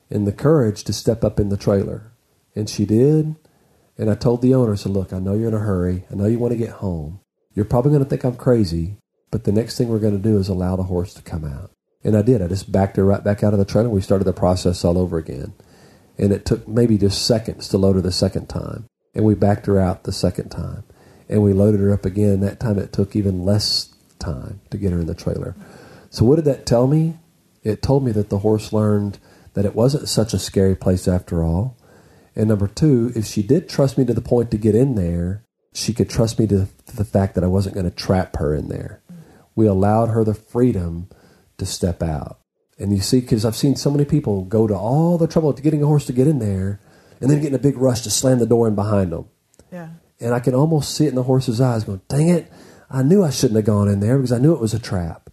and 0.10 0.25
the 0.25 0.32
courage 0.32 0.84
to 0.86 0.93
step 0.93 1.24
up 1.24 1.39
in 1.39 1.50
the 1.50 1.58
trailer. 1.58 2.12
And 2.55 2.70
she 2.70 2.86
did. 2.86 3.36
And 3.98 4.10
I 4.10 4.15
told 4.15 4.41
the 4.41 4.53
owner, 4.53 4.74
I 4.74 4.75
said, 4.75 4.93
look, 4.93 5.12
I 5.12 5.20
know 5.20 5.34
you're 5.34 5.50
in 5.50 5.53
a 5.53 5.60
hurry. 5.60 6.05
I 6.12 6.15
know 6.15 6.25
you 6.25 6.39
want 6.39 6.53
to 6.53 6.58
get 6.58 6.70
home. 6.70 7.20
You're 7.53 7.65
probably 7.65 7.91
going 7.91 8.03
to 8.03 8.10
think 8.10 8.24
I'm 8.24 8.36
crazy, 8.36 8.98
but 9.29 9.43
the 9.43 9.51
next 9.51 9.77
thing 9.77 9.89
we're 9.89 10.00
going 10.00 10.17
to 10.17 10.29
do 10.29 10.38
is 10.38 10.48
allow 10.48 10.75
the 10.75 10.84
horse 10.84 11.13
to 11.15 11.22
come 11.22 11.46
out. 11.46 11.72
And 12.03 12.17
I 12.17 12.22
did. 12.22 12.41
I 12.41 12.48
just 12.48 12.72
backed 12.72 12.98
her 12.98 13.05
right 13.05 13.24
back 13.24 13.43
out 13.43 13.53
of 13.53 13.60
the 13.60 13.65
trailer. 13.65 13.89
We 13.89 14.01
started 14.01 14.25
the 14.25 14.34
process 14.34 14.84
all 14.84 14.98
over 14.98 15.17
again. 15.17 15.53
And 16.17 16.32
it 16.32 16.46
took 16.46 16.67
maybe 16.67 16.98
just 16.98 17.25
seconds 17.25 17.67
to 17.70 17.77
load 17.77 17.96
her 17.96 18.01
the 18.01 18.12
second 18.12 18.48
time. 18.48 18.86
And 19.13 19.25
we 19.25 19.36
backed 19.36 19.67
her 19.67 19.79
out 19.79 20.03
the 20.03 20.12
second 20.12 20.50
time. 20.50 20.84
And 21.33 21.41
we 21.41 21.51
loaded 21.51 21.79
her 21.79 21.91
up 21.91 22.05
again. 22.05 22.41
That 22.41 22.59
time 22.59 22.77
it 22.77 22.93
took 22.93 23.15
even 23.15 23.43
less 23.43 23.91
time 24.19 24.61
to 24.69 24.77
get 24.77 24.91
her 24.91 24.99
in 24.99 25.07
the 25.07 25.15
trailer. 25.15 25.55
So, 26.11 26.23
what 26.25 26.35
did 26.35 26.45
that 26.45 26.67
tell 26.67 26.85
me? 26.85 27.17
It 27.63 27.81
told 27.81 28.05
me 28.05 28.11
that 28.11 28.29
the 28.29 28.37
horse 28.37 28.71
learned 28.71 29.17
that 29.55 29.65
it 29.65 29.73
wasn't 29.73 30.07
such 30.07 30.35
a 30.35 30.39
scary 30.39 30.75
place 30.75 31.07
after 31.07 31.43
all. 31.43 31.75
And 32.35 32.49
number 32.49 32.67
two, 32.67 33.11
if 33.15 33.25
she 33.25 33.41
did 33.41 33.67
trust 33.67 33.97
me 33.97 34.05
to 34.05 34.13
the 34.13 34.21
point 34.21 34.51
to 34.51 34.57
get 34.57 34.75
in 34.75 34.93
there, 34.93 35.43
she 35.73 35.91
could 35.91 36.07
trust 36.07 36.37
me 36.37 36.45
to, 36.47 36.67
the 36.93 37.03
fact 37.03 37.33
that 37.33 37.43
I 37.43 37.47
wasn't 37.47 37.73
going 37.73 37.89
to 37.89 37.95
trap 37.95 38.35
her 38.35 38.53
in 38.53 38.69
there. 38.69 39.01
We 39.55 39.65
allowed 39.65 40.09
her 40.09 40.23
the 40.23 40.35
freedom 40.35 41.09
to 41.57 41.65
step 41.65 42.03
out. 42.03 42.37
And 42.77 42.93
you 42.93 43.01
see, 43.01 43.21
because 43.21 43.43
I've 43.43 43.55
seen 43.55 43.75
so 43.75 43.89
many 43.89 44.05
people 44.05 44.43
go 44.43 44.67
to 44.67 44.75
all 44.75 45.17
the 45.17 45.27
trouble 45.27 45.51
to 45.53 45.61
getting 45.63 45.81
a 45.81 45.87
horse 45.87 46.05
to 46.05 46.13
get 46.13 46.27
in 46.27 46.37
there 46.37 46.79
and 47.19 47.31
then 47.31 47.39
get 47.39 47.47
in 47.47 47.55
a 47.55 47.59
big 47.59 47.77
rush 47.77 48.01
to 48.01 48.11
slam 48.11 48.37
the 48.37 48.45
door 48.45 48.67
in 48.67 48.75
behind 48.75 49.11
them. 49.11 49.25
Yeah. 49.71 49.89
And 50.20 50.34
I 50.34 50.39
can 50.39 50.55
almost 50.55 50.96
see 50.96 51.05
it 51.05 51.10
in 51.10 51.15
the 51.15 51.24
horse's 51.24 51.60
eyes 51.60 51.84
going, 51.84 52.01
dang 52.08 52.29
it, 52.29 52.51
I 52.89 53.03
knew 53.03 53.24
I 53.24 53.29
shouldn't 53.29 53.58
have 53.58 53.65
gone 53.65 53.89
in 53.89 54.00
there 54.00 54.17
because 54.17 54.32
I 54.32 54.38
knew 54.38 54.53
it 54.53 54.62
was 54.62 54.74
a 54.74 54.79
trap. 54.79 55.29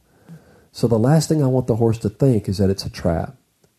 So 0.73 0.87
the 0.87 0.99
last 0.99 1.29
thing 1.29 1.43
I 1.43 1.47
want 1.47 1.67
the 1.67 1.77
horse 1.77 1.99
to 1.99 2.09
think 2.09 2.49
is 2.49 2.59
that 2.59 2.71
it's 2.71 2.87
a 2.87 2.91
trap. 2.91 3.37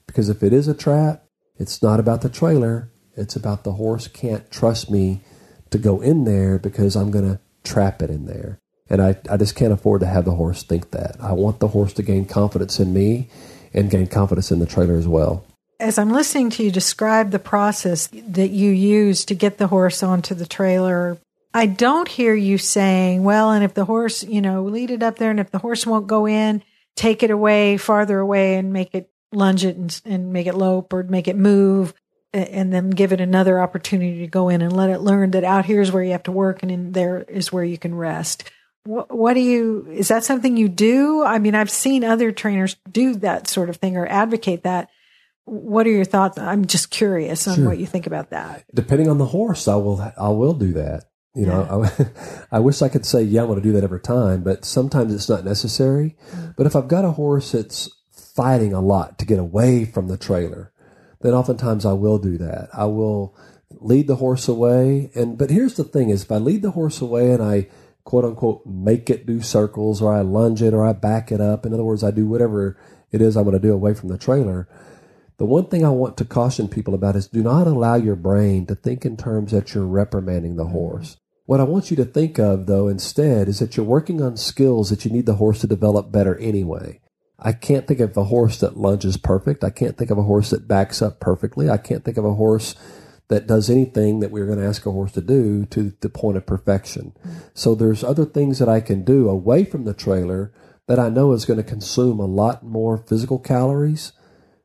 Because 0.07 0.29
if 0.29 0.43
it 0.43 0.53
is 0.53 0.67
a 0.67 0.73
trap, 0.73 1.23
it's 1.57 1.81
not 1.81 1.99
about 1.99 2.21
the 2.21 2.29
trailer. 2.29 2.91
It's 3.15 3.35
about 3.35 3.63
the 3.63 3.73
horse 3.73 4.07
can't 4.07 4.49
trust 4.51 4.89
me 4.91 5.21
to 5.69 5.77
go 5.77 6.01
in 6.01 6.25
there 6.25 6.59
because 6.59 6.95
I'm 6.95 7.11
going 7.11 7.29
to 7.29 7.39
trap 7.63 8.01
it 8.01 8.09
in 8.09 8.25
there. 8.25 8.59
And 8.89 9.01
I, 9.01 9.15
I 9.29 9.37
just 9.37 9.55
can't 9.55 9.71
afford 9.71 10.01
to 10.01 10.07
have 10.07 10.25
the 10.25 10.35
horse 10.35 10.63
think 10.63 10.91
that. 10.91 11.15
I 11.21 11.31
want 11.31 11.59
the 11.59 11.69
horse 11.69 11.93
to 11.93 12.03
gain 12.03 12.25
confidence 12.25 12.79
in 12.79 12.93
me 12.93 13.29
and 13.73 13.89
gain 13.89 14.07
confidence 14.07 14.51
in 14.51 14.59
the 14.59 14.65
trailer 14.65 14.95
as 14.95 15.07
well. 15.07 15.45
As 15.81 15.97
I'm 15.97 16.11
listening 16.11 16.51
to 16.51 16.63
you 16.63 16.69
describe 16.69 17.31
the 17.31 17.39
process 17.39 18.07
that 18.13 18.51
you 18.51 18.69
use 18.69 19.25
to 19.25 19.33
get 19.33 19.57
the 19.57 19.65
horse 19.65 20.03
onto 20.03 20.35
the 20.35 20.45
trailer, 20.45 21.17
I 21.55 21.65
don't 21.65 22.07
hear 22.07 22.35
you 22.35 22.59
saying, 22.59 23.23
well, 23.23 23.49
and 23.51 23.63
if 23.63 23.73
the 23.73 23.85
horse, 23.85 24.23
you 24.23 24.41
know, 24.41 24.63
lead 24.63 24.91
it 24.91 25.01
up 25.01 25.17
there, 25.17 25.31
and 25.31 25.39
if 25.39 25.49
the 25.49 25.57
horse 25.57 25.87
won't 25.87 26.05
go 26.05 26.27
in, 26.27 26.63
take 26.95 27.23
it 27.23 27.31
away 27.31 27.77
farther 27.77 28.19
away 28.19 28.57
and 28.57 28.71
make 28.71 28.93
it 28.93 29.09
lunge 29.33 29.65
it 29.65 29.75
and, 29.75 30.01
and 30.05 30.31
make 30.31 30.45
it 30.45 30.53
lope 30.53 30.93
or 30.93 31.01
make 31.01 31.27
it 31.27 31.35
move 31.35 31.95
and 32.31 32.71
then 32.71 32.91
give 32.91 33.11
it 33.11 33.19
another 33.19 33.59
opportunity 33.59 34.19
to 34.19 34.27
go 34.27 34.49
in 34.49 34.61
and 34.61 34.71
let 34.71 34.91
it 34.91 35.01
learn 35.01 35.31
that 35.31 35.43
out 35.43 35.65
here 35.65 35.81
is 35.81 35.91
where 35.91 36.03
you 36.03 36.11
have 36.11 36.23
to 36.23 36.31
work 36.31 36.61
and 36.61 36.71
in 36.71 36.91
there 36.91 37.23
is 37.23 37.51
where 37.51 37.63
you 37.63 37.77
can 37.77 37.95
rest. 37.95 38.49
What, 38.83 39.11
what 39.11 39.33
do 39.33 39.41
you, 39.41 39.87
is 39.91 40.09
that 40.09 40.23
something 40.23 40.57
you 40.57 40.69
do? 40.69 41.23
I 41.23 41.39
mean, 41.39 41.55
I've 41.55 41.71
seen 41.71 42.03
other 42.03 42.31
trainers 42.31 42.77
do 42.89 43.15
that 43.15 43.47
sort 43.47 43.69
of 43.69 43.77
thing 43.77 43.97
or 43.97 44.05
advocate 44.05 44.63
that. 44.63 44.89
What 45.45 45.87
are 45.87 45.91
your 45.91 46.05
thoughts? 46.05 46.37
I'm 46.37 46.65
just 46.65 46.91
curious 46.91 47.47
on 47.47 47.55
Sure. 47.55 47.65
what 47.65 47.77
you 47.77 47.85
think 47.85 48.07
about 48.07 48.29
that. 48.29 48.63
Depending 48.73 49.09
on 49.09 49.17
the 49.17 49.25
horse, 49.25 49.67
I 49.67 49.75
will 49.75 49.99
I 50.17 50.29
will 50.29 50.53
do 50.53 50.73
that. 50.73 51.05
You 51.33 51.45
know, 51.45 51.85
I, 51.85 52.07
I 52.57 52.59
wish 52.59 52.81
I 52.81 52.89
could 52.89 53.05
say, 53.05 53.23
yeah, 53.23 53.41
I'm 53.41 53.47
going 53.47 53.61
to 53.61 53.63
do 53.63 53.71
that 53.73 53.83
every 53.85 54.01
time, 54.01 54.43
but 54.43 54.65
sometimes 54.65 55.13
it's 55.13 55.29
not 55.29 55.45
necessary. 55.45 56.17
Mm. 56.31 56.55
But 56.57 56.67
if 56.67 56.75
I've 56.75 56.89
got 56.89 57.05
a 57.05 57.11
horse 57.11 57.53
that's 57.53 57.89
fighting 58.35 58.73
a 58.73 58.81
lot 58.81 59.17
to 59.19 59.25
get 59.25 59.39
away 59.39 59.85
from 59.85 60.07
the 60.07 60.17
trailer, 60.17 60.73
then 61.21 61.33
oftentimes 61.33 61.85
I 61.85 61.93
will 61.93 62.17
do 62.17 62.37
that. 62.37 62.69
I 62.73 62.85
will 62.85 63.35
lead 63.69 64.07
the 64.07 64.17
horse 64.17 64.47
away. 64.47 65.11
And 65.15 65.37
but 65.37 65.49
here's 65.49 65.75
the 65.75 65.83
thing: 65.83 66.09
is 66.09 66.23
if 66.23 66.31
I 66.31 66.37
lead 66.37 66.61
the 66.61 66.71
horse 66.71 67.01
away 67.01 67.31
and 67.31 67.41
I 67.41 67.67
quote 68.03 68.25
unquote 68.25 68.65
make 68.65 69.09
it 69.09 69.25
do 69.25 69.41
circles, 69.41 70.01
or 70.01 70.13
I 70.13 70.21
lunge 70.21 70.61
it, 70.61 70.73
or 70.73 70.85
I 70.85 70.93
back 70.93 71.31
it 71.31 71.41
up. 71.41 71.65
In 71.65 71.73
other 71.73 71.83
words, 71.83 72.03
I 72.03 72.11
do 72.11 72.27
whatever 72.27 72.77
it 73.11 73.21
is 73.21 73.35
I'm 73.37 73.43
going 73.43 73.53
to 73.55 73.59
do 73.59 73.73
away 73.73 73.93
from 73.93 74.09
the 74.09 74.17
trailer. 74.17 74.67
The 75.41 75.47
one 75.47 75.65
thing 75.65 75.83
I 75.83 75.89
want 75.89 76.17
to 76.17 76.25
caution 76.25 76.67
people 76.67 76.93
about 76.93 77.15
is 77.15 77.27
do 77.27 77.41
not 77.41 77.65
allow 77.65 77.95
your 77.95 78.15
brain 78.15 78.67
to 78.67 78.75
think 78.75 79.07
in 79.07 79.17
terms 79.17 79.51
that 79.51 79.73
you're 79.73 79.87
reprimanding 79.87 80.55
the 80.55 80.67
horse. 80.67 81.17
What 81.47 81.59
I 81.59 81.63
want 81.63 81.89
you 81.89 81.97
to 81.97 82.05
think 82.05 82.37
of, 82.37 82.67
though, 82.67 82.87
instead, 82.87 83.47
is 83.47 83.57
that 83.57 83.75
you're 83.75 83.83
working 83.83 84.21
on 84.21 84.37
skills 84.37 84.91
that 84.91 85.03
you 85.03 85.09
need 85.09 85.25
the 85.25 85.37
horse 85.37 85.59
to 85.61 85.67
develop 85.67 86.11
better 86.11 86.37
anyway. 86.37 87.01
I 87.39 87.53
can't 87.53 87.87
think 87.87 87.99
of 88.01 88.15
a 88.15 88.25
horse 88.25 88.59
that 88.59 88.77
lunges 88.77 89.17
perfect. 89.17 89.63
I 89.63 89.71
can't 89.71 89.97
think 89.97 90.11
of 90.11 90.19
a 90.19 90.23
horse 90.29 90.51
that 90.51 90.67
backs 90.67 91.01
up 91.01 91.19
perfectly. 91.19 91.71
I 91.71 91.77
can't 91.77 92.05
think 92.05 92.17
of 92.17 92.25
a 92.25 92.35
horse 92.35 92.75
that 93.29 93.47
does 93.47 93.67
anything 93.67 94.19
that 94.19 94.29
we're 94.29 94.45
going 94.45 94.59
to 94.59 94.67
ask 94.67 94.85
a 94.85 94.91
horse 94.91 95.13
to 95.13 95.21
do 95.21 95.65
to 95.71 95.91
the 96.01 96.09
point 96.09 96.37
of 96.37 96.45
perfection. 96.45 97.13
So 97.55 97.73
there's 97.73 98.03
other 98.03 98.25
things 98.25 98.59
that 98.59 98.69
I 98.69 98.79
can 98.79 99.03
do 99.03 99.27
away 99.27 99.65
from 99.65 99.85
the 99.85 99.95
trailer 99.95 100.53
that 100.87 100.99
I 100.99 101.09
know 101.09 101.31
is 101.31 101.45
going 101.45 101.57
to 101.57 101.63
consume 101.63 102.19
a 102.19 102.27
lot 102.27 102.61
more 102.63 102.99
physical 102.99 103.39
calories 103.39 104.11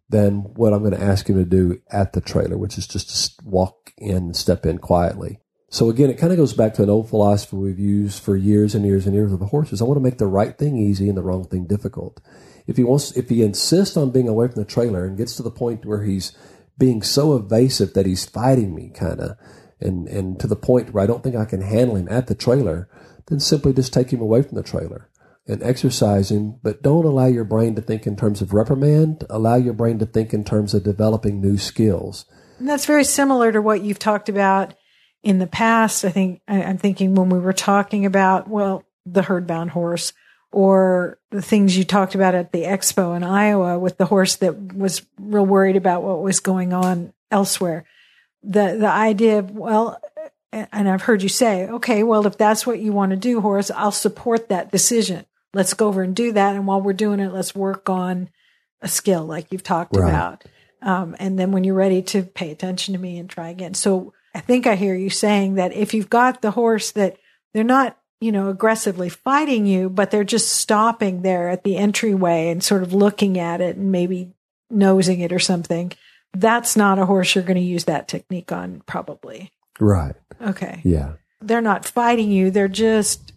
than 0.09 0.55
what 0.55 0.73
I'm 0.73 0.81
going 0.81 0.95
to 0.95 1.03
ask 1.03 1.29
him 1.29 1.37
to 1.37 1.45
do 1.45 1.81
at 1.91 2.13
the 2.13 2.21
trailer, 2.21 2.57
which 2.57 2.79
is 2.79 2.87
just 2.87 3.39
to 3.39 3.45
walk 3.45 3.93
in 3.99 4.17
and 4.17 4.37
step 4.37 4.65
in 4.65 4.79
quietly. 4.79 5.41
So 5.69 5.91
again, 5.91 6.11
it 6.11 6.19
kind 6.19 6.33
of 6.33 6.39
goes 6.39 6.53
back 6.53 6.75
to 6.75 6.83
an 6.83 6.91
old 6.91 7.09
philosophy 7.09 7.57
we've 7.57 7.79
used 7.79 8.23
for 8.23 8.37
years 8.37 8.75
and 8.75 8.87
years 8.87 9.07
and 9.07 9.15
years 9.15 9.31
with 9.31 9.41
the 9.41 9.47
horses. 9.47 9.83
I 9.83 9.85
want 9.85 9.97
to 9.97 10.03
make 10.03 10.19
the 10.19 10.27
right 10.27 10.57
thing 10.57 10.79
easy 10.79 11.09
and 11.09 11.19
the 11.19 11.23
wrong 11.23 11.45
thing 11.45 11.67
difficult. 11.67 12.21
If 12.67 12.77
he 12.77 12.85
wants, 12.85 13.17
if 13.17 13.29
he 13.29 13.43
insists 13.43 13.97
on 13.97 14.11
being 14.11 14.29
away 14.29 14.47
from 14.47 14.63
the 14.63 14.69
trailer 14.69 15.05
and 15.05 15.17
gets 15.17 15.37
to 15.37 15.43
the 15.43 15.51
point 15.51 15.85
where 15.85 16.05
he's 16.05 16.37
being 16.79 17.03
so 17.03 17.35
evasive 17.35 17.95
that 17.95 18.07
he's 18.07 18.25
fighting 18.25 18.75
me, 18.75 18.91
kind 18.95 19.21
of, 19.21 19.37
and 19.81 20.09
and 20.09 20.39
to 20.41 20.47
the 20.47 20.57
point 20.57 20.93
where 20.93 21.03
I 21.03 21.07
don't 21.07 21.23
think 21.23 21.37
I 21.37 21.45
can 21.45 21.63
handle 21.63 21.97
him 21.97 22.09
at 22.09 22.29
the 22.29 22.35
trailer, 22.35 22.89
then 23.27 23.41
simply 23.41 23.73
just 23.73 23.93
take 23.93 24.13
him 24.13 24.21
away 24.21 24.43
from 24.43 24.57
the 24.57 24.63
trailer 24.63 25.11
and 25.47 25.63
exercising. 25.63 26.59
But 26.63 26.83
don't 26.83 27.05
allow 27.05 27.27
your 27.27 27.45
brain 27.45 27.75
to 27.77 27.83
think 27.83 28.07
in 28.07 28.17
terms 28.17 28.43
of 28.43 28.53
reprimand. 28.53 29.25
Allow 29.31 29.57
your 29.57 29.75
brain 29.75 29.99
to 29.99 30.07
think 30.07 30.35
in 30.35 30.45
terms 30.45 30.75
of 30.75 30.85
developing 30.85 31.41
new 31.41 31.59
skills. 31.59 32.25
And 32.59 32.69
that's 32.69 32.87
very 32.87 33.05
similar 33.05 33.53
to 33.53 33.61
what 33.61 33.83
you've 33.83 33.99
talked 33.99 34.29
about 34.29 34.75
in 35.23 35.39
the 35.39 35.47
past. 35.47 36.05
I 36.05 36.11
think 36.11 36.41
I'm 36.49 36.79
thinking 36.79 37.15
when 37.15 37.29
we 37.29 37.39
were 37.39 37.53
talking 37.53 38.07
about, 38.07 38.49
well, 38.49 38.83
the 39.05 39.23
herdbound 39.23 39.71
horse 39.71 40.13
or 40.53 41.19
the 41.31 41.43
things 41.43 41.77
you 41.77 41.85
talked 41.85 42.15
about 42.15 42.35
at 42.35 42.53
the 42.53 42.63
expo 42.63 43.17
in 43.17 43.23
Iowa 43.23 43.79
with 43.79 43.99
the 43.99 44.07
horse 44.07 44.37
that 44.37 44.75
was 44.75 45.05
real 45.19 45.45
worried 45.45 45.77
about 45.77 46.03
what 46.03 46.23
was 46.23 46.41
going 46.41 46.73
on 46.73 47.13
elsewhere. 47.31 47.85
The, 48.43 48.77
the 48.79 48.89
idea 48.89 49.41
of, 49.41 49.51
well, 49.51 50.01
and 50.53 50.89
I've 50.89 51.03
heard 51.03 51.23
you 51.23 51.29
say, 51.29 51.69
okay, 51.69 52.03
well, 52.03 52.27
if 52.27 52.39
that's 52.39 52.67
what 52.67 52.79
you 52.79 52.93
want 52.93 53.11
to 53.11 53.17
do, 53.17 53.41
Horace, 53.41 53.71
I'll 53.71 53.93
support 53.93 54.49
that 54.49 54.73
decision. 54.73 55.27
Let's 55.57 55.75
go 55.75 55.89
over 55.89 56.03
and 56.03 56.15
do 56.15 56.33
that. 56.33 56.55
And 56.55 56.67
while 56.67 56.83
we're 56.83 56.93
doing 56.93 57.19
it, 57.19 57.33
let's 57.33 57.55
work 57.55 57.89
on 57.89 58.29
a 58.83 58.89
skill 58.89 59.25
like 59.25 59.51
you've 59.51 59.63
talked 59.63 59.97
Right. 59.97 60.11
about. 60.11 60.45
Um, 60.83 61.17
and 61.19 61.39
then 61.39 61.51
when 61.51 61.65
you're 61.65 61.75
ready 61.75 62.03
to 62.03 62.23
pay 62.23 62.51
attention 62.51 62.93
to 62.93 63.01
me 63.01 63.19
and 63.19 63.29
try 63.29 63.49
again. 63.49 63.73
So 63.73 64.13
I 64.35 64.41
think 64.41 64.67
I 64.67 64.77
hear 64.77 64.95
you 64.95 65.09
saying 65.09 65.55
that 65.55 65.73
if 65.73 65.95
you've 65.95 66.11
got 66.11 66.43
the 66.43 66.51
horse 66.51 66.91
that 66.93 67.17
they're 67.55 67.65
not, 67.65 67.97
you 68.21 68.31
know, 68.31 68.51
aggressively 68.51 69.09
fighting 69.09 69.65
you, 69.65 69.89
but 69.89 70.11
they're 70.11 70.25
just 70.25 70.53
stopping 70.53 71.23
there 71.23 71.49
at 71.49 71.65
the 71.65 71.79
entryway 71.79 72.51
and 72.51 72.63
sort 72.63 72.83
of 72.83 72.93
looking 72.93 73.39
at 73.39 73.63
it 73.63 73.77
and 73.77 73.91
maybe 73.91 74.35
nosing 74.71 75.21
it 75.21 75.33
or 75.33 75.39
something, 75.39 75.91
that's 76.35 76.77
not 76.77 76.99
a 76.99 77.07
horse 77.07 77.35
you're 77.35 77.45
going 77.45 77.57
to 77.57 77.63
use 77.63 77.85
that 77.85 78.09
technique 78.09 78.53
on, 78.53 78.83
probably. 78.85 79.51
Right. 79.81 80.15
Okay. 80.41 80.83
Yeah. 80.85 81.13
They're 81.41 81.63
not 81.63 81.87
fighting 81.87 82.31
you, 82.31 82.51
they're 82.51 82.69
just 82.69 83.33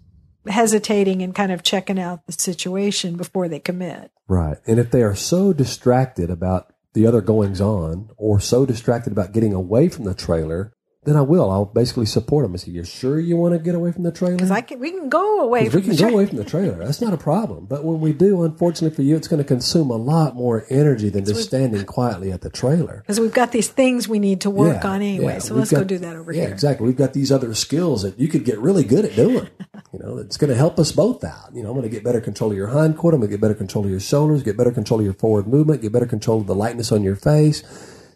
hesitating 0.50 1.22
and 1.22 1.34
kind 1.36 1.52
of 1.52 1.64
checking 1.64 2.00
out 2.00 2.26
the 2.26 2.34
situation 2.34 3.16
before 3.16 3.48
they 3.48 3.60
commit. 3.60 4.12
Right. 4.28 4.58
And 4.68 4.80
if 4.80 4.92
they 4.92 5.04
are 5.04 5.16
so 5.16 5.54
distracted 5.54 6.30
about 6.30 6.74
the 6.94 7.06
other 7.06 7.22
goings 7.22 7.62
on 7.62 8.10
or 8.18 8.40
so 8.40 8.66
distracted 8.66 9.14
about 9.14 9.32
getting 9.32 9.54
away 9.54 9.90
from 9.90 10.06
the 10.06 10.16
trailer, 10.16 10.74
then 11.10 11.18
I 11.18 11.22
will. 11.22 11.50
I'll 11.52 11.66
basically 11.66 12.06
support 12.06 12.46
them 12.46 12.52
and 12.54 12.62
say, 12.62 12.72
You're 12.72 12.86
sure 12.86 13.20
you 13.20 13.36
want 13.36 13.54
to 13.56 13.60
get 13.60 13.76
away 13.76 13.92
from 13.92 14.04
the 14.04 14.12
trailer? 14.12 14.36
Because 14.36 14.52
I 14.52 14.62
can, 14.62 14.80
we 14.80 14.92
can 14.92 15.10
go 15.10 15.42
away 15.42 15.68
from 15.70 15.82
we 15.82 15.88
can 15.88 15.96
the 15.96 16.04
go 16.04 16.10
away 16.10 16.26
from 16.28 16.38
the 16.38 16.44
trailer. 16.46 16.76
That's 16.84 17.02
not 17.02 17.12
a 17.14 17.18
problem. 17.18 17.66
But 17.66 17.84
when 17.84 18.00
we 18.00 18.14
do, 18.14 18.44
unfortunately 18.44 18.96
for 18.96 19.02
you, 19.02 19.16
it's 19.16 19.28
going 19.28 19.42
to 19.42 19.48
consume 19.48 19.90
a 19.90 19.96
lot 19.98 20.36
more 20.36 20.66
energy 20.70 21.10
than 21.10 21.26
just 21.26 21.44
standing 21.44 21.86
quietly 21.86 22.32
at 22.32 22.42
the 22.42 22.50
trailer. 22.50 22.98
because 23.00 23.20
we've 23.20 23.34
got 23.34 23.52
these 23.52 23.68
things 23.68 24.08
we 24.08 24.20
need 24.20 24.42
to 24.42 24.50
work 24.50 24.84
Yeah, 24.84 24.90
on 24.90 25.02
anyway. 25.02 25.34
yeah. 25.34 25.40
So 25.40 25.54
We've 25.56 25.60
let's 25.60 25.72
go 25.72 25.84
do 25.84 25.98
that 25.98 26.16
over 26.16 26.32
yeah, 26.32 26.42
here. 26.42 26.48
Yeah, 26.50 26.54
exactly. 26.54 26.86
We've 26.88 26.96
got 26.96 27.14
these 27.14 27.32
other 27.32 27.54
skills 27.56 28.04
that 28.04 28.20
you 28.20 28.28
could 28.28 28.46
get 28.46 28.60
really 28.60 28.84
good 28.84 29.06
at 29.06 29.16
doing. 29.16 29.50
you 29.94 30.00
know, 30.00 30.18
it's 30.18 30.38
going 30.38 30.50
to 30.52 30.56
help 30.56 30.78
us 30.80 30.92
both 30.92 31.24
out. 31.24 31.54
You 31.56 31.64
know, 31.64 31.70
I'm 31.70 31.76
going 31.76 31.90
to 31.90 31.94
get 31.94 32.04
better 32.04 32.22
control 32.22 32.52
of 32.52 32.58
your 32.58 32.68
hindquarter. 32.68 33.16
I'm 33.16 33.22
going 33.22 33.32
to 33.32 33.36
get 33.38 33.42
better 33.42 33.56
control 33.56 33.86
of 33.86 33.92
your 33.92 34.00
shoulders, 34.00 34.44
get 34.44 34.58
better 34.58 34.72
control 34.72 35.00
of 35.00 35.06
your 35.06 35.16
forward 35.16 35.48
movement, 35.48 35.82
get 35.82 35.92
better 35.92 36.06
control 36.06 36.42
of 36.42 36.48
the 36.48 36.56
lightness 36.56 36.92
on 36.92 37.04
your 37.04 37.16
face. 37.16 37.64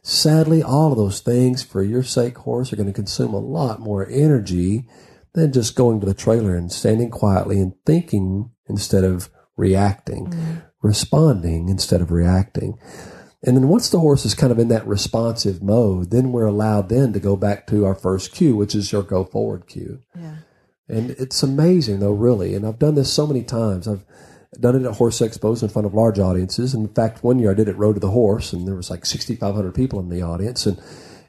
Sadly, 0.06 0.62
all 0.62 0.92
of 0.92 0.98
those 0.98 1.22
things 1.22 1.64
for 1.64 1.82
your 1.82 2.04
sake, 2.04 2.38
horse, 2.40 2.72
are 2.72 2.76
going 2.76 2.88
to 2.88 2.94
consume 2.94 3.34
a 3.34 3.40
lot 3.40 3.80
more 3.80 4.06
energy 4.10 4.86
than 5.34 5.54
just 5.54 5.76
going 5.76 6.02
to 6.02 6.06
the 6.06 6.14
trailer 6.14 6.56
and 6.56 6.72
standing 6.72 7.10
quietly 7.10 7.60
and 7.60 7.74
thinking 7.86 8.52
instead 8.68 9.06
of 9.06 9.30
reacting, 9.56 10.28
mm-hmm. 10.28 10.56
responding 10.82 11.70
instead 11.70 12.02
of 12.02 12.12
reacting. 12.12 12.78
And 13.46 13.56
then 13.56 13.70
once 13.70 13.90
the 13.90 14.00
horse 14.00 14.26
is 14.26 14.36
kind 14.36 14.52
of 14.52 14.60
in 14.60 14.68
that 14.70 14.86
responsive 14.86 15.64
mode, 15.64 16.12
then 16.12 16.32
we're 16.32 16.46
allowed 16.46 16.90
then 16.90 17.14
to 17.14 17.20
go 17.20 17.36
back 17.36 17.66
to 17.68 17.86
our 17.86 17.96
first 17.96 18.34
cue, 18.34 18.56
which 18.56 18.76
is 18.76 18.92
your 18.92 19.04
go 19.04 19.24
forward 19.24 19.68
cue. 19.68 20.02
Yeah. 20.16 20.36
And 20.90 21.12
it's 21.12 21.44
amazing, 21.44 22.00
though, 22.00 22.12
really. 22.12 22.56
And 22.56 22.66
I've 22.66 22.80
done 22.80 22.96
this 22.96 23.12
so 23.12 23.26
many 23.26 23.44
times. 23.44 23.88
I've 23.88 24.06
done 24.60 24.76
it 24.76 24.88
at 24.88 24.96
horse 24.96 25.20
expos 25.20 25.64
in 25.64 25.70
front 25.70 25.86
of 25.86 25.94
large 25.94 26.20
audiences. 26.20 26.74
In 26.74 26.88
fact, 26.88 27.24
one 27.24 27.40
year 27.40 27.52
I 27.52 27.56
did 27.56 27.68
it 27.68 27.78
Road 27.78 27.94
to 27.94 28.00
the 28.00 28.12
Horse, 28.12 28.54
and 28.54 28.68
there 28.68 28.76
was 28.76 28.90
like 28.90 29.06
6,500 29.06 29.74
people 29.74 30.00
in 30.00 30.10
the 30.10 30.22
audience. 30.22 30.66
And, 30.66 30.82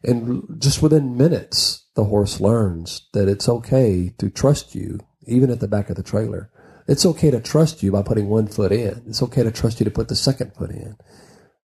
and 0.02 0.60
just 0.60 0.82
within 0.82 1.16
minutes, 1.16 1.84
the 1.94 2.04
horse 2.04 2.40
learns 2.40 3.08
that 3.12 3.28
it's 3.28 3.48
okay 3.48 4.14
to 4.18 4.30
trust 4.30 4.74
you, 4.74 5.00
even 5.26 5.50
at 5.50 5.60
the 5.60 5.68
back 5.68 5.90
of 5.90 5.96
the 5.96 6.02
trailer. 6.02 6.50
It's 6.86 7.06
okay 7.06 7.30
to 7.30 7.40
trust 7.40 7.82
you 7.82 7.92
by 7.92 8.02
putting 8.02 8.28
one 8.28 8.46
foot 8.46 8.72
in. 8.72 9.02
It's 9.06 9.22
okay 9.22 9.42
to 9.42 9.50
trust 9.50 9.80
you 9.80 9.84
to 9.84 9.90
put 9.90 10.08
the 10.08 10.16
second 10.16 10.54
foot 10.54 10.70
in, 10.70 10.96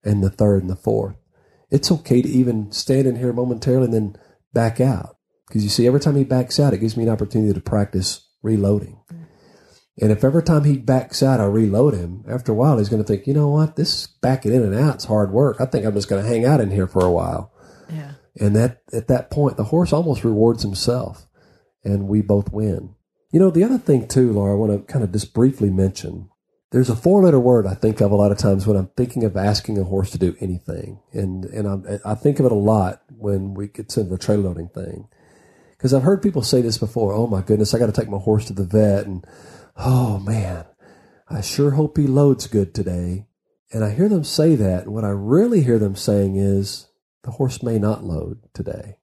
and 0.03 0.23
the 0.23 0.31
third 0.31 0.63
and 0.63 0.71
the 0.71 0.77
fourth. 0.77 1.17
It's 1.71 1.93
okay 1.93 2.23
to 2.23 2.29
even 2.29 2.73
stand 2.73 3.07
in 3.07 3.17
here 3.17 3.33
momentarily 3.33 3.85
and 3.85 3.95
then 3.95 4.17
back 4.53 4.81
out. 4.81 5.17
Because 5.47 5.63
you 5.63 5.69
see, 5.69 5.87
every 5.87 6.01
time 6.01 6.17
he 6.17 6.25
backs 6.25 6.59
out, 6.59 6.73
it 6.73 6.79
gives 6.79 6.97
me 6.97 7.05
an 7.05 7.11
opportunity 7.11 7.53
to 7.53 7.61
practice 7.61 8.29
reloading. 8.43 9.01
And 10.01 10.11
if 10.11 10.25
every 10.25 10.43
time 10.43 10.65
he 10.65 10.79
backs 10.79 11.23
out, 11.23 11.41
I 11.41 11.45
reload 11.45 11.95
him, 11.95 12.25
after 12.27 12.53
a 12.53 12.55
while, 12.55 12.79
he's 12.79 12.89
going 12.89 13.03
to 13.03 13.07
think, 13.07 13.27
you 13.27 13.35
know 13.35 13.49
what, 13.49 13.77
this 13.77 14.07
backing 14.07 14.55
in 14.55 14.63
and 14.63 14.75
out 14.75 14.97
is 14.97 15.05
hard 15.05 15.31
work. 15.31 15.61
I 15.61 15.67
think 15.67 15.85
I'm 15.85 15.95
just 15.95 16.09
going 16.09 16.23
to 16.23 16.29
hang 16.29 16.47
out 16.47 16.61
in 16.61 16.71
here 16.71 16.87
for 16.87 17.05
a 17.05 17.11
while. 17.11 17.53
Yeah. 17.93 18.13
And 18.39 18.57
that 18.57 18.83
at 18.93 19.09
that 19.09 19.31
point, 19.31 19.57
the 19.57 19.65
horse 19.65 19.93
almost 19.93 20.25
rewards 20.25 20.63
himself, 20.63 21.27
and 21.85 22.09
we 22.09 22.23
both 22.23 22.53
win. 22.53 22.95
You 23.31 23.41
know, 23.41 23.51
the 23.51 23.65
other 23.65 23.79
thing 23.79 24.09
too, 24.09 24.33
Laura, 24.33 24.53
I 24.53 24.57
want 24.57 24.73
to 24.73 24.93
kind 24.93 25.05
of 25.05 25.13
just 25.13 25.35
briefly 25.35 25.69
mention. 25.69 26.31
There's 26.71 26.89
a 26.89 26.97
four-letter 26.97 27.41
word 27.41 27.67
I 27.67 27.75
think 27.75 28.01
of 28.01 28.13
a 28.13 28.17
lot 28.17 28.31
of 28.31 28.39
times 28.39 28.67
when 28.67 28.77
I'm 28.77 28.91
thinking 28.97 29.25
of 29.25 29.37
asking 29.37 29.79
a 29.79 29.85
horse 29.85 30.11
to 30.13 30.19
do 30.19 30.37
anything, 30.41 31.01
and 31.13 31.45
and 31.47 32.01
I, 32.05 32.13
I 32.13 32.15
think 32.15 32.39
of 32.39 32.47
it 32.47 32.53
a 32.53 32.55
lot 32.55 33.03
when 33.09 33.55
we 33.55 33.67
get 33.67 33.95
into 33.97 34.05
the 34.05 34.17
trail 34.17 34.39
loading 34.39 34.69
thing, 34.69 35.09
because 35.77 35.93
I've 35.93 36.05
heard 36.05 36.23
people 36.23 36.43
say 36.43 36.63
this 36.63 36.79
before. 36.79 37.13
Oh 37.13 37.27
my 37.27 37.43
goodness, 37.43 37.75
I 37.75 37.81
got 37.81 37.87
to 37.87 38.01
take 38.01 38.09
my 38.09 38.19
horse 38.19 38.45
to 38.47 38.53
the 38.53 38.65
vet, 38.65 39.07
and 39.07 39.27
oh 39.77 40.19
man, 40.19 40.65
I 41.29 41.41
sure 41.41 41.73
hope 41.73 41.97
he 41.97 42.07
loads 42.07 42.47
good 42.47 42.75
today. 42.75 43.27
And 43.73 43.85
I 43.85 43.91
hear 43.91 44.09
them 44.09 44.25
say 44.25 44.57
that, 44.57 44.85
and 44.85 44.93
what 44.93 45.05
I 45.05 45.11
really 45.11 45.63
hear 45.63 45.79
them 45.79 45.95
saying 45.95 46.37
is, 46.37 46.89
the 47.23 47.33
horse 47.33 47.63
may 47.63 47.79
not 47.79 48.05
load 48.05 48.41
today. 48.53 48.97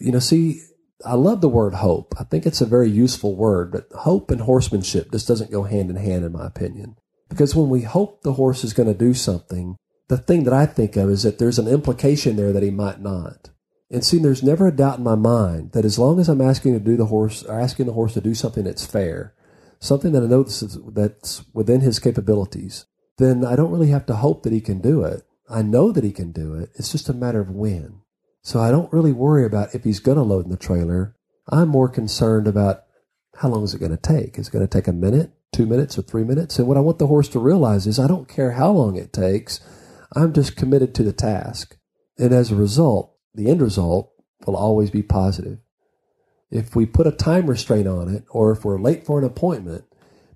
You 0.00 0.12
know, 0.12 0.18
see, 0.18 0.62
I 1.04 1.14
love 1.14 1.40
the 1.40 1.48
word 1.48 1.74
hope. 1.74 2.14
I 2.18 2.24
think 2.24 2.46
it's 2.46 2.60
a 2.60 2.66
very 2.66 2.88
useful 2.88 3.36
word, 3.36 3.70
but 3.72 3.88
hope 4.00 4.30
and 4.30 4.40
horsemanship 4.40 5.12
just 5.12 5.28
doesn't 5.28 5.50
go 5.50 5.64
hand 5.64 5.90
in 5.90 5.96
hand, 5.96 6.24
in 6.24 6.32
my 6.32 6.46
opinion. 6.46 6.96
Because 7.28 7.54
when 7.54 7.68
we 7.68 7.82
hope 7.82 8.22
the 8.22 8.34
horse 8.34 8.64
is 8.64 8.72
going 8.72 8.88
to 8.88 8.94
do 8.94 9.12
something, 9.12 9.76
the 10.08 10.16
thing 10.16 10.44
that 10.44 10.54
I 10.54 10.64
think 10.64 10.96
of 10.96 11.10
is 11.10 11.22
that 11.24 11.38
there's 11.38 11.58
an 11.58 11.68
implication 11.68 12.36
there 12.36 12.52
that 12.52 12.62
he 12.62 12.70
might 12.70 13.00
not. 13.00 13.50
And 13.90 14.04
see, 14.04 14.18
there's 14.18 14.42
never 14.42 14.66
a 14.66 14.76
doubt 14.76 14.98
in 14.98 15.04
my 15.04 15.14
mind 15.14 15.72
that 15.72 15.84
as 15.84 15.98
long 15.98 16.20
as 16.20 16.28
I'm 16.28 16.42
asking 16.42 16.74
to 16.74 16.80
do 16.80 16.96
the 16.96 17.06
horse, 17.06 17.42
or 17.42 17.58
asking 17.58 17.86
the 17.86 17.94
horse 17.94 18.14
to 18.14 18.20
do 18.20 18.34
something 18.34 18.64
that's 18.64 18.84
fair, 18.84 19.34
something 19.80 20.12
that 20.12 20.22
I 20.22 20.26
know 20.26 20.42
that's 20.42 21.44
within 21.54 21.80
his 21.80 21.98
capabilities, 21.98 22.86
then 23.16 23.44
I 23.44 23.56
don't 23.56 23.70
really 23.70 23.88
have 23.88 24.06
to 24.06 24.16
hope 24.16 24.42
that 24.42 24.52
he 24.52 24.60
can 24.60 24.80
do 24.80 25.02
it. 25.04 25.22
I 25.48 25.62
know 25.62 25.92
that 25.92 26.04
he 26.04 26.12
can 26.12 26.32
do 26.32 26.54
it. 26.54 26.70
It's 26.74 26.92
just 26.92 27.08
a 27.08 27.14
matter 27.14 27.40
of 27.40 27.50
when. 27.50 28.02
So 28.42 28.60
I 28.60 28.70
don't 28.70 28.92
really 28.92 29.12
worry 29.12 29.44
about 29.44 29.74
if 29.74 29.84
he's 29.84 30.00
going 30.00 30.18
to 30.18 30.22
load 30.22 30.44
in 30.44 30.50
the 30.50 30.56
trailer. 30.56 31.16
I'm 31.50 31.68
more 31.68 31.88
concerned 31.88 32.46
about 32.46 32.82
how 33.36 33.48
long 33.48 33.64
is 33.64 33.72
it 33.72 33.78
going 33.78 33.90
to 33.90 33.96
take? 33.96 34.38
Is 34.38 34.48
it 34.48 34.52
going 34.52 34.66
to 34.66 34.70
take 34.70 34.88
a 34.88 34.92
minute, 34.92 35.32
two 35.52 35.64
minutes, 35.64 35.98
or 35.98 36.02
three 36.02 36.24
minutes? 36.24 36.58
And 36.58 36.68
what 36.68 36.76
I 36.76 36.80
want 36.80 36.98
the 36.98 37.06
horse 37.06 37.28
to 37.30 37.38
realize 37.38 37.86
is 37.86 37.98
I 37.98 38.06
don't 38.06 38.28
care 38.28 38.52
how 38.52 38.70
long 38.70 38.96
it 38.96 39.12
takes. 39.12 39.60
I'm 40.14 40.32
just 40.32 40.56
committed 40.56 40.94
to 40.94 41.02
the 41.02 41.12
task. 41.12 41.76
And 42.18 42.32
as 42.32 42.50
a 42.50 42.56
result, 42.56 43.14
the 43.38 43.50
end 43.50 43.62
result 43.62 44.12
will 44.46 44.56
always 44.56 44.90
be 44.90 45.02
positive. 45.02 45.58
If 46.50 46.74
we 46.74 46.86
put 46.86 47.06
a 47.06 47.12
time 47.12 47.46
restraint 47.46 47.86
on 47.86 48.14
it, 48.14 48.24
or 48.30 48.50
if 48.50 48.64
we're 48.64 48.80
late 48.80 49.06
for 49.06 49.18
an 49.18 49.24
appointment, 49.24 49.84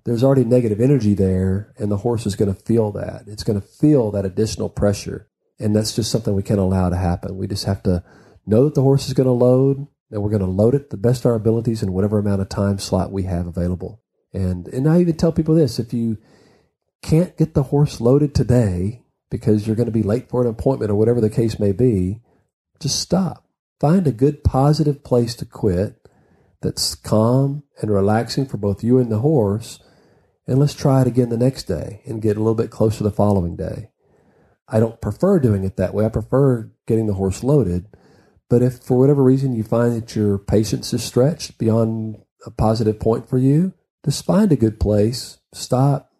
there's 0.05 0.23
already 0.23 0.43
negative 0.43 0.81
energy 0.81 1.13
there, 1.13 1.73
and 1.77 1.91
the 1.91 1.97
horse 1.97 2.25
is 2.25 2.35
going 2.35 2.53
to 2.53 2.59
feel 2.59 2.91
that. 2.93 3.23
It's 3.27 3.43
going 3.43 3.59
to 3.59 3.67
feel 3.67 4.11
that 4.11 4.25
additional 4.25 4.69
pressure. 4.69 5.29
And 5.59 5.75
that's 5.75 5.95
just 5.95 6.11
something 6.11 6.33
we 6.33 6.43
can't 6.43 6.59
allow 6.59 6.89
to 6.89 6.95
happen. 6.95 7.37
We 7.37 7.47
just 7.47 7.65
have 7.65 7.83
to 7.83 8.03
know 8.45 8.65
that 8.65 8.75
the 8.75 8.81
horse 8.81 9.07
is 9.07 9.13
going 9.13 9.27
to 9.27 9.33
load, 9.33 9.87
and 10.11 10.21
we're 10.21 10.29
going 10.29 10.41
to 10.41 10.47
load 10.47 10.75
it 10.75 10.89
the 10.89 10.97
best 10.97 11.25
our 11.25 11.35
abilities 11.35 11.81
in 11.83 11.93
whatever 11.93 12.19
amount 12.19 12.41
of 12.41 12.49
time 12.49 12.79
slot 12.79 13.11
we 13.11 13.23
have 13.23 13.47
available. 13.47 14.01
And 14.33 14.67
and 14.67 14.87
I 14.87 14.99
even 14.99 15.15
tell 15.15 15.31
people 15.31 15.55
this: 15.55 15.79
if 15.79 15.93
you 15.93 16.17
can't 17.01 17.37
get 17.37 17.53
the 17.53 17.63
horse 17.63 18.01
loaded 18.01 18.33
today 18.33 19.03
because 19.29 19.65
you're 19.65 19.75
going 19.75 19.87
to 19.87 19.91
be 19.91 20.03
late 20.03 20.29
for 20.29 20.41
an 20.41 20.47
appointment 20.47 20.91
or 20.91 20.95
whatever 20.95 21.21
the 21.21 21.29
case 21.29 21.59
may 21.59 21.71
be, 21.71 22.21
just 22.79 22.99
stop. 22.99 23.45
Find 23.79 24.07
a 24.07 24.11
good 24.11 24.43
positive 24.43 25.03
place 25.03 25.35
to 25.35 25.45
quit 25.45 26.07
that's 26.61 26.95
calm 26.95 27.63
and 27.81 27.91
relaxing 27.91 28.45
for 28.45 28.57
both 28.57 28.83
you 28.83 28.97
and 28.97 29.11
the 29.11 29.19
horse, 29.19 29.79
and 30.47 30.59
let's 30.59 30.73
try 30.73 31.01
it 31.01 31.07
again 31.07 31.29
the 31.29 31.37
next 31.37 31.63
day 31.63 32.01
and 32.05 32.21
get 32.21 32.37
a 32.37 32.39
little 32.39 32.55
bit 32.55 32.71
closer 32.71 33.03
the 33.03 33.11
following 33.11 33.55
day. 33.55 33.89
I 34.67 34.79
don't 34.79 35.01
prefer 35.01 35.39
doing 35.39 35.63
it 35.63 35.77
that 35.77 35.93
way. 35.93 36.05
I 36.05 36.09
prefer 36.09 36.71
getting 36.87 37.07
the 37.07 37.13
horse 37.13 37.43
loaded. 37.43 37.87
But 38.49 38.61
if 38.61 38.79
for 38.79 38.97
whatever 38.97 39.23
reason 39.23 39.55
you 39.55 39.63
find 39.63 39.95
that 39.95 40.15
your 40.15 40.37
patience 40.37 40.93
is 40.93 41.03
stretched 41.03 41.57
beyond 41.57 42.17
a 42.45 42.51
positive 42.51 42.99
point 42.99 43.29
for 43.29 43.37
you, 43.37 43.73
just 44.05 44.25
find 44.25 44.51
a 44.51 44.57
good 44.57 44.79
place, 44.79 45.39
stop, 45.53 46.11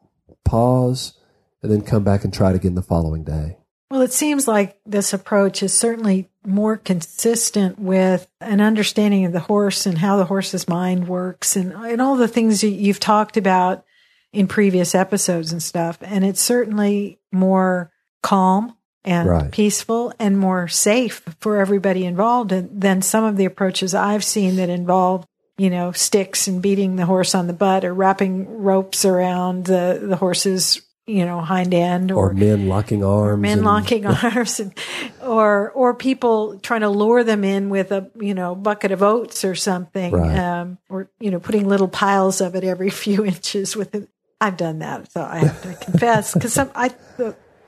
pause, 0.45 1.17
and 1.61 1.71
then 1.71 1.81
come 1.81 2.03
back 2.03 2.23
and 2.23 2.33
try 2.33 2.51
it 2.51 2.55
again 2.55 2.75
the 2.75 2.81
following 2.81 3.23
day. 3.23 3.57
Well, 3.91 4.01
it 4.01 4.13
seems 4.13 4.47
like 4.47 4.79
this 4.85 5.13
approach 5.13 5.61
is 5.63 5.77
certainly 5.77 6.29
more 6.45 6.77
consistent 6.77 7.79
with 7.79 8.27
an 8.41 8.61
understanding 8.61 9.25
of 9.25 9.31
the 9.31 9.39
horse 9.39 9.85
and 9.85 9.97
how 9.97 10.17
the 10.17 10.25
horse's 10.25 10.67
mind 10.67 11.07
works 11.07 11.55
and, 11.55 11.73
and 11.73 12.01
all 12.01 12.15
the 12.15 12.27
things 12.27 12.63
you've 12.63 12.99
talked 12.99 13.37
about 13.37 13.85
in 14.31 14.47
previous 14.47 14.95
episodes 14.95 15.51
and 15.51 15.61
stuff. 15.61 15.97
And 16.01 16.25
it's 16.25 16.41
certainly 16.41 17.19
more 17.31 17.91
calm 18.21 18.75
and 19.05 19.29
right. 19.29 19.51
peaceful 19.51 20.13
and 20.19 20.37
more 20.37 20.67
safe 20.67 21.21
for 21.39 21.57
everybody 21.57 22.05
involved 22.05 22.51
than 22.51 23.01
some 23.01 23.23
of 23.23 23.37
the 23.37 23.45
approaches 23.45 23.93
I've 23.93 24.23
seen 24.23 24.55
that 24.57 24.69
involve, 24.69 25.25
you 25.57 25.69
know, 25.69 25.91
sticks 25.91 26.47
and 26.47 26.61
beating 26.61 26.95
the 26.95 27.05
horse 27.05 27.35
on 27.35 27.47
the 27.47 27.53
butt 27.53 27.83
or 27.83 27.93
wrapping 27.93 28.63
ropes 28.63 29.05
around 29.05 29.65
the, 29.65 29.99
the 30.01 30.15
horse's 30.15 30.81
you 31.05 31.25
know 31.25 31.41
hind 31.41 31.73
end 31.73 32.11
or, 32.11 32.29
or 32.29 32.33
men 32.33 32.67
locking 32.67 33.03
arms 33.03 33.41
men 33.41 33.59
and, 33.59 33.65
locking 33.65 34.05
arms 34.23 34.59
and, 34.59 34.73
or 35.21 35.71
or 35.71 35.93
people 35.93 36.59
trying 36.59 36.81
to 36.81 36.89
lure 36.89 37.23
them 37.23 37.43
in 37.43 37.69
with 37.69 37.91
a 37.91 38.09
you 38.19 38.33
know 38.33 38.55
bucket 38.55 38.91
of 38.91 39.03
oats 39.03 39.43
or 39.43 39.55
something 39.55 40.13
right. 40.13 40.37
um, 40.37 40.77
or 40.89 41.09
you 41.19 41.29
know 41.29 41.39
putting 41.39 41.67
little 41.67 41.87
piles 41.87 42.39
of 42.41 42.55
it 42.55 42.63
every 42.63 42.89
few 43.03 43.25
inches 43.25 43.75
with 43.75 43.95
it. 43.95 44.09
I've 44.39 44.57
done 44.57 44.79
that 44.79 45.09
so 45.09 45.21
i 45.21 45.37
have 45.37 45.61
to 45.61 45.85
confess 45.85 46.33
because 46.33 46.51
some 46.51 46.69
i 46.75 46.93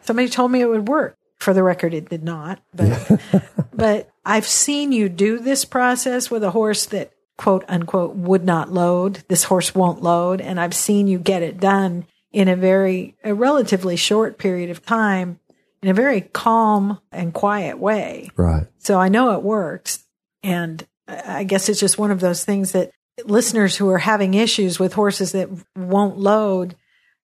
somebody 0.01 0.27
told 0.27 0.51
me 0.51 0.61
it 0.61 0.69
would 0.69 0.87
work. 0.87 1.17
For 1.39 1.53
the 1.53 1.63
record 1.63 1.93
it 1.93 2.09
did 2.09 2.23
not 2.23 2.59
but 2.73 3.21
but 3.73 4.09
i've 4.25 4.47
seen 4.47 4.91
you 4.91 5.09
do 5.09 5.39
this 5.39 5.63
process 5.63 6.31
with 6.31 6.43
a 6.43 6.51
horse 6.51 6.85
that 6.87 7.11
quote 7.37 7.63
unquote 7.67 8.15
would 8.15 8.43
not 8.43 8.71
load. 8.71 9.23
This 9.27 9.43
horse 9.43 9.75
won't 9.75 10.01
load 10.01 10.41
and 10.41 10.59
i've 10.59 10.73
seen 10.73 11.07
you 11.07 11.19
get 11.19 11.43
it 11.43 11.59
done 11.59 12.05
in 12.35 12.49
a 12.49 12.55
very, 12.57 13.15
a 13.23 13.33
relatively 13.33 13.95
short 13.95 14.37
period 14.37 14.69
of 14.69 14.85
time 14.85 15.39
in 15.81 15.87
a 15.87 15.93
very 15.93 16.19
calm 16.19 16.99
and 17.09 17.33
quiet 17.33 17.79
way. 17.79 18.29
Right. 18.35 18.67
So 18.77 18.99
I 18.99 19.07
know 19.07 19.31
it 19.37 19.41
works. 19.41 20.03
And 20.43 20.85
I 21.07 21.45
guess 21.45 21.69
it's 21.69 21.79
just 21.79 21.97
one 21.97 22.11
of 22.11 22.19
those 22.19 22.43
things 22.43 22.73
that 22.73 22.91
listeners 23.23 23.77
who 23.77 23.89
are 23.89 23.99
having 23.99 24.33
issues 24.33 24.79
with 24.79 24.91
horses 24.91 25.31
that 25.31 25.47
won't 25.77 26.17
load 26.17 26.75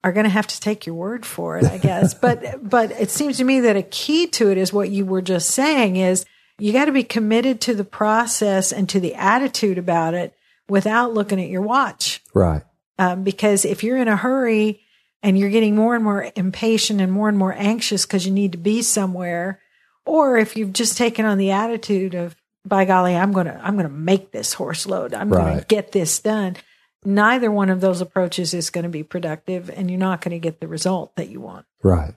are 0.01 0.13
going 0.13 0.23
to 0.23 0.29
have 0.29 0.47
to 0.47 0.61
take 0.61 0.85
your 0.85 0.95
word 0.95 1.25
for 1.25 1.57
it, 1.57 1.65
I 1.65 1.77
guess. 1.77 2.13
but, 2.21 2.67
but 2.67 2.91
it 2.91 3.11
seems 3.11 3.35
to 3.37 3.43
me 3.43 3.59
that 3.59 3.75
a 3.75 3.83
key 3.83 4.27
to 4.27 4.49
it 4.49 4.57
is 4.57 4.71
what 4.71 4.91
you 4.91 5.05
were 5.05 5.21
just 5.21 5.49
saying 5.49 5.97
is 5.97 6.23
you 6.57 6.71
got 6.71 6.85
to 6.85 6.93
be 6.93 7.03
committed 7.03 7.59
to 7.61 7.75
the 7.75 7.83
process 7.83 8.71
and 8.71 8.87
to 8.87 9.01
the 9.01 9.15
attitude 9.15 9.77
about 9.77 10.13
it 10.13 10.33
without 10.69 11.13
looking 11.13 11.41
at 11.41 11.49
your 11.49 11.63
watch. 11.63 12.23
Right. 12.33 12.61
Um, 12.97 13.25
because 13.25 13.65
if 13.65 13.83
you're 13.83 13.97
in 13.97 14.07
a 14.07 14.15
hurry 14.15 14.85
and 15.23 15.37
you're 15.37 15.49
getting 15.49 15.75
more 15.75 15.95
and 15.95 16.03
more 16.03 16.31
impatient 16.35 17.01
and 17.01 17.11
more 17.11 17.29
and 17.29 17.37
more 17.37 17.53
anxious 17.53 18.05
because 18.05 18.25
you 18.25 18.31
need 18.31 18.53
to 18.53 18.57
be 18.57 18.81
somewhere, 18.81 19.61
or 20.05 20.37
if 20.37 20.57
you've 20.57 20.73
just 20.73 20.97
taken 20.97 21.25
on 21.25 21.37
the 21.37 21.51
attitude 21.51 22.15
of, 22.15 22.35
by 22.65 22.85
golly, 22.85 23.15
I'm 23.15 23.31
going 23.31 23.47
to, 23.47 23.59
I'm 23.63 23.75
going 23.75 23.87
to 23.87 23.93
make 23.93 24.31
this 24.31 24.53
horse 24.53 24.85
load. 24.85 25.13
I'm 25.13 25.29
right. 25.29 25.43
going 25.43 25.59
to 25.59 25.65
get 25.65 25.91
this 25.91 26.19
done. 26.19 26.57
Neither 27.03 27.51
one 27.51 27.69
of 27.69 27.81
those 27.81 28.01
approaches 28.01 28.53
is 28.53 28.69
going 28.69 28.83
to 28.83 28.89
be 28.89 29.03
productive 29.03 29.69
and 29.69 29.89
you're 29.89 29.99
not 29.99 30.21
going 30.21 30.31
to 30.31 30.39
get 30.39 30.59
the 30.59 30.67
result 30.67 31.15
that 31.15 31.29
you 31.29 31.41
want. 31.41 31.65
Right. 31.81 32.13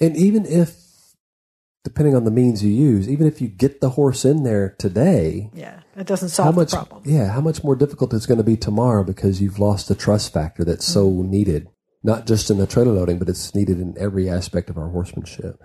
And 0.00 0.16
even 0.16 0.44
if, 0.46 0.76
depending 1.84 2.16
on 2.16 2.24
the 2.24 2.32
means 2.32 2.64
you 2.64 2.72
use, 2.72 3.08
even 3.08 3.28
if 3.28 3.40
you 3.40 3.46
get 3.46 3.80
the 3.80 3.90
horse 3.90 4.24
in 4.24 4.42
there 4.42 4.74
today, 4.78 5.50
yeah, 5.54 5.80
it 5.96 6.06
doesn't 6.06 6.30
solve 6.30 6.56
much, 6.56 6.70
the 6.70 6.78
problem. 6.78 7.02
Yeah, 7.04 7.30
how 7.30 7.40
much 7.40 7.62
more 7.62 7.76
difficult 7.76 8.12
it's 8.12 8.26
going 8.26 8.38
to 8.38 8.44
be 8.44 8.56
tomorrow 8.56 9.04
because 9.04 9.40
you've 9.40 9.60
lost 9.60 9.86
the 9.86 9.94
trust 9.94 10.32
factor 10.32 10.64
that's 10.64 10.84
mm-hmm. 10.84 11.20
so 11.20 11.22
needed 11.22 11.68
not 12.04 12.26
just 12.26 12.50
in 12.50 12.58
the 12.58 12.66
trailer 12.66 12.92
loading, 12.92 13.18
but 13.18 13.28
it's 13.28 13.54
needed 13.54 13.80
in 13.80 13.96
every 13.98 14.28
aspect 14.28 14.70
of 14.70 14.78
our 14.78 14.88
horsemanship. 14.90 15.60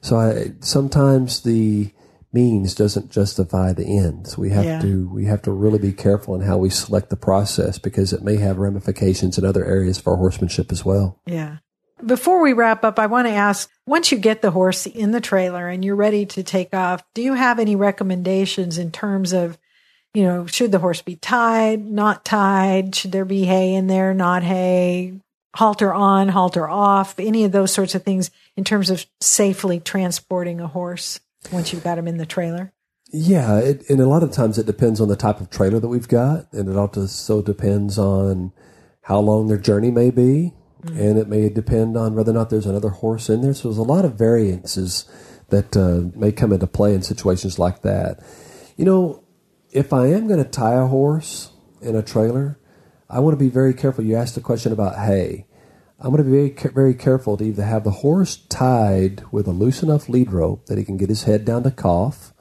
So 0.00 0.16
I, 0.16 0.52
sometimes 0.60 1.42
the 1.42 1.92
means 2.32 2.74
doesn't 2.74 3.10
justify 3.10 3.72
the 3.72 3.86
ends. 3.86 4.36
We 4.36 4.50
have 4.50 4.64
Yeah. 4.64 4.80
to 4.80 5.08
we 5.12 5.26
have 5.26 5.42
to 5.42 5.52
really 5.52 5.78
be 5.78 5.92
careful 5.92 6.34
in 6.34 6.40
how 6.40 6.58
we 6.58 6.68
select 6.68 7.08
the 7.10 7.16
process 7.16 7.78
because 7.78 8.12
it 8.12 8.24
may 8.24 8.36
have 8.38 8.58
ramifications 8.58 9.38
in 9.38 9.44
other 9.44 9.64
areas 9.64 9.98
for 10.00 10.16
horsemanship 10.16 10.72
as 10.72 10.84
well. 10.84 11.20
Yeah. 11.26 11.58
Before 12.04 12.40
we 12.42 12.52
wrap 12.52 12.84
up, 12.84 12.98
I 12.98 13.06
want 13.06 13.28
to 13.28 13.32
ask 13.32 13.70
once 13.86 14.10
you 14.10 14.18
get 14.18 14.42
the 14.42 14.50
horse 14.50 14.84
in 14.86 15.12
the 15.12 15.20
trailer 15.20 15.68
and 15.68 15.84
you're 15.84 15.94
ready 15.94 16.26
to 16.26 16.42
take 16.42 16.74
off, 16.74 17.04
do 17.14 17.22
you 17.22 17.34
have 17.34 17.60
any 17.60 17.76
recommendations 17.76 18.78
in 18.78 18.90
terms 18.90 19.32
of, 19.32 19.56
you 20.12 20.24
know, 20.24 20.44
should 20.44 20.72
the 20.72 20.80
horse 20.80 21.02
be 21.02 21.14
tied, 21.16 21.86
not 21.86 22.24
tied? 22.24 22.96
Should 22.96 23.12
there 23.12 23.24
be 23.24 23.44
hay 23.44 23.74
in 23.74 23.86
there, 23.86 24.12
not 24.12 24.42
hay? 24.42 25.20
Halter 25.54 25.92
on, 25.94 26.28
halter 26.28 26.68
off, 26.68 27.18
any 27.18 27.44
of 27.44 27.52
those 27.52 27.72
sorts 27.72 27.94
of 27.94 28.02
things 28.02 28.30
in 28.56 28.64
terms 28.64 28.90
of 28.90 29.06
safely 29.20 29.80
transporting 29.80 30.60
a 30.60 30.66
horse 30.66 31.20
once 31.52 31.72
you've 31.72 31.84
got 31.84 31.98
him 31.98 32.08
in 32.08 32.18
the 32.18 32.26
trailer? 32.26 32.72
Yeah, 33.12 33.58
it, 33.60 33.88
and 33.88 34.00
a 34.00 34.08
lot 34.08 34.24
of 34.24 34.32
times 34.32 34.58
it 34.58 34.66
depends 34.66 35.00
on 35.00 35.08
the 35.08 35.16
type 35.16 35.40
of 35.40 35.50
trailer 35.50 35.78
that 35.78 35.88
we've 35.88 36.08
got, 36.08 36.52
and 36.52 36.68
it 36.68 36.76
also 36.76 37.42
depends 37.42 37.98
on 37.98 38.52
how 39.02 39.20
long 39.20 39.46
their 39.46 39.58
journey 39.58 39.92
may 39.92 40.10
be, 40.10 40.52
and 40.86 41.18
it 41.18 41.28
may 41.28 41.48
depend 41.48 41.96
on 41.96 42.14
whether 42.14 42.32
or 42.32 42.34
not 42.34 42.50
there's 42.50 42.66
another 42.66 42.90
horse 42.90 43.30
in 43.30 43.40
there. 43.40 43.54
So 43.54 43.68
there's 43.68 43.78
a 43.78 43.82
lot 43.82 44.04
of 44.04 44.18
variances 44.18 45.08
that 45.50 45.76
uh, 45.76 46.10
may 46.18 46.32
come 46.32 46.52
into 46.52 46.66
play 46.66 46.94
in 46.94 47.02
situations 47.02 47.58
like 47.58 47.82
that. 47.82 48.20
You 48.76 48.84
know, 48.84 49.24
if 49.70 49.92
I 49.92 50.06
am 50.06 50.26
going 50.26 50.42
to 50.42 50.50
tie 50.50 50.74
a 50.74 50.86
horse 50.86 51.52
in 51.80 51.94
a 51.94 52.02
trailer, 52.02 52.58
I 53.08 53.20
want 53.20 53.38
to 53.38 53.44
be 53.44 53.50
very 53.50 53.74
careful. 53.74 54.04
You 54.04 54.16
asked 54.16 54.34
the 54.34 54.40
question 54.40 54.72
about 54.72 54.96
hay. 54.96 55.46
I'm 56.00 56.10
going 56.10 56.24
to 56.24 56.30
be 56.30 56.50
very, 56.50 56.72
very 56.72 56.94
careful 56.94 57.36
to 57.36 57.44
either 57.44 57.64
have 57.64 57.84
the 57.84 57.90
horse 57.90 58.36
tied 58.36 59.22
with 59.30 59.46
a 59.46 59.52
loose 59.52 59.82
enough 59.82 60.08
lead 60.08 60.32
rope 60.32 60.66
that 60.66 60.78
he 60.78 60.84
can 60.84 60.96
get 60.96 61.08
his 61.08 61.24
head 61.24 61.44
down 61.44 61.62
to 61.62 61.70
cough, 61.70 62.34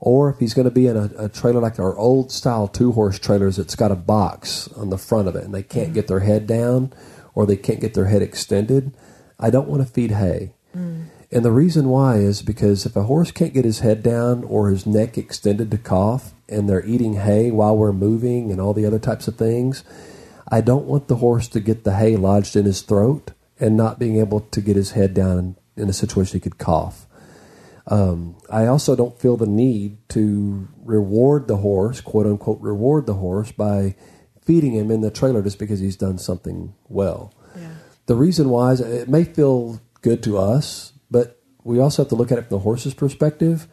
or 0.00 0.30
if 0.30 0.38
he's 0.38 0.54
going 0.54 0.64
to 0.64 0.70
be 0.70 0.86
in 0.86 0.96
a, 0.96 1.10
a 1.16 1.28
trailer 1.28 1.60
like 1.60 1.78
our 1.78 1.96
old 1.96 2.32
style 2.32 2.68
two 2.68 2.92
horse 2.92 3.18
trailers 3.18 3.56
that's 3.56 3.76
got 3.76 3.92
a 3.92 3.96
box 3.96 4.68
on 4.76 4.90
the 4.90 4.98
front 4.98 5.28
of 5.28 5.36
it 5.36 5.44
and 5.44 5.54
they 5.54 5.62
can't 5.62 5.94
get 5.94 6.06
their 6.06 6.20
head 6.20 6.46
down 6.46 6.92
or 7.34 7.46
they 7.46 7.56
can't 7.56 7.80
get 7.80 7.94
their 7.94 8.06
head 8.06 8.22
extended, 8.22 8.92
I 9.38 9.50
don't 9.50 9.68
want 9.68 9.86
to 9.86 9.92
feed 9.92 10.10
hay. 10.10 10.52
Mm. 10.76 11.06
And 11.30 11.44
the 11.44 11.52
reason 11.52 11.88
why 11.88 12.16
is 12.16 12.42
because 12.42 12.86
if 12.86 12.96
a 12.96 13.04
horse 13.04 13.30
can't 13.30 13.54
get 13.54 13.64
his 13.64 13.80
head 13.80 14.02
down 14.02 14.44
or 14.44 14.70
his 14.70 14.86
neck 14.86 15.18
extended 15.18 15.70
to 15.70 15.78
cough 15.78 16.32
and 16.48 16.68
they're 16.68 16.84
eating 16.84 17.14
hay 17.14 17.50
while 17.50 17.76
we're 17.76 17.92
moving 17.92 18.50
and 18.50 18.60
all 18.60 18.74
the 18.74 18.86
other 18.86 18.98
types 18.98 19.28
of 19.28 19.36
things, 19.36 19.84
I 20.50 20.60
don't 20.60 20.86
want 20.86 21.08
the 21.08 21.16
horse 21.16 21.48
to 21.48 21.60
get 21.60 21.84
the 21.84 21.96
hay 21.96 22.16
lodged 22.16 22.56
in 22.56 22.64
his 22.64 22.82
throat 22.82 23.32
and 23.60 23.76
not 23.76 23.98
being 23.98 24.18
able 24.18 24.40
to 24.40 24.60
get 24.60 24.76
his 24.76 24.92
head 24.92 25.14
down 25.14 25.56
in 25.76 25.88
a 25.88 25.92
situation 25.92 26.36
he 26.36 26.40
could 26.40 26.58
cough. 26.58 27.06
Um, 27.86 28.36
I 28.50 28.66
also 28.66 28.94
don't 28.94 29.18
feel 29.18 29.36
the 29.36 29.46
need 29.46 29.96
to 30.10 30.68
reward 30.84 31.48
the 31.48 31.56
horse, 31.56 32.00
quote 32.00 32.26
unquote, 32.26 32.60
reward 32.60 33.06
the 33.06 33.14
horse 33.14 33.50
by 33.50 33.94
feeding 34.42 34.72
him 34.74 34.90
in 34.90 35.00
the 35.00 35.10
trailer 35.10 35.42
just 35.42 35.58
because 35.58 35.80
he's 35.80 35.96
done 35.96 36.18
something 36.18 36.74
well. 36.88 37.34
Yeah. 37.56 37.68
The 38.06 38.14
reason 38.14 38.50
why 38.50 38.72
is 38.72 38.80
it 38.80 39.08
may 39.08 39.24
feel 39.24 39.80
good 40.02 40.22
to 40.24 40.38
us, 40.38 40.92
but 41.10 41.40
we 41.64 41.78
also 41.78 42.02
have 42.02 42.10
to 42.10 42.14
look 42.14 42.30
at 42.30 42.38
it 42.38 42.48
from 42.48 42.56
the 42.58 42.62
horse's 42.62 42.94
perspective. 42.94 43.66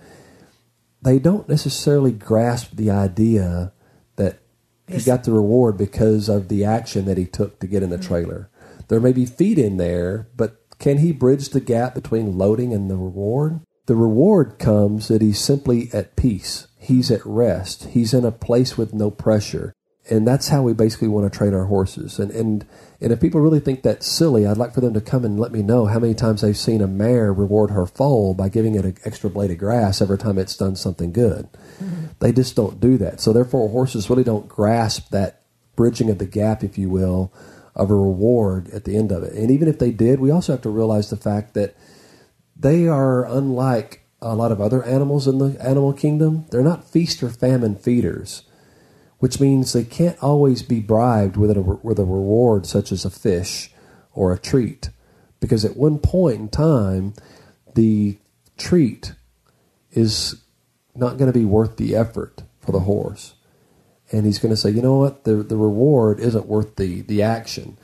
They 1.05 1.19
don't 1.19 1.47
necessarily 1.47 2.11
grasp 2.11 2.71
the 2.73 2.89
idea 2.89 3.71
that 4.15 4.39
he 4.87 5.01
got 5.01 5.23
the 5.23 5.33
reward 5.33 5.77
because 5.77 6.27
of 6.29 6.47
the 6.47 6.65
action 6.65 7.05
that 7.05 7.19
he 7.19 7.25
took 7.27 7.59
to 7.59 7.67
get 7.67 7.83
in 7.83 7.91
the 7.91 7.97
mm-hmm. 7.97 8.07
trailer. 8.07 8.49
There 8.87 8.99
may 8.99 9.13
be 9.13 9.27
feet 9.27 9.59
in 9.59 9.77
there, 9.77 10.27
but 10.35 10.57
can 10.79 10.97
he 10.97 11.11
bridge 11.11 11.49
the 11.49 11.59
gap 11.59 11.93
between 11.93 12.39
loading 12.39 12.73
and 12.73 12.89
the 12.89 12.95
reward? 12.95 13.61
The 13.85 13.95
reward 13.95 14.57
comes 14.57 15.07
that 15.09 15.21
he's 15.21 15.39
simply 15.39 15.89
at 15.93 16.15
peace. 16.15 16.67
He's 16.75 17.11
at 17.11 17.23
rest. 17.23 17.89
He's 17.91 18.11
in 18.11 18.25
a 18.25 18.31
place 18.31 18.75
with 18.75 18.91
no 18.91 19.11
pressure. 19.11 19.74
And 20.09 20.27
that's 20.27 20.49
how 20.49 20.61
we 20.61 20.73
basically 20.73 21.07
want 21.07 21.31
to 21.31 21.35
train 21.35 21.53
our 21.53 21.65
horses. 21.65 22.19
And, 22.19 22.29
and, 22.31 22.65
and 23.01 23.11
if 23.11 23.19
people 23.19 23.41
really 23.41 23.59
think 23.59 23.81
that's 23.81 24.05
silly, 24.05 24.45
I'd 24.45 24.57
like 24.57 24.73
for 24.73 24.81
them 24.81 24.93
to 24.93 25.01
come 25.01 25.25
and 25.25 25.39
let 25.39 25.51
me 25.51 25.63
know 25.63 25.87
how 25.87 25.97
many 25.97 26.13
times 26.13 26.41
they've 26.41 26.55
seen 26.55 26.81
a 26.81 26.87
mare 26.87 27.33
reward 27.33 27.71
her 27.71 27.87
foal 27.87 28.35
by 28.35 28.49
giving 28.49 28.75
it 28.75 28.85
an 28.85 28.97
extra 29.03 29.31
blade 29.31 29.49
of 29.49 29.57
grass 29.57 30.01
every 30.01 30.19
time 30.19 30.37
it's 30.37 30.55
done 30.55 30.75
something 30.75 31.11
good. 31.11 31.47
Mm-hmm. 31.81 32.05
They 32.19 32.31
just 32.31 32.55
don't 32.55 32.79
do 32.79 32.97
that. 32.99 33.19
So 33.19 33.33
therefore, 33.33 33.69
horses 33.69 34.09
really 34.09 34.23
don't 34.23 34.47
grasp 34.47 35.09
that 35.09 35.41
bridging 35.75 36.09
of 36.09 36.19
the 36.19 36.25
gap, 36.25 36.63
if 36.63 36.77
you 36.77 36.89
will, 36.89 37.33
of 37.75 37.89
a 37.89 37.95
reward 37.95 38.69
at 38.69 38.85
the 38.85 38.95
end 38.95 39.11
of 39.11 39.23
it. 39.23 39.33
And 39.33 39.49
even 39.49 39.67
if 39.67 39.79
they 39.79 39.91
did, 39.91 40.19
we 40.19 40.31
also 40.31 40.53
have 40.53 40.61
to 40.61 40.69
realize 40.69 41.09
the 41.09 41.17
fact 41.17 41.55
that 41.55 41.75
they 42.55 42.87
are 42.87 43.25
unlike 43.25 44.05
a 44.21 44.35
lot 44.35 44.51
of 44.51 44.61
other 44.61 44.83
animals 44.83 45.27
in 45.27 45.37
the 45.39 45.57
animal 45.61 45.93
kingdom. 45.93 46.45
They're 46.49 46.63
not 46.63 46.89
feast 46.89 47.21
or 47.21 47.29
famine 47.29 47.75
feeders, 47.75 48.43
which 49.25 49.39
means 49.39 49.73
they 49.73 49.83
can't 49.83 50.21
always 50.21 50.61
be 50.61 50.79
bribed 50.79 51.35
with 51.35 51.49
a, 51.49 51.59
with 51.59 51.97
a 51.97 52.05
reward 52.05 52.63
such 52.63 52.91
as 52.91 53.05
a 53.05 53.09
fish 53.09 53.71
or 54.13 54.31
a 54.31 54.37
treat. 54.37 54.91
Because 55.39 55.65
at 55.65 55.75
one 55.75 55.97
point 55.97 56.39
in 56.39 56.47
time, 56.47 57.15
the 57.73 58.19
treat 58.55 59.15
is 59.93 60.43
not 60.93 61.17
going 61.17 61.25
to 61.25 61.39
be 61.39 61.43
worth 61.43 61.77
the 61.77 61.95
effort 61.95 62.43
for 62.59 62.71
the 62.71 62.81
horse. 62.81 63.33
And 64.11 64.27
he's 64.27 64.37
going 64.37 64.53
to 64.53 64.55
say, 64.55 64.69
you 64.69 64.83
know 64.83 64.99
what, 64.99 65.23
the, 65.23 65.37
the 65.37 65.57
reward 65.57 66.19
isn't 66.19 66.45
worth 66.45 66.75
the, 66.75 67.01
the 67.01 67.23
action. 67.23 67.79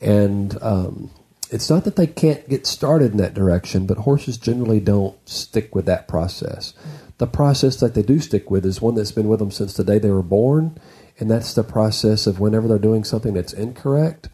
And 0.00 0.60
um, 0.60 1.12
it's 1.52 1.70
not 1.70 1.84
that 1.84 1.94
they 1.94 2.08
can't 2.08 2.48
get 2.48 2.66
started 2.66 3.12
in 3.12 3.18
that 3.18 3.34
direction, 3.34 3.86
but 3.86 3.98
horses 3.98 4.38
generally 4.38 4.80
don't 4.80 5.16
stick 5.28 5.72
with 5.72 5.86
that 5.86 6.08
process. 6.08 6.74
The 7.20 7.26
process 7.26 7.76
that 7.80 7.92
they 7.92 8.00
do 8.00 8.18
stick 8.18 8.50
with 8.50 8.64
is 8.64 8.80
one 8.80 8.94
that's 8.94 9.12
been 9.12 9.28
with 9.28 9.40
them 9.40 9.50
since 9.50 9.74
the 9.74 9.84
day 9.84 9.98
they 9.98 10.08
were 10.08 10.22
born, 10.22 10.78
and 11.18 11.30
that's 11.30 11.52
the 11.52 11.62
process 11.62 12.26
of 12.26 12.40
whenever 12.40 12.66
they're 12.66 12.78
doing 12.78 13.04
something 13.04 13.34
that's 13.34 13.52
incorrect, 13.52 14.30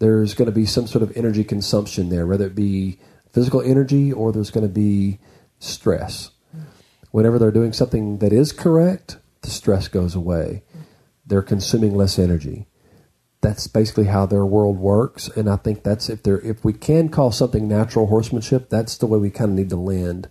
there's 0.00 0.34
going 0.34 0.44
to 0.44 0.52
be 0.52 0.66
some 0.66 0.86
sort 0.86 1.02
of 1.02 1.16
energy 1.16 1.44
consumption 1.44 2.10
there, 2.10 2.26
whether 2.26 2.44
it 2.44 2.54
be 2.54 2.98
physical 3.32 3.62
energy 3.62 4.12
or 4.12 4.32
there's 4.32 4.50
going 4.50 4.68
to 4.68 4.72
be 4.72 5.18
stress. 5.60 6.32
Whenever 7.10 7.38
they're 7.38 7.50
doing 7.50 7.72
something 7.72 8.18
that 8.18 8.34
is 8.34 8.52
correct, 8.52 9.16
the 9.40 9.48
stress 9.48 9.88
goes 9.88 10.14
away. 10.14 10.62
They're 11.24 11.40
consuming 11.40 11.96
less 11.96 12.18
energy 12.18 12.66
that's 13.40 13.66
basically 13.66 14.06
how 14.06 14.26
their 14.26 14.46
world 14.46 14.78
works 14.78 15.28
and 15.36 15.48
i 15.48 15.56
think 15.56 15.82
that's 15.82 16.08
if 16.08 16.22
there 16.22 16.40
if 16.40 16.64
we 16.64 16.72
can 16.72 17.08
call 17.08 17.30
something 17.30 17.68
natural 17.68 18.06
horsemanship 18.06 18.70
that's 18.70 18.96
the 18.96 19.06
way 19.06 19.18
we 19.18 19.30
kind 19.30 19.50
of 19.50 19.56
need 19.56 19.68
to 19.68 19.76
land 19.76 20.26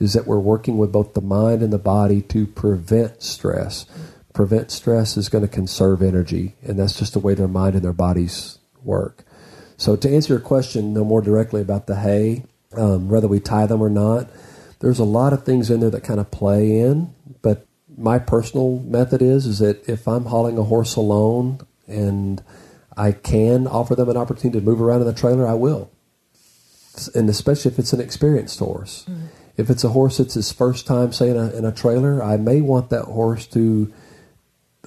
is 0.00 0.12
that 0.12 0.26
we're 0.26 0.38
working 0.38 0.78
with 0.78 0.92
both 0.92 1.14
the 1.14 1.20
mind 1.20 1.62
and 1.62 1.72
the 1.72 1.78
body 1.78 2.22
to 2.22 2.46
prevent 2.46 3.22
stress 3.22 3.86
prevent 4.32 4.70
stress 4.70 5.16
is 5.16 5.28
going 5.28 5.42
to 5.42 5.48
conserve 5.48 6.02
energy 6.02 6.54
and 6.62 6.78
that's 6.78 6.98
just 6.98 7.12
the 7.12 7.18
way 7.18 7.34
their 7.34 7.48
mind 7.48 7.74
and 7.74 7.84
their 7.84 7.92
bodies 7.92 8.58
work 8.84 9.24
so 9.76 9.96
to 9.96 10.12
answer 10.12 10.34
your 10.34 10.40
question 10.40 10.92
no 10.92 11.04
more 11.04 11.20
directly 11.20 11.60
about 11.60 11.86
the 11.86 11.96
hay 11.96 12.44
um, 12.76 13.08
whether 13.08 13.28
we 13.28 13.40
tie 13.40 13.66
them 13.66 13.82
or 13.82 13.90
not 13.90 14.28
there's 14.80 14.98
a 14.98 15.04
lot 15.04 15.32
of 15.32 15.44
things 15.44 15.70
in 15.70 15.80
there 15.80 15.90
that 15.90 16.04
kind 16.04 16.20
of 16.20 16.30
play 16.30 16.78
in 16.78 17.12
but 17.42 17.66
my 17.96 18.18
personal 18.18 18.78
method 18.80 19.20
is 19.20 19.46
is 19.46 19.58
that 19.58 19.88
if 19.88 20.06
i'm 20.06 20.26
hauling 20.26 20.58
a 20.58 20.62
horse 20.62 20.94
alone 20.94 21.58
and 21.88 22.42
I 22.98 23.12
can 23.12 23.68
offer 23.68 23.94
them 23.94 24.08
an 24.08 24.16
opportunity 24.16 24.58
to 24.58 24.64
move 24.64 24.82
around 24.82 25.00
in 25.00 25.06
the 25.06 25.14
trailer, 25.14 25.46
I 25.46 25.54
will. 25.54 25.90
And 27.14 27.30
especially 27.30 27.70
if 27.70 27.78
it's 27.78 27.92
an 27.92 28.00
experienced 28.00 28.58
horse. 28.58 29.06
If 29.58 29.68
it's 29.68 29.84
a 29.84 29.90
horse 29.90 30.16
that's 30.16 30.34
his 30.34 30.52
first 30.52 30.86
time, 30.86 31.12
say, 31.12 31.28
in 31.28 31.36
a, 31.36 31.50
in 31.50 31.64
a 31.64 31.72
trailer, 31.72 32.22
I 32.22 32.38
may 32.38 32.62
want 32.62 32.90
that 32.90 33.04
horse 33.04 33.46
to 33.48 33.92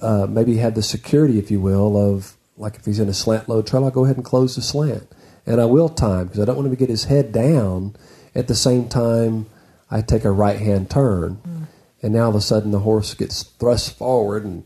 uh, 0.00 0.26
maybe 0.28 0.56
have 0.56 0.74
the 0.74 0.82
security, 0.82 1.38
if 1.38 1.50
you 1.50 1.60
will, 1.60 1.96
of 1.96 2.36
like 2.56 2.76
if 2.76 2.84
he's 2.84 2.98
in 2.98 3.08
a 3.08 3.14
slant 3.14 3.48
load 3.48 3.66
trailer, 3.66 3.86
I'll 3.86 3.92
go 3.92 4.04
ahead 4.04 4.16
and 4.16 4.24
close 4.24 4.56
the 4.56 4.62
slant. 4.62 5.06
And 5.46 5.60
I 5.60 5.66
will 5.66 5.88
time 5.88 6.26
because 6.26 6.40
I 6.40 6.44
don't 6.44 6.56
want 6.56 6.66
him 6.66 6.72
to 6.72 6.78
get 6.78 6.88
his 6.88 7.04
head 7.04 7.32
down 7.32 7.94
at 8.34 8.48
the 8.48 8.54
same 8.54 8.88
time 8.88 9.46
I 9.90 10.00
take 10.00 10.24
a 10.24 10.30
right 10.30 10.58
hand 10.58 10.90
turn. 10.90 11.68
And 12.02 12.14
now 12.14 12.24
all 12.24 12.30
of 12.30 12.34
a 12.36 12.40
sudden 12.40 12.70
the 12.70 12.80
horse 12.80 13.14
gets 13.14 13.42
thrust 13.42 13.96
forward 13.96 14.44
and 14.44 14.64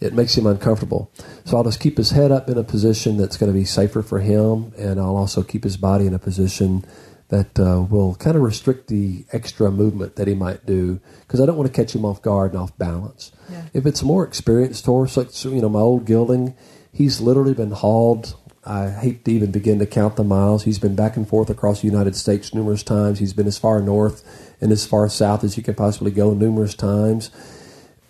it 0.00 0.14
makes 0.14 0.36
him 0.36 0.46
uncomfortable. 0.46 1.10
So 1.44 1.56
I'll 1.56 1.64
just 1.64 1.78
keep 1.78 1.96
his 1.96 2.10
head 2.10 2.32
up 2.32 2.48
in 2.48 2.58
a 2.58 2.64
position 2.64 3.16
that's 3.16 3.36
going 3.36 3.52
to 3.52 3.58
be 3.58 3.64
safer 3.64 4.02
for 4.02 4.18
him, 4.18 4.72
and 4.76 4.98
I'll 4.98 5.16
also 5.16 5.44
keep 5.44 5.62
his 5.62 5.76
body 5.76 6.06
in 6.06 6.14
a 6.14 6.18
position 6.18 6.84
that 7.32 7.58
uh, 7.58 7.80
will 7.88 8.14
kind 8.16 8.36
of 8.36 8.42
restrict 8.42 8.88
the 8.88 9.24
extra 9.32 9.70
movement 9.70 10.16
that 10.16 10.28
he 10.28 10.34
might 10.34 10.66
do 10.66 11.00
because 11.22 11.40
I 11.40 11.46
don't 11.46 11.56
want 11.56 11.66
to 11.66 11.74
catch 11.74 11.94
him 11.94 12.04
off 12.04 12.20
guard 12.20 12.52
and 12.52 12.60
off 12.60 12.76
balance. 12.76 13.32
Yeah. 13.50 13.64
If 13.72 13.86
it's 13.86 14.02
a 14.02 14.04
more 14.04 14.22
experienced 14.22 14.84
horse, 14.84 15.16
like 15.16 15.30
so, 15.30 15.48
you 15.48 15.62
know 15.62 15.70
my 15.70 15.80
old 15.80 16.04
gelding, 16.04 16.54
he's 16.92 17.22
literally 17.22 17.54
been 17.54 17.70
hauled. 17.70 18.36
I 18.66 18.90
hate 18.90 19.24
to 19.24 19.32
even 19.32 19.50
begin 19.50 19.78
to 19.78 19.86
count 19.86 20.16
the 20.16 20.24
miles. 20.24 20.64
He's 20.64 20.78
been 20.78 20.94
back 20.94 21.16
and 21.16 21.26
forth 21.26 21.48
across 21.48 21.80
the 21.80 21.88
United 21.88 22.16
States 22.16 22.52
numerous 22.52 22.82
times. 22.82 23.18
He's 23.18 23.32
been 23.32 23.46
as 23.46 23.58
far 23.58 23.80
north 23.80 24.54
and 24.60 24.70
as 24.70 24.84
far 24.84 25.08
south 25.08 25.42
as 25.42 25.56
you 25.56 25.62
can 25.62 25.74
possibly 25.74 26.10
go 26.10 26.34
numerous 26.34 26.74
times 26.74 27.30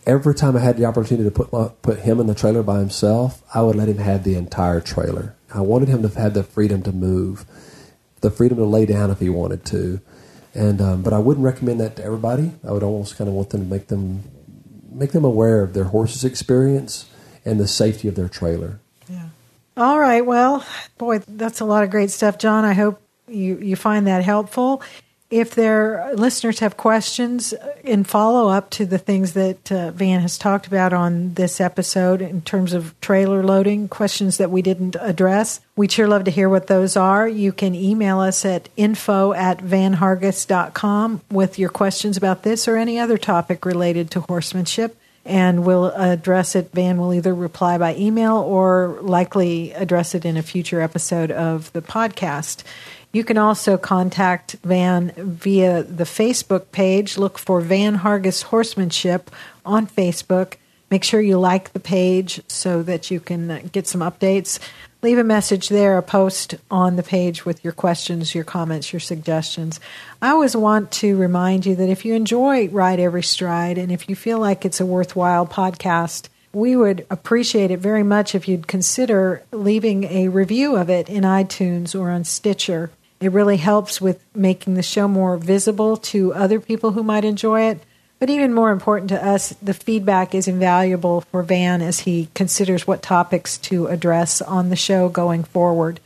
every 0.07 0.35
time 0.35 0.57
I 0.57 0.61
had 0.61 0.77
the 0.77 0.85
opportunity 0.85 1.29
to 1.29 1.31
put 1.31 1.53
my, 1.53 1.69
put 1.83 2.01
him 2.01 2.21
in 2.21 2.27
the 2.27 2.35
trailer 2.35 2.63
by 2.63 2.79
himself, 2.79 3.43
I 3.55 3.63
would 3.63 3.77
let 3.77 3.89
him 3.89 3.99
have 3.99 4.25
the 4.25 4.35
entire 4.35 4.81
trailer. 4.81 5.37
I 5.55 5.61
wanted 5.61 5.89
him 5.89 6.03
to 6.03 6.09
have 6.19 6.35
the 6.35 6.43
freedom 6.43 6.83
to 6.83 6.93
move, 6.93 7.45
the 8.23 8.31
freedom 8.31 8.59
to 8.59 8.65
lay 8.65 8.87
down 8.87 9.11
if 9.11 9.21
he 9.21 9.29
wanted 9.29 9.65
to, 9.67 10.01
And 10.55 10.81
um, 10.81 11.03
but 11.03 11.13
I 11.13 11.19
wouldn't 11.19 11.45
recommend 11.45 11.81
that 11.81 11.97
to 11.97 12.05
everybody. 12.05 12.53
I 12.67 12.73
would 12.73 12.83
almost 12.83 13.17
kind 13.17 13.29
of 13.29 13.35
want 13.35 13.51
them 13.51 13.63
to 13.65 13.67
make 13.67 13.89
them 13.89 14.25
make 14.91 15.13
them 15.13 15.25
aware 15.25 15.63
of 15.63 15.75
their 15.75 15.85
horse's 15.85 16.25
experience 16.25 17.07
and 17.45 17.59
the 17.59 17.69
safety 17.69 18.09
of 18.09 18.15
their 18.15 18.29
trailer. 18.29 18.79
Yeah. 19.09 19.29
All 19.77 19.99
right. 19.99 20.25
Well, 20.25 20.65
boy, 20.99 21.21
that's 21.27 21.61
a 21.61 21.65
lot 21.65 21.83
of 21.83 21.91
great 21.91 22.11
stuff, 22.11 22.39
John. 22.39 22.65
I 22.65 22.75
hope 22.75 23.01
you 23.29 23.59
you 23.59 23.77
find 23.77 24.07
that 24.07 24.25
helpful. 24.25 24.83
If 25.33 25.55
their 25.55 26.13
listeners 26.15 26.59
have 26.59 26.77
questions 26.77 27.55
in 27.83 28.05
follow 28.05 28.51
up 28.51 28.69
to 28.73 28.85
the 28.85 28.99
things 28.99 29.33
that 29.33 29.73
uh, 29.73 29.91
Van 29.93 30.21
has 30.21 30.37
talked 30.37 30.67
about 30.67 30.93
on 30.93 31.33
this 31.33 31.59
episode 31.59 32.21
in 32.21 32.43
terms 32.43 32.75
of 32.75 32.95
trailer 33.01 33.43
loading, 33.43 33.89
questions 33.89 34.37
that 34.37 34.51
we 34.51 34.61
didn't 34.61 34.95
address, 35.01 35.61
we'd 35.75 35.91
sure 35.91 36.07
love 36.07 36.25
to 36.25 36.31
hear 36.31 36.51
what 36.51 36.67
those 36.67 36.99
are. 36.99 37.27
You 37.27 37.51
can 37.51 37.75
email 37.75 38.21
us 38.21 38.45
at 38.45 38.69
info 38.77 39.33
at 39.33 39.61
vanhargis.com 39.61 41.23
with 41.31 41.59
your 41.59 41.71
questions 41.71 42.19
about 42.19 42.43
this 42.43 42.69
or 42.69 42.77
any 42.77 42.99
other 42.99 43.17
topic 43.17 43.65
related 43.65 44.11
to 44.11 44.21
horsemanship 44.21 44.99
and 45.25 45.65
we'll 45.65 45.87
address 45.87 46.55
it. 46.57 46.73
Van 46.73 46.99
will 46.99 47.15
either 47.15 47.35
reply 47.35 47.79
by 47.79 47.95
email 47.95 48.37
or 48.37 48.99
likely 49.01 49.73
address 49.73 50.15
it 50.15 50.25
in 50.25 50.37
a 50.37 50.43
future 50.43 50.81
episode 50.81 51.31
of 51.31 51.73
the 51.73 51.81
podcast. 51.81 52.65
You 53.13 53.25
can 53.25 53.37
also 53.37 53.77
contact 53.77 54.57
Van 54.65 55.13
via 55.17 55.83
the 55.83 56.05
Facebook 56.05 56.73
page. 56.73 57.19
Look 57.19 57.39
for 57.39 57.61
Van 57.61 57.99
Hargis 57.99 58.45
Horsemanship 58.45 59.31
on 59.67 59.87
Facebook. 59.87 60.55
Make 60.91 61.05
sure 61.05 61.21
you 61.21 61.39
like 61.39 61.73
the 61.73 61.81
page 61.81 62.43
so 62.49 62.83
that 62.83 63.11
you 63.11 63.21
can 63.21 63.51
uh, 63.51 63.61
get 63.71 63.87
some 63.87 64.01
updates. 64.01 64.59
Leave 65.03 65.19
a 65.19 65.25
message 65.25 65.69
there, 65.69 65.99
a 65.99 66.03
post 66.03 66.55
on 66.71 66.97
the 66.97 67.03
page 67.03 67.45
with 67.45 67.63
your 67.63 67.73
questions, 67.73 68.35
your 68.35 68.45
comments, 68.45 68.93
your 68.93 69.01
suggestions. 69.01 69.79
I 70.23 70.31
always 70.31 70.57
want 70.57 70.91
to 70.93 71.17
remind 71.17 71.67
you 71.67 71.75
that 71.77 71.89
if 71.89 72.05
you 72.05 72.15
enjoy 72.15 72.69
Ride 72.69 73.01
Every 73.01 73.23
Stride 73.23 73.79
and 73.79 73.93
if 73.93 74.09
you 74.09 74.17
feel 74.17 74.39
like 74.39 74.65
it's 74.65 74.81
a 74.81 74.87
worthwhile 74.87 75.47
podcast, 75.47 76.29
we 76.53 76.77
would 76.77 77.07
appreciate 77.11 77.71
it 77.71 77.81
very 77.81 78.03
much 78.03 78.35
if 78.35 78.47
you'd 78.47 78.69
consider 78.69 79.43
leaving 79.51 80.05
a 80.05 80.29
review 80.29 80.77
of 80.77 80.89
it 80.89 81.09
in 81.09 81.25
iTunes 81.25 81.99
or 81.99 82.11
on 82.11 82.25
Stitcher. 82.25 82.91
It 83.23 83.31
really 83.31 83.59
helps 83.59 84.01
with 84.01 84.25
making 84.35 84.75
the 84.75 84.83
show 84.83 85.07
more 85.07 85.37
visible 85.37 85.97
to 85.99 86.35
other 86.35 86.59
people 86.59 86.91
who 86.91 87.05
might 87.05 87.25
enjoy 87.25 87.69
it. 87.69 87.81
But 88.19 88.31
even 88.31 88.53
more 88.53 88.73
important 88.73 89.11
to 89.11 89.25
us, 89.25 89.51
the 89.63 89.75
feedback 89.75 90.35
is 90.35 90.49
invaluable 90.49 91.21
for 91.21 91.45
Van 91.45 91.83
as 91.83 92.01
he 92.01 92.31
considers 92.35 92.85
what 92.85 93.01
topics 93.01 93.59
to 93.59 93.87
address 93.87 94.43
on 94.43 94.71
the 94.71 94.77
show 94.77 95.09
going 95.09 95.45
forward. 95.45 96.01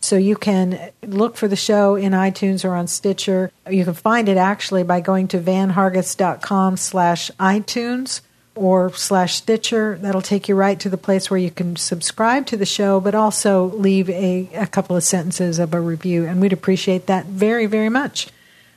So 0.00 0.16
you 0.16 0.36
can 0.36 0.90
look 1.02 1.36
for 1.36 1.48
the 1.48 1.56
show 1.56 1.94
in 1.94 2.12
iTunes 2.12 2.66
or 2.66 2.74
on 2.74 2.86
Stitcher. 2.86 3.50
You 3.68 3.84
can 3.84 3.94
find 3.94 4.28
it 4.28 4.36
actually 4.36 4.82
by 4.82 5.00
going 5.00 5.28
to 5.28 5.40
vanhargis.com 5.40 6.76
slash 6.76 7.30
iTunes 7.40 8.20
or 8.58 8.92
slash 8.92 9.36
Stitcher. 9.36 9.98
That'll 10.00 10.20
take 10.20 10.48
you 10.48 10.54
right 10.54 10.78
to 10.80 10.88
the 10.88 10.98
place 10.98 11.30
where 11.30 11.38
you 11.38 11.50
can 11.50 11.76
subscribe 11.76 12.46
to 12.46 12.56
the 12.56 12.66
show, 12.66 13.00
but 13.00 13.14
also 13.14 13.66
leave 13.66 14.10
a, 14.10 14.48
a 14.54 14.66
couple 14.66 14.96
of 14.96 15.04
sentences 15.04 15.58
of 15.58 15.72
a 15.72 15.80
review. 15.80 16.26
And 16.26 16.40
we'd 16.40 16.52
appreciate 16.52 17.06
that 17.06 17.26
very, 17.26 17.66
very 17.66 17.88
much. 17.88 18.28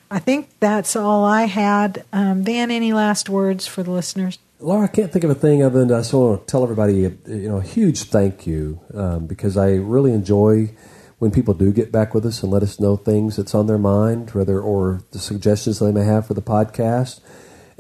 I 0.10 0.20
think 0.20 0.50
that's 0.60 0.96
all 0.96 1.24
I 1.24 1.44
had. 1.46 2.04
Um, 2.12 2.44
Van, 2.44 2.70
any 2.70 2.94
last 2.94 3.30
words 3.30 3.66
for 3.66 3.82
the 3.82 3.92
listeners? 3.92 4.38
Laura, 4.60 4.84
I 4.84 4.88
can't 4.88 5.12
think 5.12 5.24
of 5.24 5.32
a 5.32 5.36
thing 5.36 5.64
other 5.64 5.80
than 5.80 5.92
I 5.92 6.00
just 6.00 6.14
want 6.14 6.46
to 6.46 6.52
tell 6.52 6.64
everybody, 6.64 6.96
you 7.26 7.50
know, 7.50 7.58
a 7.58 7.64
huge 7.64 8.04
thank 8.04 8.46
you 8.46 8.80
um, 8.94 9.26
because 9.26 9.58
I 9.58 9.72
really 9.72 10.12
enjoy 10.12 10.76
when 11.18 11.32
people 11.32 11.54
do 11.54 11.72
get 11.72 11.92
back 11.92 12.14
with 12.14 12.26
us 12.26 12.44
and 12.44 12.52
let 12.52 12.62
us 12.62 12.80
know 12.80 12.96
things 12.96 13.38
that's 13.38 13.56
on 13.56 13.68
their 13.68 13.78
mind, 13.78 14.32
whether 14.32 14.60
or 14.60 15.02
the 15.12 15.20
suggestions 15.20 15.80
they 15.80 15.92
may 15.92 16.04
have 16.04 16.28
for 16.28 16.34
the 16.34 16.42
podcast. 16.42 17.22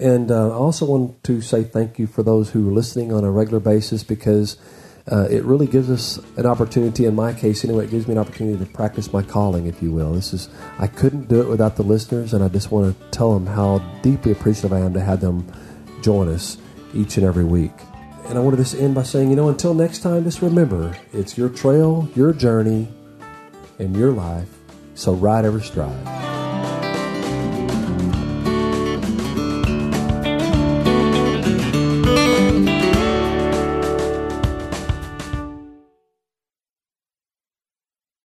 And 0.01 0.31
uh, 0.31 0.49
I 0.49 0.53
also 0.53 0.85
want 0.85 1.23
to 1.25 1.41
say 1.41 1.63
thank 1.63 1.99
you 1.99 2.07
for 2.07 2.23
those 2.23 2.49
who 2.49 2.67
are 2.67 2.71
listening 2.71 3.13
on 3.13 3.23
a 3.23 3.29
regular 3.29 3.59
basis 3.59 4.03
because 4.03 4.57
uh, 5.11 5.27
it 5.29 5.43
really 5.43 5.67
gives 5.67 5.91
us 5.91 6.17
an 6.37 6.47
opportunity. 6.47 7.05
In 7.05 7.15
my 7.15 7.33
case, 7.33 7.63
anyway, 7.63 7.85
it 7.85 7.91
gives 7.91 8.07
me 8.07 8.13
an 8.13 8.17
opportunity 8.17 8.57
to 8.57 8.71
practice 8.71 9.13
my 9.13 9.21
calling, 9.21 9.67
if 9.67 9.81
you 9.81 9.91
will. 9.91 10.13
This 10.13 10.33
is 10.33 10.49
I 10.79 10.87
couldn't 10.87 11.27
do 11.27 11.39
it 11.41 11.47
without 11.47 11.75
the 11.75 11.83
listeners, 11.83 12.33
and 12.33 12.43
I 12.43 12.47
just 12.47 12.71
want 12.71 12.97
to 12.97 13.09
tell 13.09 13.33
them 13.33 13.45
how 13.45 13.77
deeply 14.01 14.31
appreciative 14.31 14.73
I 14.73 14.79
am 14.79 14.93
to 14.93 15.01
have 15.01 15.21
them 15.21 15.45
join 16.01 16.27
us 16.29 16.57
each 16.95 17.17
and 17.17 17.25
every 17.25 17.43
week. 17.43 17.71
And 18.25 18.39
I 18.39 18.41
wanted 18.41 18.57
to 18.57 18.63
just 18.63 18.75
end 18.75 18.95
by 18.95 19.03
saying, 19.03 19.29
you 19.29 19.35
know, 19.35 19.49
until 19.49 19.75
next 19.75 19.99
time, 19.99 20.23
just 20.23 20.41
remember 20.41 20.97
it's 21.13 21.37
your 21.37 21.49
trail, 21.49 22.09
your 22.15 22.33
journey, 22.33 22.87
and 23.77 23.95
your 23.95 24.11
life. 24.11 24.49
So 24.95 25.13
ride 25.13 25.45
every 25.45 25.61
stride. 25.61 26.40